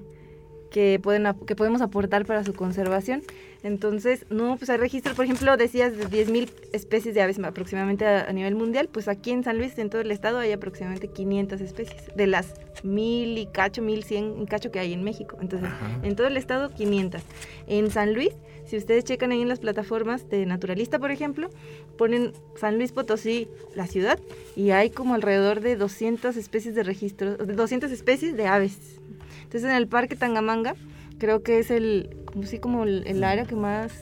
que, 0.72 1.00
pueden, 1.02 1.26
que 1.46 1.56
podemos 1.56 1.82
aportar 1.82 2.26
para 2.26 2.44
su 2.44 2.54
conservación. 2.54 3.22
Entonces, 3.64 4.26
no, 4.30 4.58
pues 4.58 4.70
hay 4.70 4.78
registro, 4.78 5.16
por 5.16 5.24
ejemplo, 5.24 5.56
decías 5.56 5.96
de 5.96 6.06
10.000 6.06 6.50
especies 6.74 7.16
de 7.16 7.22
aves 7.22 7.40
aproximadamente 7.40 8.06
a, 8.06 8.32
nivel 8.34 8.56
mundial, 8.56 8.90
pues 8.92 9.08
aquí 9.08 9.32
en 9.32 9.44
San 9.44 9.58
Luis, 9.58 9.78
en 9.78 9.90
todo 9.90 10.02
el 10.02 10.12
estado, 10.12 10.40
hay 10.40 10.52
aproximadamente 10.52 11.08
500 11.08 11.62
especies, 11.62 12.16
de 12.16 12.28
las 12.28 12.54
mil 12.84 13.38
y 13.38 13.46
cacho, 13.46 13.82
1100 13.82 14.42
y 14.42 14.46
cacho 14.48 14.70
que 14.70 14.80
hay 14.80 14.92
en 14.92 15.04
México. 15.04 15.38
Entonces, 15.40 15.70
en 16.04 16.16
todo 16.18 16.28
el 16.28 16.36
estado, 16.36 16.74
500. 16.74 17.22
En 17.68 17.90
San 17.90 18.14
Luis, 18.14 18.34
si 18.66 18.76
ustedes 18.76 19.06
checan 19.06 19.32
ahí 19.32 19.42
en 19.42 19.48
las 19.48 19.60
plataformas 19.60 20.30
de 20.30 20.46
Naturalista, 20.46 21.00
por 21.00 21.12
ejemplo, 21.12 21.50
ponen 21.98 22.34
San 22.56 22.78
Luis 22.78 22.92
Potosí, 22.92 23.48
la 23.76 23.88
ciudad, 23.88 24.20
y 24.58 24.72
hay 24.72 24.90
como 24.90 25.14
alrededor 25.14 25.62
de 25.62 25.78
200 25.78 26.36
especies 26.36 26.76
de 26.76 26.84
registro, 26.84 27.38
200 27.38 27.92
especies 27.92 28.36
de 28.36 28.46
aves. 28.46 29.00
Entonces, 29.44 29.70
en 29.70 29.76
el 29.76 29.88
Parque 29.88 30.18
Tangamanga, 30.18 30.76
creo 31.24 31.42
que 31.42 31.60
es 31.60 31.72
el, 31.72 32.18
como 32.26 32.44
sí, 32.44 32.60
como 32.60 32.84
el, 32.84 33.24
área 33.24 33.46
que 33.46 33.56
más... 33.56 33.94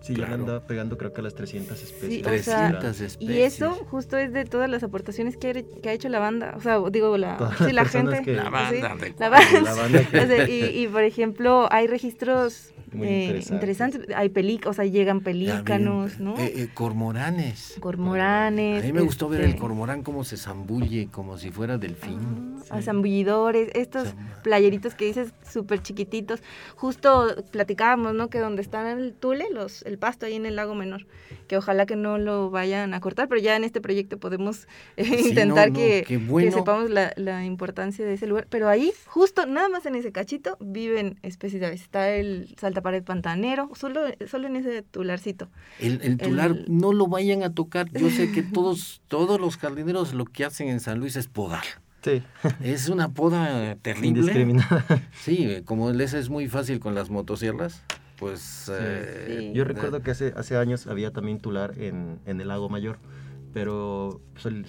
Sí, 0.00 0.14
ya 0.14 0.26
anda 0.26 0.64
pegando 0.64 0.96
creo 0.96 1.12
que 1.12 1.20
a 1.20 1.24
las 1.24 1.34
300 1.34 1.80
especies. 1.80 2.22
300 2.22 3.00
especies. 3.00 3.18
Y 3.20 3.40
eso 3.40 3.72
justo 3.90 4.16
es 4.16 4.32
de 4.32 4.44
todas 4.44 4.70
las 4.70 4.84
aportaciones 4.84 5.36
que, 5.36 5.64
que 5.82 5.88
ha 5.88 5.92
hecho 5.92 6.08
la 6.08 6.20
banda. 6.20 6.54
O 6.56 6.60
sea, 6.60 6.80
digo, 6.90 7.16
la, 7.18 7.52
sí, 7.58 7.72
la 7.72 7.84
gente. 7.84 8.34
la 8.34 8.50
banda. 8.50 8.96
la 9.18 9.28
banda. 9.28 10.48
y, 10.48 10.84
y, 10.84 10.86
por 10.86 11.02
ejemplo, 11.02 11.68
hay 11.70 11.88
registros 11.88 12.72
muy 12.92 13.08
eh, 13.08 13.40
interesante. 13.50 14.14
Hay 14.14 14.28
pelícanos, 14.28 14.76
o 14.76 14.82
sea, 14.82 14.84
llegan 14.84 15.20
pelícanos, 15.20 16.20
¿no? 16.20 16.36
Eh, 16.38 16.52
eh, 16.56 16.68
cormoranes. 16.72 17.76
Cormoranes. 17.80 18.82
A 18.82 18.86
mí 18.86 18.92
me 18.92 19.00
gustó 19.00 19.28
ver 19.28 19.40
el 19.40 19.50
este 19.50 19.60
cormorán 19.60 20.02
como 20.02 20.24
se 20.24 20.36
zambulle, 20.36 21.08
como 21.10 21.38
si 21.38 21.50
fuera 21.50 21.78
delfín. 21.78 22.56
Ah, 22.70 22.82
zambullidores, 22.82 23.70
estos 23.74 24.14
playeritos 24.42 24.94
que 24.94 25.06
dices 25.06 25.32
súper 25.48 25.82
chiquititos. 25.82 26.42
Justo 26.76 27.34
platicábamos, 27.50 28.14
¿no? 28.14 28.28
Que 28.28 28.38
donde 28.38 28.62
están 28.62 28.86
el 28.98 29.14
tule, 29.14 29.46
los, 29.50 29.82
el 29.82 29.98
pasto 29.98 30.26
ahí 30.26 30.34
en 30.34 30.46
el 30.46 30.56
lago 30.56 30.74
menor, 30.74 31.06
que 31.48 31.56
ojalá 31.56 31.86
que 31.86 31.96
no 31.96 32.18
lo 32.18 32.50
vayan 32.50 32.94
a 32.94 33.00
cortar, 33.00 33.28
pero 33.28 33.40
ya 33.40 33.56
en 33.56 33.64
este 33.64 33.80
proyecto 33.80 34.18
podemos 34.18 34.68
intentar 34.96 35.72
que, 35.72 36.04
sepamos 36.52 36.90
la, 36.90 37.12
la 37.16 37.44
importancia 37.44 38.04
de 38.04 38.14
ese 38.14 38.26
lugar. 38.26 38.46
Pero 38.50 38.68
ahí, 38.68 38.92
justo 39.06 39.46
nada 39.46 39.68
más 39.68 39.86
en 39.86 39.94
ese 39.94 40.12
cachito, 40.12 40.56
viven 40.60 41.18
especies 41.22 41.60
de 41.60 41.66
aves. 41.66 41.82
Está 41.82 42.10
el 42.10 42.54
salta 42.58 42.81
pared 42.82 43.02
pantanero, 43.02 43.70
solo, 43.74 44.02
solo 44.26 44.48
en 44.48 44.56
ese 44.56 44.82
tularcito. 44.82 45.48
El, 45.78 46.18
tular, 46.18 46.56
no 46.68 46.92
lo 46.92 47.06
vayan 47.06 47.42
a 47.42 47.54
tocar. 47.54 47.90
Yo 47.92 48.10
sé 48.10 48.32
que 48.32 48.42
todos, 48.54 49.02
todos 49.08 49.40
los 49.40 49.56
jardineros 49.56 50.14
lo 50.14 50.24
que 50.24 50.44
hacen 50.44 50.68
en 50.68 50.80
San 50.80 50.98
Luis 50.98 51.16
es 51.16 51.28
podar. 51.28 51.64
Sí. 52.02 52.22
Es 52.62 52.88
una 52.88 53.10
poda 53.10 53.76
terrible. 53.76 54.08
Indiscriminada. 54.08 54.84
Sí, 55.12 55.62
como 55.64 55.92
les 55.92 56.14
es 56.14 56.28
muy 56.28 56.48
fácil 56.48 56.80
con 56.80 56.94
las 56.94 57.10
motosierras, 57.10 57.82
pues... 58.18 58.70
Eh, 58.74 59.52
Yo 59.54 59.64
recuerdo 59.64 60.02
que 60.02 60.10
hace, 60.10 60.32
hace 60.36 60.56
años 60.56 60.88
había 60.88 61.12
también 61.12 61.38
tular 61.38 61.78
en, 61.78 62.18
en 62.26 62.40
el 62.40 62.48
lago 62.48 62.68
mayor 62.68 62.98
pero 63.52 64.20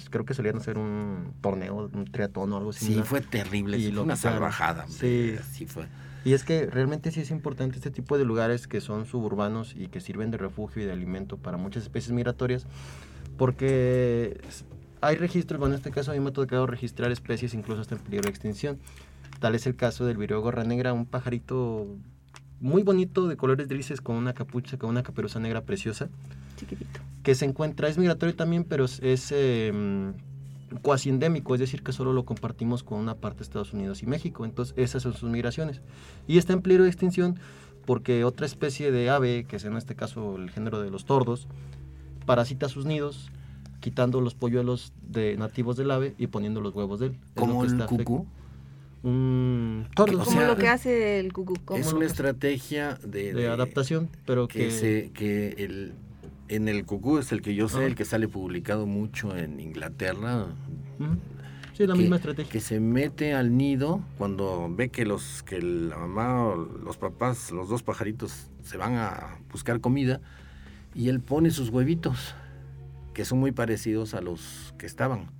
creo 0.09 0.25
que 0.25 0.33
solían 0.33 0.57
hacer 0.57 0.77
un 0.77 1.33
torneo, 1.41 1.89
un 1.93 2.05
triatón 2.05 2.51
o 2.53 2.57
algo 2.57 2.71
así. 2.71 2.85
Sí, 2.85 3.01
fue 3.03 3.21
terrible, 3.21 3.77
y 3.77 3.95
una 3.95 4.15
salvajada. 4.15 4.85
Sí, 4.87 5.35
sí 5.51 5.65
fue. 5.65 5.85
Y 6.25 6.33
es 6.33 6.43
que 6.43 6.67
realmente 6.67 7.11
sí 7.11 7.21
es 7.21 7.31
importante 7.31 7.77
este 7.77 7.91
tipo 7.91 8.17
de 8.17 8.25
lugares 8.25 8.67
que 8.67 8.79
son 8.79 9.05
suburbanos 9.05 9.75
y 9.75 9.87
que 9.87 9.99
sirven 9.99 10.31
de 10.31 10.37
refugio 10.37 10.81
y 10.81 10.85
de 10.85 10.93
alimento 10.93 11.37
para 11.37 11.57
muchas 11.57 11.83
especies 11.83 12.13
migratorias, 12.13 12.65
porque 13.37 14.39
hay 15.01 15.17
registros, 15.17 15.59
bueno, 15.59 15.75
en 15.75 15.79
este 15.79 15.91
caso 15.91 16.11
a 16.11 16.13
mí 16.13 16.21
me 16.21 16.29
ha 16.29 16.33
tocado 16.33 16.65
registrar 16.65 17.11
especies 17.11 17.53
incluso 17.53 17.81
hasta 17.81 17.95
en 17.95 18.01
peligro 18.01 18.23
de 18.23 18.29
extinción. 18.29 18.79
Tal 19.39 19.55
es 19.55 19.67
el 19.67 19.75
caso 19.75 20.05
del 20.05 20.15
viruego 20.15 20.43
gorra 20.43 20.63
negra, 20.63 20.93
un 20.93 21.05
pajarito 21.05 21.87
muy 22.61 22.83
bonito 22.83 23.27
de 23.27 23.35
colores 23.35 23.67
grises 23.67 23.99
con 23.99 24.15
una 24.15 24.33
capucha, 24.33 24.77
con 24.77 24.89
una 24.89 25.03
caperuza 25.03 25.41
negra 25.41 25.61
preciosa. 25.61 26.07
Chiquitito. 26.55 27.01
Que 27.21 27.35
se 27.35 27.43
encuentra, 27.43 27.89
es 27.89 27.97
migratorio 27.97 28.35
también, 28.35 28.63
pero 28.63 28.85
es... 28.85 29.31
Em, 29.31 30.13
cuasi 30.81 31.09
endémico, 31.09 31.53
es 31.53 31.59
decir, 31.59 31.83
que 31.83 31.91
solo 31.91 32.13
lo 32.13 32.25
compartimos 32.25 32.83
con 32.83 32.99
una 32.99 33.15
parte 33.15 33.39
de 33.39 33.43
Estados 33.43 33.73
Unidos 33.73 34.03
y 34.03 34.05
México. 34.05 34.45
Entonces, 34.45 34.73
esas 34.77 35.03
son 35.03 35.13
sus 35.13 35.29
migraciones. 35.29 35.81
Y 36.27 36.37
está 36.37 36.53
en 36.53 36.61
peligro 36.61 36.83
de 36.83 36.89
extinción 36.89 37.39
porque 37.85 38.23
otra 38.23 38.45
especie 38.45 38.91
de 38.91 39.09
ave, 39.09 39.45
que 39.45 39.57
es 39.57 39.65
en 39.65 39.75
este 39.75 39.95
caso 39.95 40.37
el 40.37 40.49
género 40.49 40.81
de 40.81 40.89
los 40.89 41.05
tordos, 41.05 41.47
parasita 42.25 42.69
sus 42.69 42.85
nidos, 42.85 43.31
quitando 43.79 44.21
los 44.21 44.35
polluelos 44.35 44.93
de 45.01 45.35
nativos 45.37 45.75
del 45.75 45.91
ave 45.91 46.15
y 46.17 46.27
poniendo 46.27 46.61
los 46.61 46.73
huevos 46.73 46.99
de 46.99 47.07
él. 47.07 47.17
¿Como 47.35 47.65
el 47.65 47.85
cucú? 47.85 48.25
Un 49.03 49.87
tordo. 49.95 50.23
Como 50.23 50.41
lo 50.41 50.55
que 50.55 50.69
hace 50.69 51.19
el 51.19 51.33
cucú. 51.33 51.55
Es 51.75 51.91
una 51.91 52.05
estrategia 52.05 52.97
de, 53.05 53.49
adaptación, 53.49 54.09
pero 54.25 54.47
que... 54.47 54.59
Que, 54.59 54.71
se, 54.71 55.11
que 55.11 55.55
el 55.57 55.93
en 56.47 56.67
el 56.67 56.85
cucú 56.85 57.17
es 57.17 57.31
el 57.31 57.41
que 57.41 57.55
yo 57.55 57.69
sé, 57.69 57.85
el 57.85 57.95
que 57.95 58.05
sale 58.05 58.27
publicado 58.27 58.85
mucho 58.85 59.35
en 59.35 59.59
Inglaterra. 59.59 60.47
Sí, 61.73 61.87
la 61.87 61.95
misma 61.95 62.17
estrategia. 62.17 62.51
Que 62.51 62.59
se 62.59 62.79
mete 62.79 63.33
al 63.33 63.57
nido 63.57 64.01
cuando 64.17 64.67
ve 64.69 64.89
que 64.89 65.05
los 65.05 65.41
que 65.43 65.61
la 65.61 65.97
mamá 65.97 66.53
los 66.83 66.97
papás, 66.97 67.51
los 67.51 67.67
dos 67.67 67.81
pajaritos 67.81 68.49
se 68.63 68.77
van 68.77 68.95
a 68.95 69.39
buscar 69.51 69.81
comida 69.81 70.21
y 70.93 71.09
él 71.09 71.19
pone 71.19 71.49
sus 71.49 71.69
huevitos 71.69 72.35
que 73.13 73.25
son 73.25 73.39
muy 73.39 73.51
parecidos 73.51 74.13
a 74.13 74.21
los 74.21 74.73
que 74.77 74.85
estaban 74.85 75.31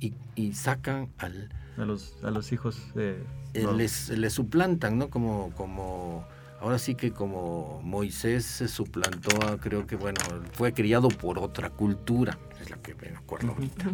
y, 0.00 0.14
y 0.34 0.54
sacan 0.54 1.10
al 1.18 1.50
a 1.76 1.84
los 1.84 2.14
a 2.22 2.30
los 2.30 2.52
hijos 2.52 2.94
de 2.94 3.22
les, 3.52 4.08
les 4.10 4.32
suplantan, 4.32 4.98
¿no? 4.98 5.10
Como 5.10 5.52
como 5.54 6.26
ahora 6.60 6.78
sí 6.78 6.94
que 6.94 7.12
como 7.12 7.80
Moisés 7.82 8.44
se 8.44 8.68
suplantó, 8.68 9.58
creo 9.60 9.86
que 9.86 9.96
bueno, 9.96 10.20
fue 10.52 10.72
criado 10.72 11.08
por 11.08 11.38
otra 11.38 11.70
cultura, 11.70 12.38
es 12.60 12.70
la 12.70 12.76
que 12.78 12.94
me 12.94 13.16
acuerdo 13.16 13.52
ahorita. 13.52 13.86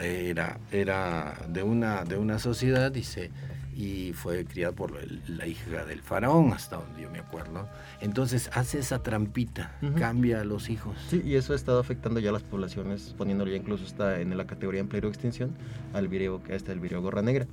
Era, 0.00 0.58
era 0.70 1.34
de 1.48 1.62
una, 1.62 2.04
de 2.04 2.16
una 2.16 2.38
sociedad, 2.38 2.92
dice, 2.92 3.30
y 3.76 4.12
fue 4.12 4.44
criado 4.44 4.72
por 4.74 4.92
la 5.28 5.46
hija 5.46 5.84
del 5.84 6.00
faraón, 6.00 6.52
hasta 6.52 6.76
donde 6.76 7.02
yo 7.02 7.10
me 7.10 7.18
acuerdo. 7.18 7.68
Entonces 8.00 8.50
hace 8.54 8.78
esa 8.78 9.02
trampita, 9.02 9.76
cambia 9.98 10.40
a 10.40 10.44
los 10.44 10.70
hijos. 10.70 10.96
Sí, 11.08 11.22
y 11.24 11.34
eso 11.34 11.52
ha 11.52 11.56
estado 11.56 11.80
afectando 11.80 12.20
ya 12.20 12.30
a 12.30 12.32
las 12.32 12.44
poblaciones, 12.44 13.14
poniéndolo 13.18 13.50
ya 13.50 13.56
incluso 13.56 13.84
está 13.84 14.20
en 14.20 14.36
la 14.36 14.46
categoría 14.46 14.80
en 14.80 14.88
peligro 14.88 15.08
de 15.08 15.14
extinción, 15.14 15.56
al 15.92 16.08
vireo, 16.08 16.42
que 16.42 16.54
está 16.54 16.72
el 16.72 16.80
vireo 16.80 17.02
gorra 17.02 17.22
negra. 17.22 17.46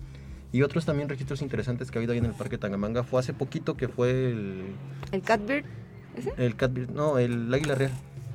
Y 0.52 0.64
otros 0.64 0.86
también 0.86 1.08
registros 1.08 1.42
interesantes 1.42 1.92
que 1.92 1.98
ha 1.98 2.00
habido 2.00 2.14
ahí 2.14 2.20
en 2.20 2.26
el 2.26 2.34
Parque 2.34 2.58
Tangamanga 2.58 3.04
fue 3.04 3.20
hace 3.20 3.34
poquito 3.34 3.76
que 3.76 3.88
fue 3.88 4.32
el... 4.32 4.64
¿El 5.12 5.22
Catbird? 5.22 5.66
¿Ese? 6.16 6.34
El 6.38 6.56
Catbird, 6.56 6.90
no, 6.90 7.18
el 7.18 7.54
Águila 7.54 7.76
Real. 7.76 7.92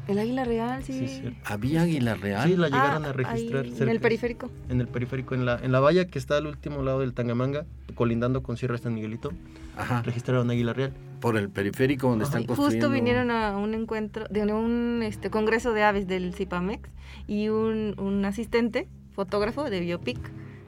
El 0.09 0.21
águila 0.21 0.45
real, 0.45 0.85
sí. 0.85 1.21
¿Había 1.45 1.83
águila 1.83 2.15
real? 2.15 2.49
Sí, 2.49 2.57
la 2.57 2.69
llegaron 2.69 3.05
ah, 3.05 3.09
a 3.09 3.13
registrar. 3.13 3.67
en 3.67 3.89
el 3.89 3.99
periférico. 3.99 4.51
En 4.69 4.81
el 4.81 4.87
periférico, 4.87 5.35
en 5.35 5.45
la, 5.45 5.59
en 5.61 5.73
la 5.73 5.81
valla 5.81 6.07
que 6.07 6.21
está 6.21 6.37
al 6.37 6.47
último 6.47 6.83
lado 6.83 7.01
del 7.01 7.13
Tangamanga, 7.13 7.67
colindando 7.97 8.43
con 8.43 8.57
Sierra 8.57 8.79
San 8.79 8.95
Miguelito, 8.95 9.33
Ajá. 9.77 10.03
registraron 10.03 10.49
águila 10.49 10.75
real. 10.75 10.93
Por 11.21 11.37
el 11.37 11.51
periférico 11.51 12.09
donde 12.09 12.25
están 12.25 12.45
construyendo. 12.45 12.87
Justo 12.87 12.95
vinieron 12.95 13.33
a 13.33 13.57
un 13.57 13.75
encuentro, 13.75 14.27
de 14.31 14.45
un 14.45 15.03
este, 15.03 15.29
congreso 15.29 15.73
de 15.73 15.83
aves 15.83 16.07
del 16.07 16.35
CIPAMEX 16.35 16.89
y 17.27 17.49
un, 17.49 17.99
un 17.99 18.25
asistente, 18.25 18.87
fotógrafo 19.13 19.69
de 19.69 19.81
Biopic 19.81 20.21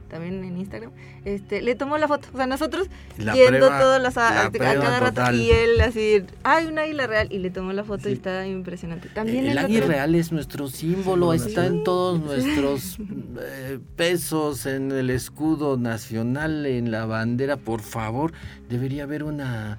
también 0.08 0.42
en 0.44 0.58
Instagram, 0.58 0.90
este, 1.24 1.62
le 1.62 1.74
tomó 1.74 1.98
la 1.98 2.08
foto. 2.08 2.28
O 2.32 2.36
sea, 2.36 2.46
nosotros 2.46 2.88
viendo 3.16 3.68
todas 3.68 4.00
las 4.00 4.16
a, 4.16 4.50
cada 4.50 5.00
rato 5.00 5.34
y 5.34 5.50
él 5.50 5.80
así, 5.80 6.24
hay 6.42 6.66
un 6.66 6.78
águila 6.78 7.06
real 7.06 7.28
y 7.30 7.38
le 7.38 7.50
tomó 7.50 7.72
la 7.72 7.84
foto 7.84 8.08
y 8.08 8.12
está 8.12 8.46
impresionante. 8.46 9.08
También 9.08 9.46
el, 9.46 9.58
águila 9.58 9.86
real 9.86 10.14
es 10.14 10.32
nuestro 10.32 10.68
símbolo, 10.68 11.32
está 11.32 11.66
en 11.66 11.84
todos 11.84 12.20
nuestros 12.20 12.98
eh, 13.40 13.78
pesos, 13.96 14.66
en 14.66 14.90
el 14.92 15.10
escudo 15.10 15.76
nacional, 15.76 16.66
en 16.66 16.90
la 16.90 17.06
bandera. 17.06 17.56
Por 17.56 17.80
favor, 17.80 18.32
debería 18.68 19.04
haber 19.04 19.24
una 19.24 19.78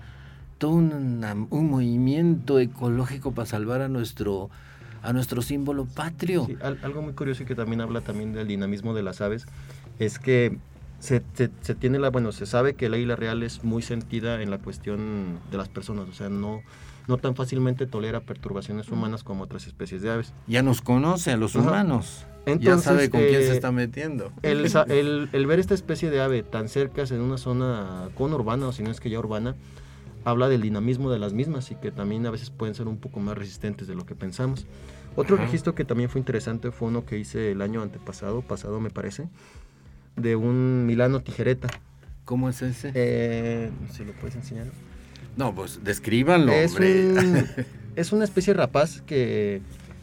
todo 0.58 0.72
un, 0.72 1.48
un 1.50 1.70
movimiento 1.70 2.60
ecológico 2.60 3.32
para 3.32 3.46
salvar 3.46 3.82
a 3.82 3.88
nuestro 3.88 4.50
a 5.02 5.14
nuestro 5.14 5.42
símbolo 5.42 5.86
patrio. 5.86 6.48
algo 6.84 7.02
muy 7.02 7.14
curioso 7.14 7.44
y 7.44 7.46
que 7.46 7.56
también 7.56 7.82
habla 7.82 8.02
también 8.02 8.34
del 8.34 8.48
dinamismo 8.48 8.94
de 8.94 9.04
las 9.04 9.22
aves 9.22 9.46
es 10.00 10.18
que 10.20 10.58
se, 11.00 11.22
se, 11.34 11.76
tiene 11.76 12.00
la, 12.00 12.10
bueno, 12.10 12.32
se 12.32 12.46
sabe 12.46 12.74
que 12.74 12.90
la 12.90 12.98
águila 12.98 13.16
real 13.16 13.44
es 13.44 13.64
muy 13.64 13.82
sentida 13.82 14.42
en 14.42 14.50
la 14.50 14.58
cuestión 14.58 15.40
de 15.52 15.58
las 15.58 15.70
personas, 15.70 16.10
o 16.10 16.14
sea, 16.14 16.30
no, 16.30 16.62
no 17.08 17.18
tan 17.18 17.36
fácilmente 17.36 17.86
tolera 17.86 18.22
perturbaciones 18.22 18.90
humanas 18.90 19.24
como 19.24 19.44
otras 19.44 19.68
especies 19.68 20.02
de 20.02 20.12
aves. 20.12 20.34
Ya 20.48 20.62
nos 20.62 20.82
conoce 20.82 21.32
a 21.32 21.38
los 21.38 21.56
humanos. 21.56 22.26
Entonces, 22.46 22.84
ya 22.84 22.92
sabe 22.92 23.10
con 23.10 23.22
quién 23.22 23.42
se 23.42 23.52
eh, 23.52 23.54
está 23.54 23.72
metiendo. 23.72 24.32
El, 24.42 25.30
el, 25.32 25.46
ver 25.46 25.60
esta 25.60 25.74
especie 25.74 26.10
de 26.10 26.22
ave 26.22 26.44
tan 26.44 26.68
cerca 26.68 27.04
en 27.04 27.22
una 27.22 27.38
zona 27.38 28.10
conurbana, 28.16 28.68
o 28.68 28.72
si 28.72 28.84
no 28.84 28.92
es 28.92 29.00
que 29.00 29.10
ya 29.10 29.20
urbana, 29.20 29.56
habla 30.26 30.50
del 30.50 30.62
dinamismo 30.62 31.12
de 31.12 31.20
las 31.20 31.34
mismas 31.34 31.72
y 31.72 31.76
que 31.76 31.92
también 31.92 32.26
a 32.26 32.32
veces 32.32 32.50
pueden 32.50 32.76
ser 32.76 32.88
un 32.88 32.98
poco 32.98 33.20
más 33.20 33.38
resistentes 33.38 33.88
de 33.88 33.96
lo 33.96 34.06
que 34.06 34.16
pensamos. 34.16 34.66
Otro 35.16 35.38
registro 35.38 35.76
que 35.76 35.86
también 35.86 36.10
fue 36.10 36.20
interesante 36.20 36.72
fue 36.72 36.88
uno 36.88 37.06
que 37.06 37.18
hice 37.18 37.52
el 37.52 37.62
año 37.62 37.82
antepasado, 37.82 38.42
pasado 38.42 38.80
me 38.80 38.90
parece, 38.90 39.28
de 40.20 40.36
un 40.36 40.86
Milano 40.86 41.22
tijereta. 41.22 41.68
¿Cómo 42.26 42.50
es 42.50 42.62
ese? 42.62 42.92
Eh, 42.94 43.72
si 43.92 44.06
lo 44.06 44.14
puedes 44.14 44.36
enseñar. 44.36 44.68
No, 45.36 45.56
pues 45.56 45.80
descríbanlo, 45.84 46.52
es 46.52 46.76
es 47.96 48.12
una 48.12 48.24
especie 48.24 48.54
rapaz 48.54 49.02
que 49.02 49.62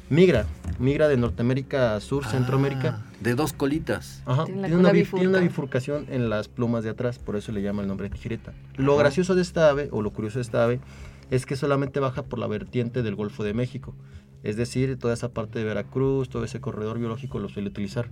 migra, 0.09 0.47
migra 0.79 1.09
de 1.09 1.17
Norteamérica 1.17 1.95
a 1.95 2.01
Sur, 2.01 2.25
ah, 2.27 2.31
Centroamérica. 2.31 3.03
De 3.21 3.35
dos 3.35 3.53
colitas. 3.53 4.23
Ajá, 4.27 4.45
tiene, 4.45 4.77
una, 4.77 4.93
bifurcación 4.93 6.07
en 6.11 6.29
las 6.29 6.49
plumas 6.49 6.85
de 6.85 6.91
atrás, 6.91 7.19
por 7.19 7.37
eso 7.37 7.51
le 7.53 7.63
llama 7.63 7.83
el 7.83 7.89
nombre 7.89 8.09
de 8.09 8.15
tijereta. 8.15 8.53
Lo 8.77 8.97
gracioso 8.97 9.35
de 9.35 9.43
esta 9.43 9.71
ave, 9.71 9.89
o 9.91 10.03
lo 10.03 10.13
curioso 10.13 10.39
de 10.39 10.43
esta 10.43 10.65
ave, 10.65 10.81
es 11.31 11.47
que 11.47 11.57
solamente 11.57 12.01
baja 12.01 12.23
por 12.23 12.39
la 12.39 12.47
vertiente 12.47 13.03
del 13.03 13.15
Golfo 13.15 13.43
de 13.43 13.55
México. 13.55 13.95
Es 14.43 14.57
decir, 14.57 14.99
toda 14.99 15.15
esa 15.15 15.31
parte 15.31 15.59
de 15.59 15.65
Veracruz, 15.65 16.29
todo 16.29 16.45
ese 16.45 16.61
corredor 16.61 16.99
biológico 16.99 17.39
lo 17.39 17.49
suele 17.49 17.69
utilizar. 17.69 18.09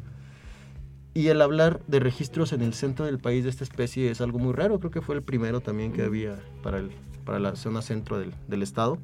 Y 1.15 1.29
el 1.29 1.41
hablar 1.41 1.81
de 1.87 2.01
registros 2.01 2.53
en 2.53 2.61
el 2.61 2.75
centro 2.75 3.07
del 3.07 3.21
país 3.21 3.45
de 3.45 3.51
esta 3.51 3.63
especie 3.63 4.11
es 4.11 4.21
algo 4.21 4.41
muy 4.41 4.53
raro. 4.53 4.81
Creo 4.81 4.91
que 4.91 5.01
fue 5.01 5.15
el 5.15 5.23
primero 5.23 5.61
también 5.61 5.93
que 5.93 6.03
había 6.03 6.41
para, 6.63 6.79
el, 6.79 6.91
para 7.25 7.39
la 7.39 7.55
zona 7.55 7.83
centro 7.83 8.19
del, 8.19 8.35
del 8.49 8.63
estado. 8.63 8.99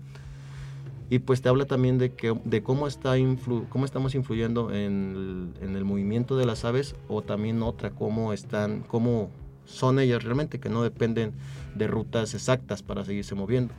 Y 1.08 1.20
pues 1.20 1.40
te 1.40 1.48
habla 1.48 1.66
también 1.66 1.98
de, 1.98 2.12
que, 2.12 2.36
de 2.44 2.62
cómo, 2.62 2.88
está 2.88 3.14
cómo 3.68 3.84
estamos 3.84 4.14
influyendo 4.16 4.72
en 4.72 5.52
el, 5.60 5.68
en 5.68 5.76
el, 5.76 5.84
movimiento 5.84 6.36
de 6.36 6.46
las 6.46 6.64
aves 6.64 6.94
o 7.08 7.22
también 7.22 7.62
otra, 7.62 7.90
cómo, 7.90 8.32
están, 8.32 8.80
cómo 8.82 9.30
son 9.64 9.98
ellas 9.98 10.22
realmente, 10.22 10.60
que 10.60 10.68
no 10.68 10.82
dependen 10.82 11.32
de 11.74 11.86
rutas 11.88 12.34
exactas 12.34 12.82
para 12.82 13.04
seguirse 13.04 13.34
moviendo. 13.34 13.74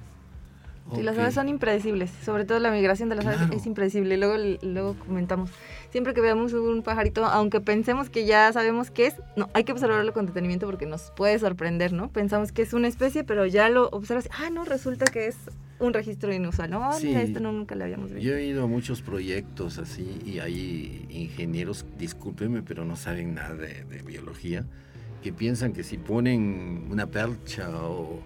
Sí, 0.96 1.04
las 1.04 1.18
aves 1.18 1.34
son 1.34 1.50
impredecibles, 1.50 2.12
sobre 2.24 2.46
todo 2.46 2.60
la 2.60 2.72
migración 2.72 3.10
de 3.10 3.16
las 3.16 3.26
aves 3.26 3.40
es 3.54 3.66
impredecible. 3.66 4.18
Luego, 4.18 4.36
luego 4.62 4.96
comentamos, 4.96 5.52
siempre 5.90 6.14
que 6.14 6.22
veamos 6.22 6.54
un 6.54 6.84
pajarito, 6.84 7.26
aunque 7.26 7.62
pensemos 7.62 8.10
que 8.10 8.26
ya 8.26 8.52
sabemos 8.52 8.92
qué 8.92 9.08
es, 9.08 9.16
no, 9.36 9.50
hay 9.54 9.64
que 9.64 9.72
observarlo 9.72 10.14
con 10.14 10.26
detenimiento 10.26 10.66
porque 10.66 10.86
nos 10.86 11.12
puede 11.12 11.40
sorprender, 11.40 11.94
¿no? 11.94 12.10
Pensamos 12.10 12.52
que 12.52 12.62
es 12.62 12.74
una 12.74 12.88
especie, 12.88 13.24
pero 13.24 13.46
ya 13.46 13.70
lo 13.70 13.88
observas, 13.90 14.30
ah, 14.32 14.50
no, 14.50 14.66
resulta 14.66 15.06
que 15.06 15.28
es 15.28 15.38
un 15.80 15.94
registro 15.94 16.34
inusual, 16.34 16.70
¿no? 16.70 16.94
Sí. 16.94 17.14
esto 17.14 17.40
nunca 17.40 17.76
lo 17.76 17.84
habíamos 17.84 18.12
visto. 18.12 18.22
Yo 18.22 18.36
he 18.36 18.46
ido 18.46 18.64
a 18.64 18.68
muchos 18.68 19.02
proyectos 19.02 19.78
así 19.78 20.22
y 20.26 20.40
hay 20.40 21.06
ingenieros, 21.10 21.86
discúlpenme, 21.98 22.62
pero 22.62 22.86
no 22.86 22.96
saben 22.96 23.34
nada 23.34 23.56
de, 23.56 23.84
de 23.86 24.02
biología, 24.04 24.66
que 25.24 25.34
piensan 25.34 25.74
que 25.74 25.84
si 25.84 25.98
ponen 25.98 26.88
una 26.90 27.08
percha 27.08 27.70
o 27.70 28.20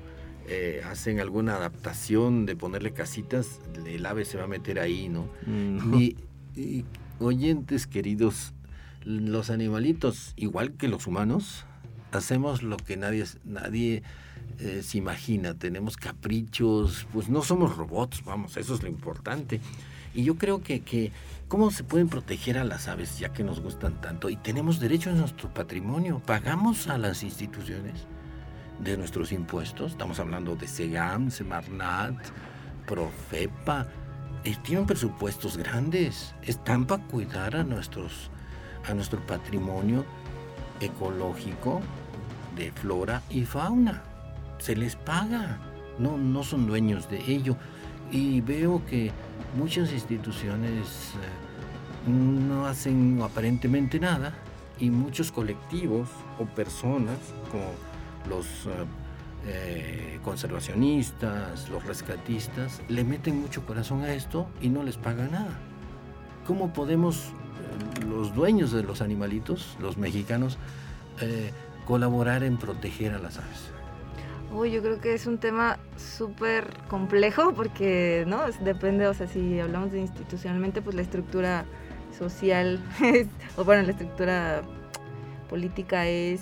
eh, 0.48 0.82
hacen 0.86 1.20
alguna 1.20 1.56
adaptación 1.56 2.46
de 2.46 2.56
ponerle 2.56 2.93
casitas, 2.93 3.60
el 3.88 4.06
ave 4.06 4.26
se 4.26 4.38
va 4.38 4.43
a 4.43 4.48
meter 4.48 4.80
ahí, 4.80 5.10
¿no? 5.10 5.28
Y, 5.98 6.16
oyentes 7.20 7.88
queridos, 7.88 8.54
los 9.04 9.50
animalitos, 9.50 10.34
igual 10.36 10.74
que 10.74 10.88
los 10.88 11.08
humanos, 11.08 11.66
hacemos 12.12 12.62
lo 12.62 12.78
que 12.78 12.96
nadie, 12.96 13.26
nadie 13.43 14.04
eh, 14.60 14.82
se 14.84 15.00
imagina, 15.00 15.56
tenemos 15.56 15.98
caprichos, 15.98 17.08
pues 17.12 17.28
no 17.28 17.41
somos 17.41 17.76
robots, 17.76 18.24
vamos, 18.24 18.56
eso 18.58 18.76
es 18.76 18.84
lo 18.84 18.89
importante. 18.89 19.62
Y 20.14 20.24
yo 20.24 20.36
creo 20.36 20.62
que, 20.62 20.82
que, 20.82 21.12
¿cómo 21.48 21.72
se 21.72 21.84
pueden 21.84 22.08
proteger 22.08 22.60
a 22.60 22.64
las 22.64 22.88
aves 22.88 23.18
ya 23.18 23.34
que 23.34 23.43
nos 23.43 23.62
gustan 23.62 24.00
tanto? 24.00 24.30
Y 24.30 24.36
tenemos 24.36 24.80
derecho 24.80 25.10
a 25.10 25.14
nuestro 25.14 25.52
patrimonio, 25.54 26.22
pagamos 26.24 26.88
a 26.88 27.00
las 27.00 27.24
instituciones 27.24 28.06
de 28.80 28.97
nuestros 28.97 29.32
impuestos. 29.32 29.91
Estamos 29.91 30.19
hablando 30.19 30.55
de 30.55 30.67
SEGAM, 30.67 31.32
Semarnat, 31.32 32.15
Profepa. 32.86 33.88
Eh, 34.43 34.55
tienen 34.63 34.86
presupuestos 34.86 35.57
grandes. 35.57 36.36
Están 36.41 36.86
para 36.86 37.03
cuidar 37.03 37.55
a, 37.55 37.63
nuestros, 37.63 38.30
a 38.88 38.93
nuestro 38.93 39.26
patrimonio 39.26 40.05
ecológico 40.80 41.82
de 42.55 42.71
flora 42.71 43.21
y 43.30 43.45
fauna. 43.45 44.03
Se 44.59 44.76
les 44.76 44.95
paga. 44.95 45.59
No, 45.97 46.17
no 46.17 46.43
son 46.43 46.67
dueños 46.67 47.09
de 47.09 47.19
ello. 47.32 47.55
Y 48.11 48.41
veo 48.41 48.86
que 48.86 49.11
muchas 49.57 49.91
instituciones 49.91 51.13
eh, 51.15 52.09
no 52.09 52.67
hacen 52.67 53.21
aparentemente 53.21 53.99
nada 53.99 54.34
y 54.80 54.89
muchos 54.89 55.32
colectivos 55.32 56.09
o 56.39 56.45
personas 56.45 57.17
como 57.51 57.71
los 58.30 58.45
eh, 58.65 58.86
eh, 59.47 60.19
conservacionistas, 60.23 61.69
los 61.69 61.86
rescatistas, 61.86 62.82
le 62.88 63.03
meten 63.03 63.39
mucho 63.39 63.65
corazón 63.65 64.01
a 64.01 64.13
esto 64.13 64.47
y 64.61 64.69
no 64.69 64.84
les 64.84 64.97
pagan 64.97 65.32
nada. 65.32 65.59
¿Cómo 66.47 66.73
podemos 66.73 67.17
eh, 67.28 68.05
los 68.05 68.34
dueños 68.34 68.71
de 68.71 68.84
los 68.84 69.01
animalitos, 69.01 69.78
los 69.80 69.97
mexicanos, 69.97 70.57
colaborar 71.86 72.43
en 72.43 72.57
proteger 72.57 73.13
a 73.13 73.19
las 73.19 73.38
aves? 73.38 73.71
Uy, 74.51 74.71
yo 74.71 74.82
creo 74.82 74.99
que 74.99 75.13
es 75.13 75.28
un 75.28 75.38
tema 75.38 75.80
súper 75.95 76.67
complejo 76.89 77.53
porque, 77.53 78.26
¿no? 78.28 78.41
Depende, 78.61 79.07
o 79.07 79.13
sea, 79.13 79.28
si 79.28 79.59
hablamos 79.59 79.93
de 79.93 80.01
institucionalmente, 80.01 80.82
pues 80.82 80.95
la 80.95 81.01
estructura 81.01 81.65
social, 82.17 82.84
o 83.57 83.63
bueno, 83.63 83.84
la 83.84 83.91
estructura 83.91 84.61
política 85.49 86.05
es 86.07 86.41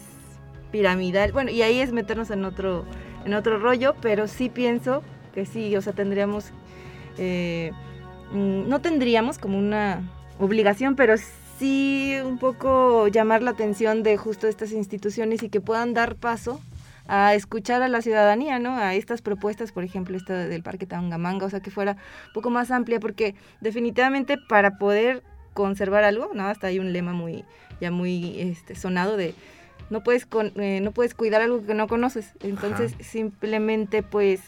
piramidal. 0.73 1.31
Bueno, 1.31 1.51
y 1.51 1.61
ahí 1.61 1.79
es 1.79 1.93
meternos 1.93 2.31
en 2.31 2.43
otro, 2.43 2.83
en 3.25 3.35
otro 3.35 3.59
rollo, 3.59 3.93
pero 4.01 4.27
sí 4.27 4.49
pienso 4.49 5.03
que 5.31 5.45
sí, 5.45 5.75
o 5.77 5.81
sea, 5.81 5.93
tendríamos, 5.93 6.51
eh, 7.19 7.71
mm, 8.31 8.67
no 8.67 8.81
tendríamos 8.81 9.37
como 9.37 9.59
una 9.59 10.01
obligación, 10.39 10.95
pero 10.95 11.13
sí 11.59 12.15
un 12.25 12.39
poco 12.39 13.07
llamar 13.07 13.43
la 13.43 13.51
atención 13.51 14.01
de 14.01 14.17
justo 14.17 14.47
estas 14.47 14.71
instituciones 14.71 15.43
y 15.43 15.49
que 15.49 15.61
puedan 15.61 15.93
dar 15.93 16.15
paso 16.15 16.59
a 17.07 17.35
escuchar 17.35 17.83
a 17.83 17.87
la 17.87 18.01
ciudadanía, 18.01 18.57
¿no? 18.57 18.75
A 18.75 18.95
estas 18.95 19.21
propuestas, 19.21 19.71
por 19.71 19.83
ejemplo, 19.83 20.17
esta 20.17 20.47
del 20.47 20.63
Parque 20.63 20.87
Tangamanga, 20.87 21.45
o 21.45 21.49
sea, 21.51 21.59
que 21.59 21.69
fuera 21.69 21.97
un 22.27 22.33
poco 22.33 22.49
más 22.49 22.71
amplia, 22.71 22.99
porque 22.99 23.35
definitivamente 23.61 24.39
para 24.49 24.79
poder 24.79 25.21
conservar 25.53 26.03
algo, 26.03 26.31
¿no? 26.33 26.47
Hasta 26.47 26.67
hay 26.67 26.79
un 26.79 26.93
lema 26.93 27.13
muy, 27.13 27.45
ya 27.79 27.91
muy 27.91 28.39
este, 28.39 28.73
sonado 28.73 29.17
de 29.17 29.35
no 29.93 30.03
puedes, 30.03 30.27
eh, 30.55 30.79
no 30.81 30.91
puedes 30.91 31.13
cuidar 31.13 31.41
algo 31.41 31.63
que 31.65 31.75
no 31.75 31.87
conoces. 31.87 32.33
Entonces, 32.41 32.95
simplemente, 32.99 34.01
pues, 34.01 34.41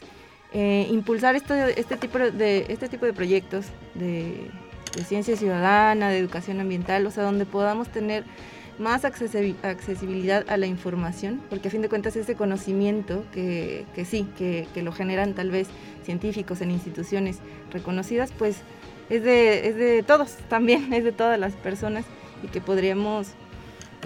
eh, 0.53 0.87
impulsar 0.89 1.35
este, 1.35 1.79
este, 1.79 1.97
tipo 1.97 2.17
de, 2.17 2.65
este 2.69 2.89
tipo 2.89 3.05
de 3.05 3.13
proyectos 3.13 3.67
de, 3.93 4.49
de 4.95 5.03
ciencia 5.03 5.37
ciudadana, 5.37 6.09
de 6.09 6.17
educación 6.17 6.59
ambiental, 6.59 7.05
o 7.05 7.11
sea, 7.11 7.23
donde 7.23 7.45
podamos 7.45 7.89
tener 7.89 8.23
más 8.79 9.05
accesibilidad 9.05 10.43
a 10.49 10.57
la 10.57 10.65
información, 10.65 11.41
porque 11.49 11.67
a 11.67 11.71
fin 11.71 11.83
de 11.83 11.89
cuentas 11.89 12.15
ese 12.15 12.35
conocimiento 12.35 13.23
que, 13.31 13.85
que 13.93 14.03
sí, 14.03 14.27
que, 14.37 14.67
que, 14.73 14.81
lo 14.81 14.91
generan 14.91 15.33
tal 15.33 15.51
vez 15.51 15.67
científicos 16.03 16.61
en 16.61 16.71
instituciones 16.71 17.37
reconocidas, 17.71 18.31
pues 18.37 18.57
es 19.09 19.23
de, 19.23 19.69
es 19.69 19.75
de 19.75 20.03
todos 20.03 20.31
también, 20.49 20.91
es 20.93 21.03
de 21.03 21.11
todas 21.11 21.39
las 21.39 21.53
personas 21.53 22.03
y 22.43 22.47
que 22.47 22.61
podríamos, 22.61 23.27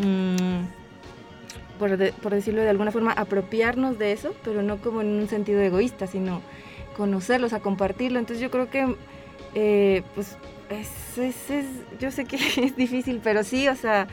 mm, 0.02 0.79
por, 1.80 1.98
por 2.14 2.34
decirlo 2.34 2.62
de 2.62 2.70
alguna 2.70 2.92
forma, 2.92 3.12
apropiarnos 3.14 3.98
de 3.98 4.12
eso, 4.12 4.36
pero 4.44 4.62
no 4.62 4.78
como 4.78 5.02
en 5.02 5.08
un 5.08 5.28
sentido 5.28 5.62
egoísta, 5.62 6.06
sino 6.06 6.42
conocerlos, 6.96 7.54
a 7.54 7.62
compartirlo. 7.62 8.20
Entonces 8.20 8.42
yo 8.42 8.52
creo 8.52 8.70
que, 8.70 8.96
eh, 9.56 10.04
pues, 10.14 10.38
es, 10.70 11.18
es, 11.18 11.66
yo 12.00 12.12
sé 12.12 12.26
que 12.26 12.36
es 12.58 12.76
difícil, 12.76 13.22
pero 13.24 13.44
sí, 13.44 13.68
o 13.68 13.76
sea, 13.76 14.08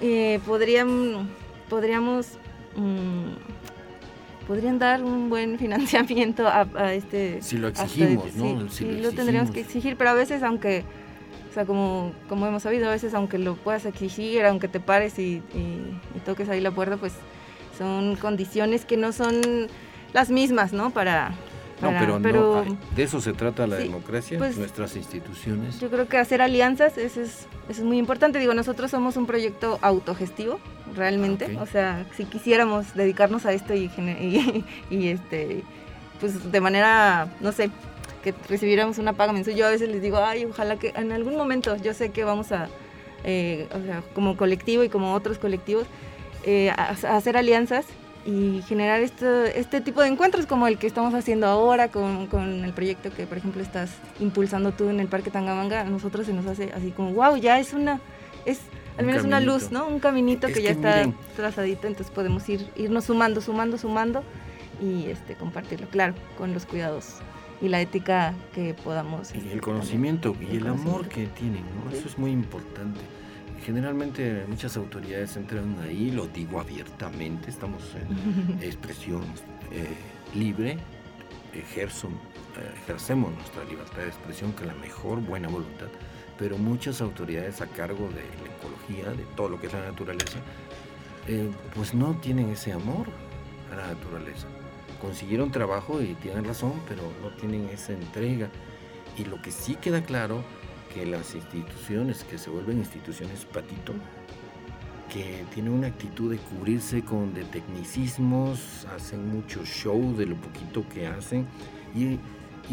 eh, 0.00 0.40
podrían, 0.46 1.28
podríamos, 1.68 2.38
mm, 2.76 4.46
podrían 4.46 4.78
dar 4.78 5.02
un 5.02 5.28
buen 5.28 5.58
financiamiento 5.58 6.46
a, 6.46 6.94
este... 6.94 7.42
Si 7.42 7.58
lo 7.58 7.68
exigimos, 7.68 8.34
¿no? 8.34 8.68
Sí, 8.70 8.84
lo, 8.84 9.12
tendríamos 9.12 9.50
que 9.50 9.60
exigir, 9.60 9.96
pero 9.96 10.10
a 10.10 10.14
veces 10.14 10.42
aunque, 10.42 10.84
o 11.52 11.54
sea, 11.54 11.66
como, 11.66 12.12
como 12.28 12.46
hemos 12.46 12.62
sabido, 12.62 12.88
a 12.88 12.92
veces 12.92 13.12
aunque 13.12 13.36
lo 13.38 13.56
puedas 13.56 13.84
exigir, 13.84 14.44
aunque 14.46 14.68
te 14.68 14.80
pares 14.80 15.18
y, 15.18 15.42
y 15.54 16.20
toques 16.24 16.48
ahí 16.48 16.62
la 16.62 16.70
puerta, 16.70 16.96
pues 16.96 17.12
son 17.76 18.16
condiciones 18.16 18.86
que 18.86 18.96
no 18.96 19.12
son 19.12 19.68
las 20.14 20.30
mismas, 20.30 20.72
¿no? 20.72 20.90
Para, 20.90 21.32
no, 21.82 22.20
pero, 22.22 22.64
de 22.94 23.02
eso 23.02 23.20
se 23.20 23.32
trata 23.32 23.66
la 23.66 23.76
democracia, 23.76 24.38
pues, 24.38 24.56
nuestras 24.56 24.96
instituciones. 24.96 25.80
Yo 25.80 25.90
creo 25.90 26.08
que 26.08 26.16
hacer 26.16 26.40
alianzas 26.40 26.96
eso 26.96 27.20
es, 27.20 27.46
es 27.68 27.80
muy 27.80 27.98
importante. 27.98 28.38
Digo, 28.38 28.54
nosotros 28.54 28.90
somos 28.90 29.16
un 29.16 29.26
proyecto 29.26 29.78
autogestivo, 29.82 30.60
realmente. 30.94 31.58
O 31.60 31.66
sea, 31.66 32.06
si 32.16 32.24
quisiéramos 32.24 32.94
dedicarnos 32.94 33.46
a 33.46 33.52
esto 33.52 33.74
y, 33.74 33.90
y, 34.90 35.08
este, 35.08 35.64
pues 36.20 36.52
de 36.52 36.60
manera, 36.60 37.28
no 37.40 37.52
sé, 37.52 37.70
que 38.22 38.34
recibiéramos 38.48 38.98
una 38.98 39.12
paga 39.12 39.32
mensual. 39.32 39.56
Yo 39.56 39.66
a 39.66 39.70
veces 39.70 39.88
les 39.88 40.00
digo, 40.00 40.18
ay, 40.18 40.44
ojalá 40.44 40.76
que 40.78 40.92
en 40.96 41.12
algún 41.12 41.36
momento, 41.36 41.76
yo 41.76 41.92
sé 41.94 42.10
que 42.10 42.24
vamos 42.24 42.52
a, 42.52 42.68
eh, 43.24 43.68
o 43.74 43.80
sea, 43.80 44.02
como 44.14 44.36
colectivo 44.36 44.84
y 44.84 44.88
como 44.88 45.14
otros 45.14 45.38
colectivos, 45.38 45.86
eh, 46.44 46.70
a 46.70 46.90
hacer 47.16 47.36
alianzas 47.36 47.86
y 48.24 48.62
generar 48.68 49.00
este, 49.00 49.58
este 49.58 49.80
tipo 49.80 50.00
de 50.00 50.08
encuentros 50.08 50.46
como 50.46 50.68
el 50.68 50.78
que 50.78 50.86
estamos 50.86 51.12
haciendo 51.14 51.46
ahora 51.46 51.88
con, 51.88 52.26
con, 52.28 52.64
el 52.64 52.72
proyecto 52.72 53.10
que, 53.12 53.26
por 53.26 53.38
ejemplo, 53.38 53.62
estás 53.62 53.90
impulsando 54.20 54.72
tú 54.72 54.88
en 54.88 55.00
el 55.00 55.08
Parque 55.08 55.30
Tangamanga, 55.30 55.80
a 55.80 55.84
nosotros 55.84 56.26
se 56.26 56.32
nos 56.32 56.46
hace 56.46 56.72
así 56.72 56.92
como, 56.92 57.12
wow, 57.12 57.36
ya 57.36 57.58
es 57.58 57.72
una, 57.72 58.00
es 58.44 58.60
al 58.96 59.06
menos 59.06 59.24
una 59.24 59.40
luz, 59.40 59.72
¿no? 59.72 59.88
Un 59.88 59.98
caminito 59.98 60.46
que, 60.48 60.62
ya 60.62 60.70
está 60.70 61.10
trazadito, 61.34 61.86
entonces 61.86 62.12
podemos 62.12 62.48
ir, 62.48 62.68
irnos 62.76 63.06
sumando, 63.06 63.40
sumando, 63.40 63.78
sumando 63.78 64.22
y 64.80 65.06
este, 65.06 65.34
compartirlo, 65.34 65.88
claro, 65.88 66.14
con 66.36 66.52
los 66.52 66.66
cuidados 66.66 67.16
y 67.62 67.68
la 67.68 67.80
ética 67.80 68.34
que 68.52 68.74
podamos. 68.74 69.32
Y 69.34 69.38
el 69.38 69.46
este, 69.46 69.60
conocimiento 69.60 70.36
y 70.40 70.56
el, 70.56 70.66
amor 70.66 71.08
que 71.08 71.28
tienen, 71.28 71.64
¿no? 71.76 71.90
Eso 71.90 72.08
es 72.08 72.18
muy 72.18 72.32
importante. 72.32 73.00
Generalmente 73.64 74.44
muchas 74.48 74.76
autoridades 74.76 75.36
entran 75.36 75.76
ahí, 75.84 76.10
lo 76.10 76.26
digo 76.26 76.60
abiertamente, 76.60 77.48
estamos 77.48 77.82
en 77.94 78.58
expresión 78.62 79.22
eh, 79.70 79.86
libre, 80.34 80.78
ejerzo, 81.54 82.08
eh, 82.08 82.74
ejercemos 82.82 83.32
nuestra 83.32 83.62
libertad 83.64 83.98
de 83.98 84.08
expresión 84.08 84.50
con 84.52 84.66
la 84.66 84.74
mejor 84.74 85.20
buena 85.20 85.48
voluntad, 85.48 85.86
pero 86.36 86.58
muchas 86.58 87.00
autoridades 87.00 87.60
a 87.60 87.68
cargo 87.68 88.08
de 88.08 88.24
la 88.42 88.56
ecología, 88.56 89.12
de 89.12 89.24
todo 89.36 89.48
lo 89.50 89.60
que 89.60 89.68
es 89.68 89.72
la 89.72 89.84
naturaleza, 89.84 90.38
eh, 91.28 91.48
pues 91.76 91.94
no 91.94 92.16
tienen 92.16 92.48
ese 92.48 92.72
amor 92.72 93.06
a 93.72 93.76
la 93.76 93.86
naturaleza. 93.86 94.48
Consiguieron 95.02 95.50
trabajo 95.50 96.00
y 96.00 96.14
tienen 96.14 96.44
razón, 96.44 96.74
pero 96.88 97.02
no 97.20 97.30
tienen 97.36 97.68
esa 97.68 97.92
entrega. 97.92 98.48
Y 99.18 99.24
lo 99.24 99.42
que 99.42 99.50
sí 99.50 99.74
queda 99.74 100.02
claro 100.02 100.42
que 100.94 101.04
las 101.04 101.34
instituciones 101.34 102.24
que 102.24 102.38
se 102.38 102.50
vuelven 102.50 102.78
instituciones 102.78 103.44
patito, 103.44 103.94
que 105.12 105.44
tienen 105.52 105.72
una 105.72 105.88
actitud 105.88 106.30
de 106.30 106.38
cubrirse 106.38 107.02
con 107.02 107.34
de 107.34 107.44
tecnicismos, 107.44 108.86
hacen 108.94 109.28
mucho 109.28 109.64
show 109.64 110.14
de 110.16 110.26
lo 110.26 110.36
poquito 110.36 110.88
que 110.88 111.06
hacen 111.06 111.46
y, 111.94 112.18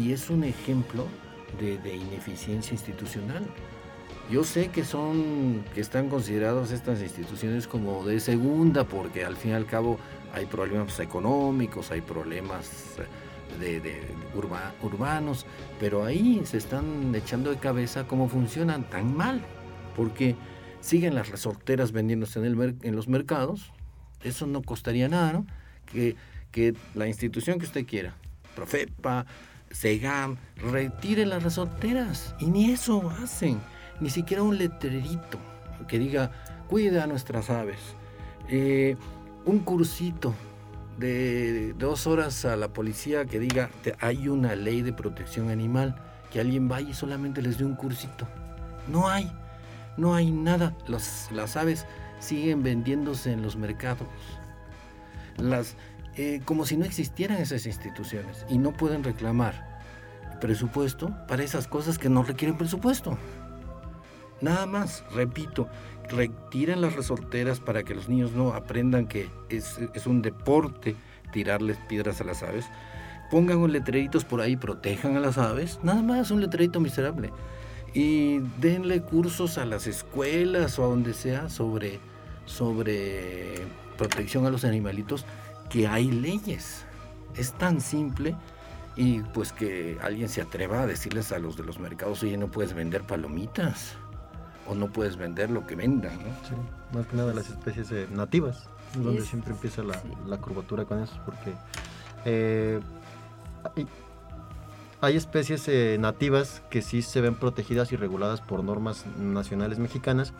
y 0.00 0.12
es 0.12 0.30
un 0.30 0.44
ejemplo 0.44 1.06
de, 1.58 1.78
de, 1.78 1.96
ineficiencia 1.96 2.72
institucional. 2.72 3.44
Yo 4.30 4.44
sé 4.44 4.68
que 4.68 4.84
son, 4.84 5.64
que 5.74 5.80
están 5.80 6.08
consideradas 6.08 6.70
estas 6.70 7.02
instituciones 7.02 7.66
como 7.66 8.06
de 8.06 8.20
segunda, 8.20 8.84
porque 8.84 9.24
al 9.24 9.36
fin 9.36 9.50
y 9.50 9.54
al 9.54 9.66
cabo 9.66 9.98
hay 10.34 10.46
problemas 10.46 10.98
económicos, 11.00 11.90
hay 11.90 12.00
problemas 12.00 12.96
urbanos, 14.82 15.46
pero 15.78 16.04
ahí 16.04 16.42
se 16.44 16.56
están 16.56 17.14
echando 17.14 17.50
de 17.50 17.56
cabeza 17.56 18.06
cómo 18.06 18.28
funcionan 18.28 18.88
tan 18.88 19.16
mal, 19.16 19.42
porque 19.96 20.36
siguen 20.80 21.14
las 21.14 21.28
resorteras 21.28 21.92
vendiéndose 21.92 22.38
en 22.40 22.96
los 22.96 23.08
mercados, 23.08 23.72
eso 24.22 24.46
no 24.46 24.62
costaría 24.62 25.08
nada, 25.08 25.32
¿no? 25.32 25.46
Que, 25.86 26.16
que 26.52 26.74
la 26.94 27.06
institución 27.06 27.58
que 27.58 27.66
usted 27.66 27.86
quiera, 27.86 28.14
Profepa, 28.54 29.26
Segam, 29.70 30.36
retire 30.56 31.26
las 31.26 31.42
resorteras, 31.42 32.34
y 32.38 32.46
ni 32.46 32.70
eso 32.70 33.10
hacen, 33.10 33.60
ni 34.00 34.10
siquiera 34.10 34.42
un 34.42 34.58
letrerito 34.58 35.38
que 35.88 35.98
diga, 35.98 36.30
cuida 36.68 37.04
a 37.04 37.06
nuestras 37.06 37.50
aves, 37.50 37.78
eh, 38.48 38.96
un 39.44 39.60
cursito 39.60 40.34
de 40.98 41.72
dos 41.78 42.06
horas 42.06 42.44
a 42.44 42.56
la 42.56 42.68
policía 42.68 43.24
que 43.24 43.40
diga 43.40 43.70
hay 44.00 44.28
una 44.28 44.54
ley 44.54 44.82
de 44.82 44.92
protección 44.92 45.48
animal, 45.48 45.96
que 46.30 46.40
alguien 46.40 46.68
vaya 46.68 46.90
y 46.90 46.94
solamente 46.94 47.42
les 47.42 47.58
dé 47.58 47.64
un 47.64 47.74
cursito. 47.74 48.28
No 48.86 49.08
hay, 49.08 49.30
no 49.96 50.14
hay 50.14 50.30
nada. 50.30 50.76
Las, 50.86 51.56
aves 51.56 51.86
siguen 52.18 52.62
vendiéndose 52.62 53.32
en 53.32 53.42
los 53.42 53.56
mercados. 53.56 54.08
Las, 55.38 55.76
eh, 56.16 56.42
como 56.44 56.66
si 56.66 56.76
no 56.76 56.84
existieran 56.84 57.38
esas 57.38 57.66
instituciones 57.66 58.44
y 58.48 58.58
no 58.58 58.72
pueden 58.72 59.02
reclamar 59.02 59.80
presupuesto 60.40 61.14
para 61.28 61.42
esas 61.42 61.66
cosas 61.66 61.98
que 61.98 62.08
no 62.08 62.22
requieren 62.22 62.58
presupuesto. 62.58 63.16
Nada 64.40 64.66
más, 64.66 65.04
repito, 65.14 65.68
retiren 66.10 66.80
las 66.80 66.94
resorteras 66.94 67.60
para 67.60 67.82
que 67.82 67.94
los 67.94 68.08
niños 68.08 68.32
no 68.32 68.52
aprendan 68.52 69.06
que 69.06 69.28
es, 69.48 69.78
un 70.06 70.22
deporte 70.22 70.96
tirarles 71.32 71.78
piedras 71.88 72.20
a 72.20 72.24
las 72.24 72.42
aves. 72.42 72.66
Pongan 73.30 73.58
un 73.58 73.72
letreritos 73.72 74.24
por 74.24 74.40
ahí, 74.40 74.56
protejan 74.56 75.16
a 75.16 75.20
las 75.20 75.38
aves. 75.38 75.78
Nada 75.82 76.02
más, 76.02 76.30
un 76.30 76.40
letrerito 76.40 76.80
miserable. 76.80 77.30
Y 77.94 78.40
denle 78.60 79.02
cursos 79.02 79.58
a 79.58 79.64
las 79.64 79.86
escuelas 79.86 80.78
o 80.78 80.84
a 80.84 80.88
donde 80.88 81.14
sea 81.14 81.48
sobre, 81.48 82.00
sobre 82.44 83.66
protección 83.96 84.46
a 84.46 84.50
los 84.50 84.64
animalitos, 84.64 85.24
que 85.68 85.86
hay 85.86 86.10
leyes. 86.10 86.84
Es 87.36 87.52
tan 87.52 87.80
simple 87.80 88.34
y 88.96 89.20
pues 89.20 89.52
que 89.52 89.98
alguien 90.02 90.28
se 90.28 90.42
atreva 90.42 90.82
a 90.82 90.86
decirles 90.86 91.30
a 91.30 91.38
los 91.38 91.56
de 91.56 91.62
los 91.62 91.78
mercados, 91.78 92.22
oye, 92.24 92.36
no 92.36 92.48
puedes 92.48 92.74
vender 92.74 93.04
palomitas 93.04 93.96
o 94.66 94.74
no 94.74 94.88
puedes 94.88 95.16
vender 95.16 95.50
lo 95.50 95.66
que 95.66 95.76
vendan, 95.76 96.16
¿no? 96.18 96.48
Sí, 96.48 96.54
más 96.94 97.06
que 97.06 97.16
nada 97.16 97.32
las 97.34 97.48
especies 97.48 97.90
eh, 97.92 98.06
nativas, 98.10 98.68
donde 98.94 99.22
siempre 99.22 99.52
empieza 99.52 99.82
la, 99.82 100.36
curvatura 100.38 100.84
con 100.84 101.02
eso, 101.02 101.18
porque 101.24 101.54
eh, 102.24 102.80
hay, 105.00 105.16
especies 105.16 105.66
eh, 105.68 105.96
nativas 105.98 106.62
que 106.70 106.82
sí 106.82 107.02
se 107.02 107.20
ven 107.20 107.34
protegidas 107.34 107.92
y 107.92 107.96
reguladas 107.96 108.40
por 108.40 108.62
normas 108.64 109.04
nacionales 109.18 109.78
mexicanas, 109.78 110.32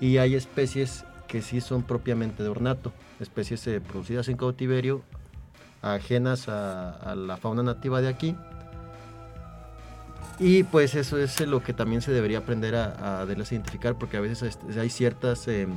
y 0.00 0.18
hay 0.18 0.34
especies 0.34 1.04
que 1.28 1.42
sí 1.42 1.60
son 1.60 1.82
propiamente 1.82 2.42
de 2.42 2.48
ornato, 2.48 2.92
especies 3.18 3.68
producidas 3.88 4.28
en 4.28 4.36
cautiverio, 4.36 5.02
ajenas 5.82 6.48
a 6.48 7.14
la 7.16 7.36
fauna 7.36 7.62
nativa 7.62 8.00
de 8.00 8.08
aquí, 8.08 8.36
y 10.38 10.64
pues 10.64 10.94
eso 10.94 11.18
es 11.18 11.40
lo 11.40 11.62
que 11.62 11.72
también 11.72 12.02
se 12.02 12.12
debería 12.12 12.38
aprender 12.38 12.74
a, 12.74 13.22
a 13.22 13.24
identificar, 13.24 13.96
porque 13.96 14.16
a 14.16 14.20
veces 14.20 14.58
hay 14.76 14.90
ciertas 14.90 15.48
em, 15.48 15.70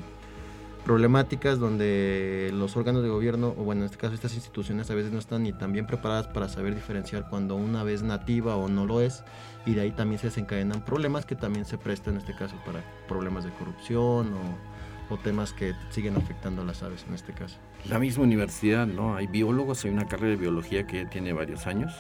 problemáticas 0.86 1.60
donde 1.60 2.51
los 2.53 2.76
órganos 2.76 3.03
de 3.03 3.10
gobierno, 3.10 3.53
o 3.57 3.64
bueno, 3.64 3.82
en 3.82 3.86
este 3.86 3.97
caso 3.97 4.14
estas 4.14 4.34
instituciones 4.36 4.89
a 4.91 4.95
veces 4.95 5.12
no 5.12 5.20
están 5.20 5.43
ni 5.43 5.53
tan 5.53 5.72
bien 5.72 5.86
preparadas 5.86 6.28
para 6.28 6.49
saber 6.49 6.76
diferenciar 6.76 7.30
cuando 7.30 7.55
una 7.55 7.84
vez 7.84 8.03
nativa 8.03 8.55
o 8.55 8.68
no 8.68 8.86
lo 8.86 9.01
es, 9.01 9.24
y 9.66 9.76
de 9.76 9.82
ahí 9.82 9.91
también 9.91 10.20
se 10.20 10.28
desencadenan 10.28 10.84
problemas 10.84 11.26
que 11.26 11.36
también 11.36 11.66
se 11.66 11.78
prestan 11.78 12.16
en 12.16 12.22
este 12.22 12.36
caso 12.36 12.55
para 12.66 12.84
problemas 13.07 13.43
de 13.45 13.51
corrupción 13.51 14.34
o, 14.34 15.14
o 15.14 15.18
temas 15.18 15.53
que 15.53 15.74
siguen 15.89 16.18
afectando 16.18 16.64
a 16.64 16.66
las 16.66 16.84
aves 16.84 17.05
en 17.07 17.14
este 17.14 17.34
caso. 17.34 17.57
La 17.88 17.99
misma 17.99 18.24
universidad, 18.24 18.88
¿no? 18.88 19.16
Hay 19.16 19.28
biólogos, 19.28 19.86
hay 19.86 19.91
una 19.91 20.07
carrera 20.07 20.32
de 20.32 20.36
biología 20.38 20.86
que 20.86 21.05
tiene 21.05 21.34
varios 21.34 21.66
años, 21.66 21.93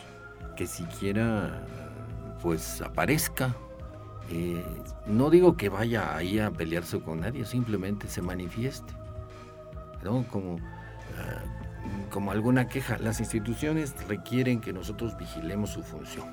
que 0.57 0.67
siquiera 0.67 1.65
pues 2.41 2.81
aparezca 2.81 3.55
eh, 4.31 4.63
no 5.07 5.29
digo 5.29 5.57
que 5.57 5.69
vaya 5.69 6.15
ahí 6.15 6.39
a 6.39 6.51
pelearse 6.51 6.99
con 6.99 7.21
nadie, 7.21 7.45
simplemente 7.45 8.07
se 8.07 8.21
manifieste, 8.21 8.93
¿no? 10.03 10.23
Como, 10.29 10.57
ah, 11.17 11.43
como 12.11 12.31
alguna 12.31 12.67
queja. 12.67 12.97
Las 12.99 13.19
instituciones 13.19 13.95
requieren 14.07 14.61
que 14.61 14.71
nosotros 14.71 15.17
vigilemos 15.17 15.71
su 15.71 15.81
función. 15.83 16.27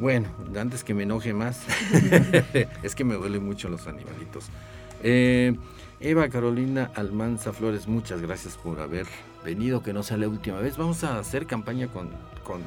Bueno, 0.00 0.28
antes 0.58 0.82
que 0.82 0.92
me 0.92 1.04
enoje 1.04 1.32
más, 1.32 1.62
es 2.82 2.96
que 2.96 3.04
me 3.04 3.14
duelen 3.14 3.44
mucho 3.44 3.68
los 3.68 3.86
animalitos. 3.86 4.46
Eh, 5.04 5.56
Eva 6.00 6.28
Carolina 6.28 6.90
Almanza 6.96 7.52
Flores, 7.52 7.86
muchas 7.86 8.20
gracias 8.20 8.56
por 8.56 8.80
haber 8.80 9.06
venido, 9.44 9.84
que 9.84 9.92
no 9.92 10.02
sea 10.02 10.16
la 10.16 10.26
última 10.26 10.58
vez. 10.58 10.76
Vamos 10.76 11.04
a 11.04 11.20
hacer 11.20 11.46
campaña 11.46 11.86
con, 11.86 12.10
con 12.42 12.60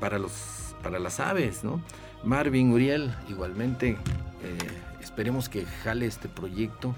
para, 0.00 0.18
los, 0.18 0.61
para 0.82 0.98
las 0.98 1.20
aves, 1.20 1.64
¿no? 1.64 1.80
Marvin 2.24 2.72
Uriel, 2.72 3.12
igualmente, 3.28 3.90
eh, 3.90 4.58
esperemos 5.00 5.48
que 5.48 5.64
jale 5.64 6.06
este 6.06 6.28
proyecto. 6.28 6.94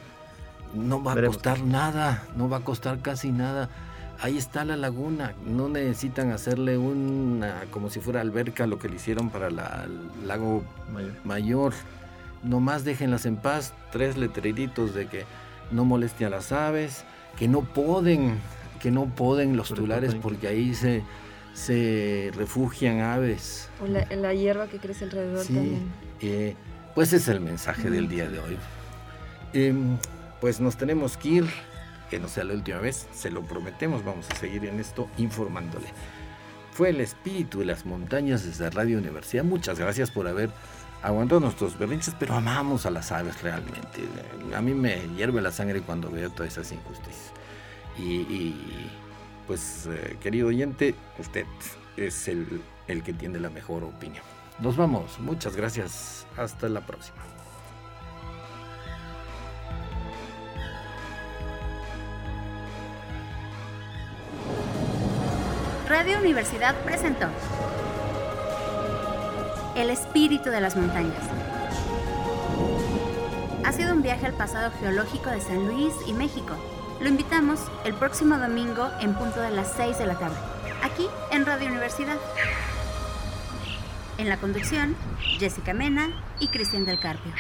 No 0.75 1.03
va 1.03 1.13
a 1.13 1.27
costar 1.27 1.61
nada, 1.63 2.25
no 2.37 2.49
va 2.49 2.59
a 2.59 2.61
costar 2.61 3.01
casi 3.01 3.31
nada. 3.31 3.69
Ahí 4.21 4.39
está 4.39 4.65
la 4.65 4.77
laguna, 4.77 5.35
no 5.45 5.69
necesitan 5.69 6.31
hacerle 6.31 6.79
una, 6.79 7.63
como 7.71 7.91
si 7.91 8.01
fuera 8.01 8.21
alberca, 8.21 8.67
lo 8.67 8.79
que 8.79 8.89
le 8.89 8.97
hicieron 8.97 9.31
para 9.31 9.49
el 9.49 9.57
lago 10.27 10.63
mayor. 10.93 11.13
mayor. 11.25 11.73
Nomás 12.43 12.85
déjenlas 12.85 13.27
en 13.27 13.37
paz, 13.37 13.73
tres 13.91 14.17
letreritos 14.17 14.95
de 14.95 15.07
que 15.07 15.25
no 15.71 15.85
moleste 15.85 16.25
a 16.25 16.31
las 16.31 16.53
aves, 16.53 17.05
que 17.39 17.49
no 17.49 17.63
pueden, 17.63 18.39
que 18.81 18.91
no 18.91 19.07
pueden 19.07 19.57
los 19.57 19.69
tulares 19.69 20.15
porque 20.15 20.49
ahí 20.49 20.75
se, 20.75 21.03
se 21.55 22.33
refugian 22.35 23.01
aves. 23.01 23.69
O 23.81 23.87
la, 23.87 24.35
hierba 24.35 24.67
que 24.67 24.79
crece 24.79 25.05
alrededor 25.05 25.47
también. 25.47 25.91
Eh, 26.21 26.55
pues 26.95 27.13
es 27.13 27.29
el 27.29 27.41
mensaje 27.41 27.89
del 27.91 28.09
día 28.09 28.29
de 28.29 28.41
hoy. 28.41 28.59
Em, 29.53 29.97
pues 30.41 30.61
nos 30.61 30.77
tenemos 30.77 31.17
que 31.17 31.29
ir, 31.29 31.45
que 32.11 32.19
no 32.19 32.29
sea 32.29 32.45
la 32.45 32.55
última 32.55 32.79
vez, 32.79 33.07
se 33.15 33.31
lo 33.31 33.43
prometemos, 33.43 34.05
vamos 34.05 34.27
a 34.31 34.37
seguir 34.37 34.65
en 34.67 34.81
esto 34.81 35.09
informándole. 35.17 35.87
Fue 36.73 36.91
el 36.91 37.01
espíritu 37.01 37.61
de 37.61 37.67
las 37.67 37.87
montañas 37.87 38.45
desde 38.45 38.69
Radio 38.71 38.99
Universidad. 38.99 39.45
Muchas 39.45 39.79
gracias 39.79 40.11
por 40.11 40.27
haber 40.27 40.51
aguantado 41.03 41.41
nuestros 41.41 41.79
berrinches, 41.79 42.15
pero 42.19 42.35
amamos 42.35 42.85
a 42.85 42.91
las 42.91 43.13
aves 43.13 43.43
realmente. 43.43 44.03
A 44.57 44.61
mí 44.61 44.75
me 44.75 45.03
hierve 45.17 45.41
la 45.41 45.53
sangre 45.53 45.83
cuando 45.83 46.11
veo 46.11 46.31
todas 46.31 46.53
esas 46.53 46.73
injusticias. 46.73 47.33
y 47.97 48.91
pues 49.47 49.87
eh, 49.87 50.17
querido 50.21 50.49
oyente, 50.49 50.95
usted 51.19 51.47
es 51.97 52.29
el, 52.29 52.63
el 52.89 53.03
que 53.03 53.13
tiene 53.13 53.39
la 53.39 53.51
mejor 53.51 53.85
opinión. 53.85 54.25
Nos 54.61 54.77
vamos, 54.77 55.19
muchas 55.19 55.57
gracias, 55.57 56.27
hasta 56.37 56.69
la 56.69 56.81
próxima. 56.81 57.19
Radio 65.89 66.19
Universidad 66.19 66.75
presentó 66.85 67.27
El 69.77 69.91
espíritu 69.91 70.51
de 70.51 70.61
las 70.61 70.77
montañas. 70.77 71.23
Ha 73.65 73.73
sido 73.73 73.93
un 73.93 74.03
viaje 74.03 74.27
al 74.27 74.35
pasado 74.35 74.73
geológico 74.81 75.31
de 75.31 75.41
San 75.41 75.67
Luis 75.67 75.93
y 76.07 76.13
México 76.13 76.55
lo 77.05 77.11
invitamos 77.11 77.61
el 77.85 77.93
próximo 77.93 78.39
domingo 78.39 78.89
en 79.03 79.13
punto 79.13 79.39
de 79.43 79.51
las 79.51 79.75
6 79.77 79.99
de 79.99 80.07
la 80.07 80.19
tarde, 80.19 80.37
aquí 80.83 81.07
en 81.31 81.45
Radio 81.45 81.69
Universidad. 81.69 82.17
En 84.17 84.31
la 84.31 84.39
conducción, 84.39 84.97
Jessica 85.39 85.75
Mena 85.75 86.09
y 86.41 86.49
Cristian 86.49 86.87
del 86.87 86.99
Carpio. 86.99 87.31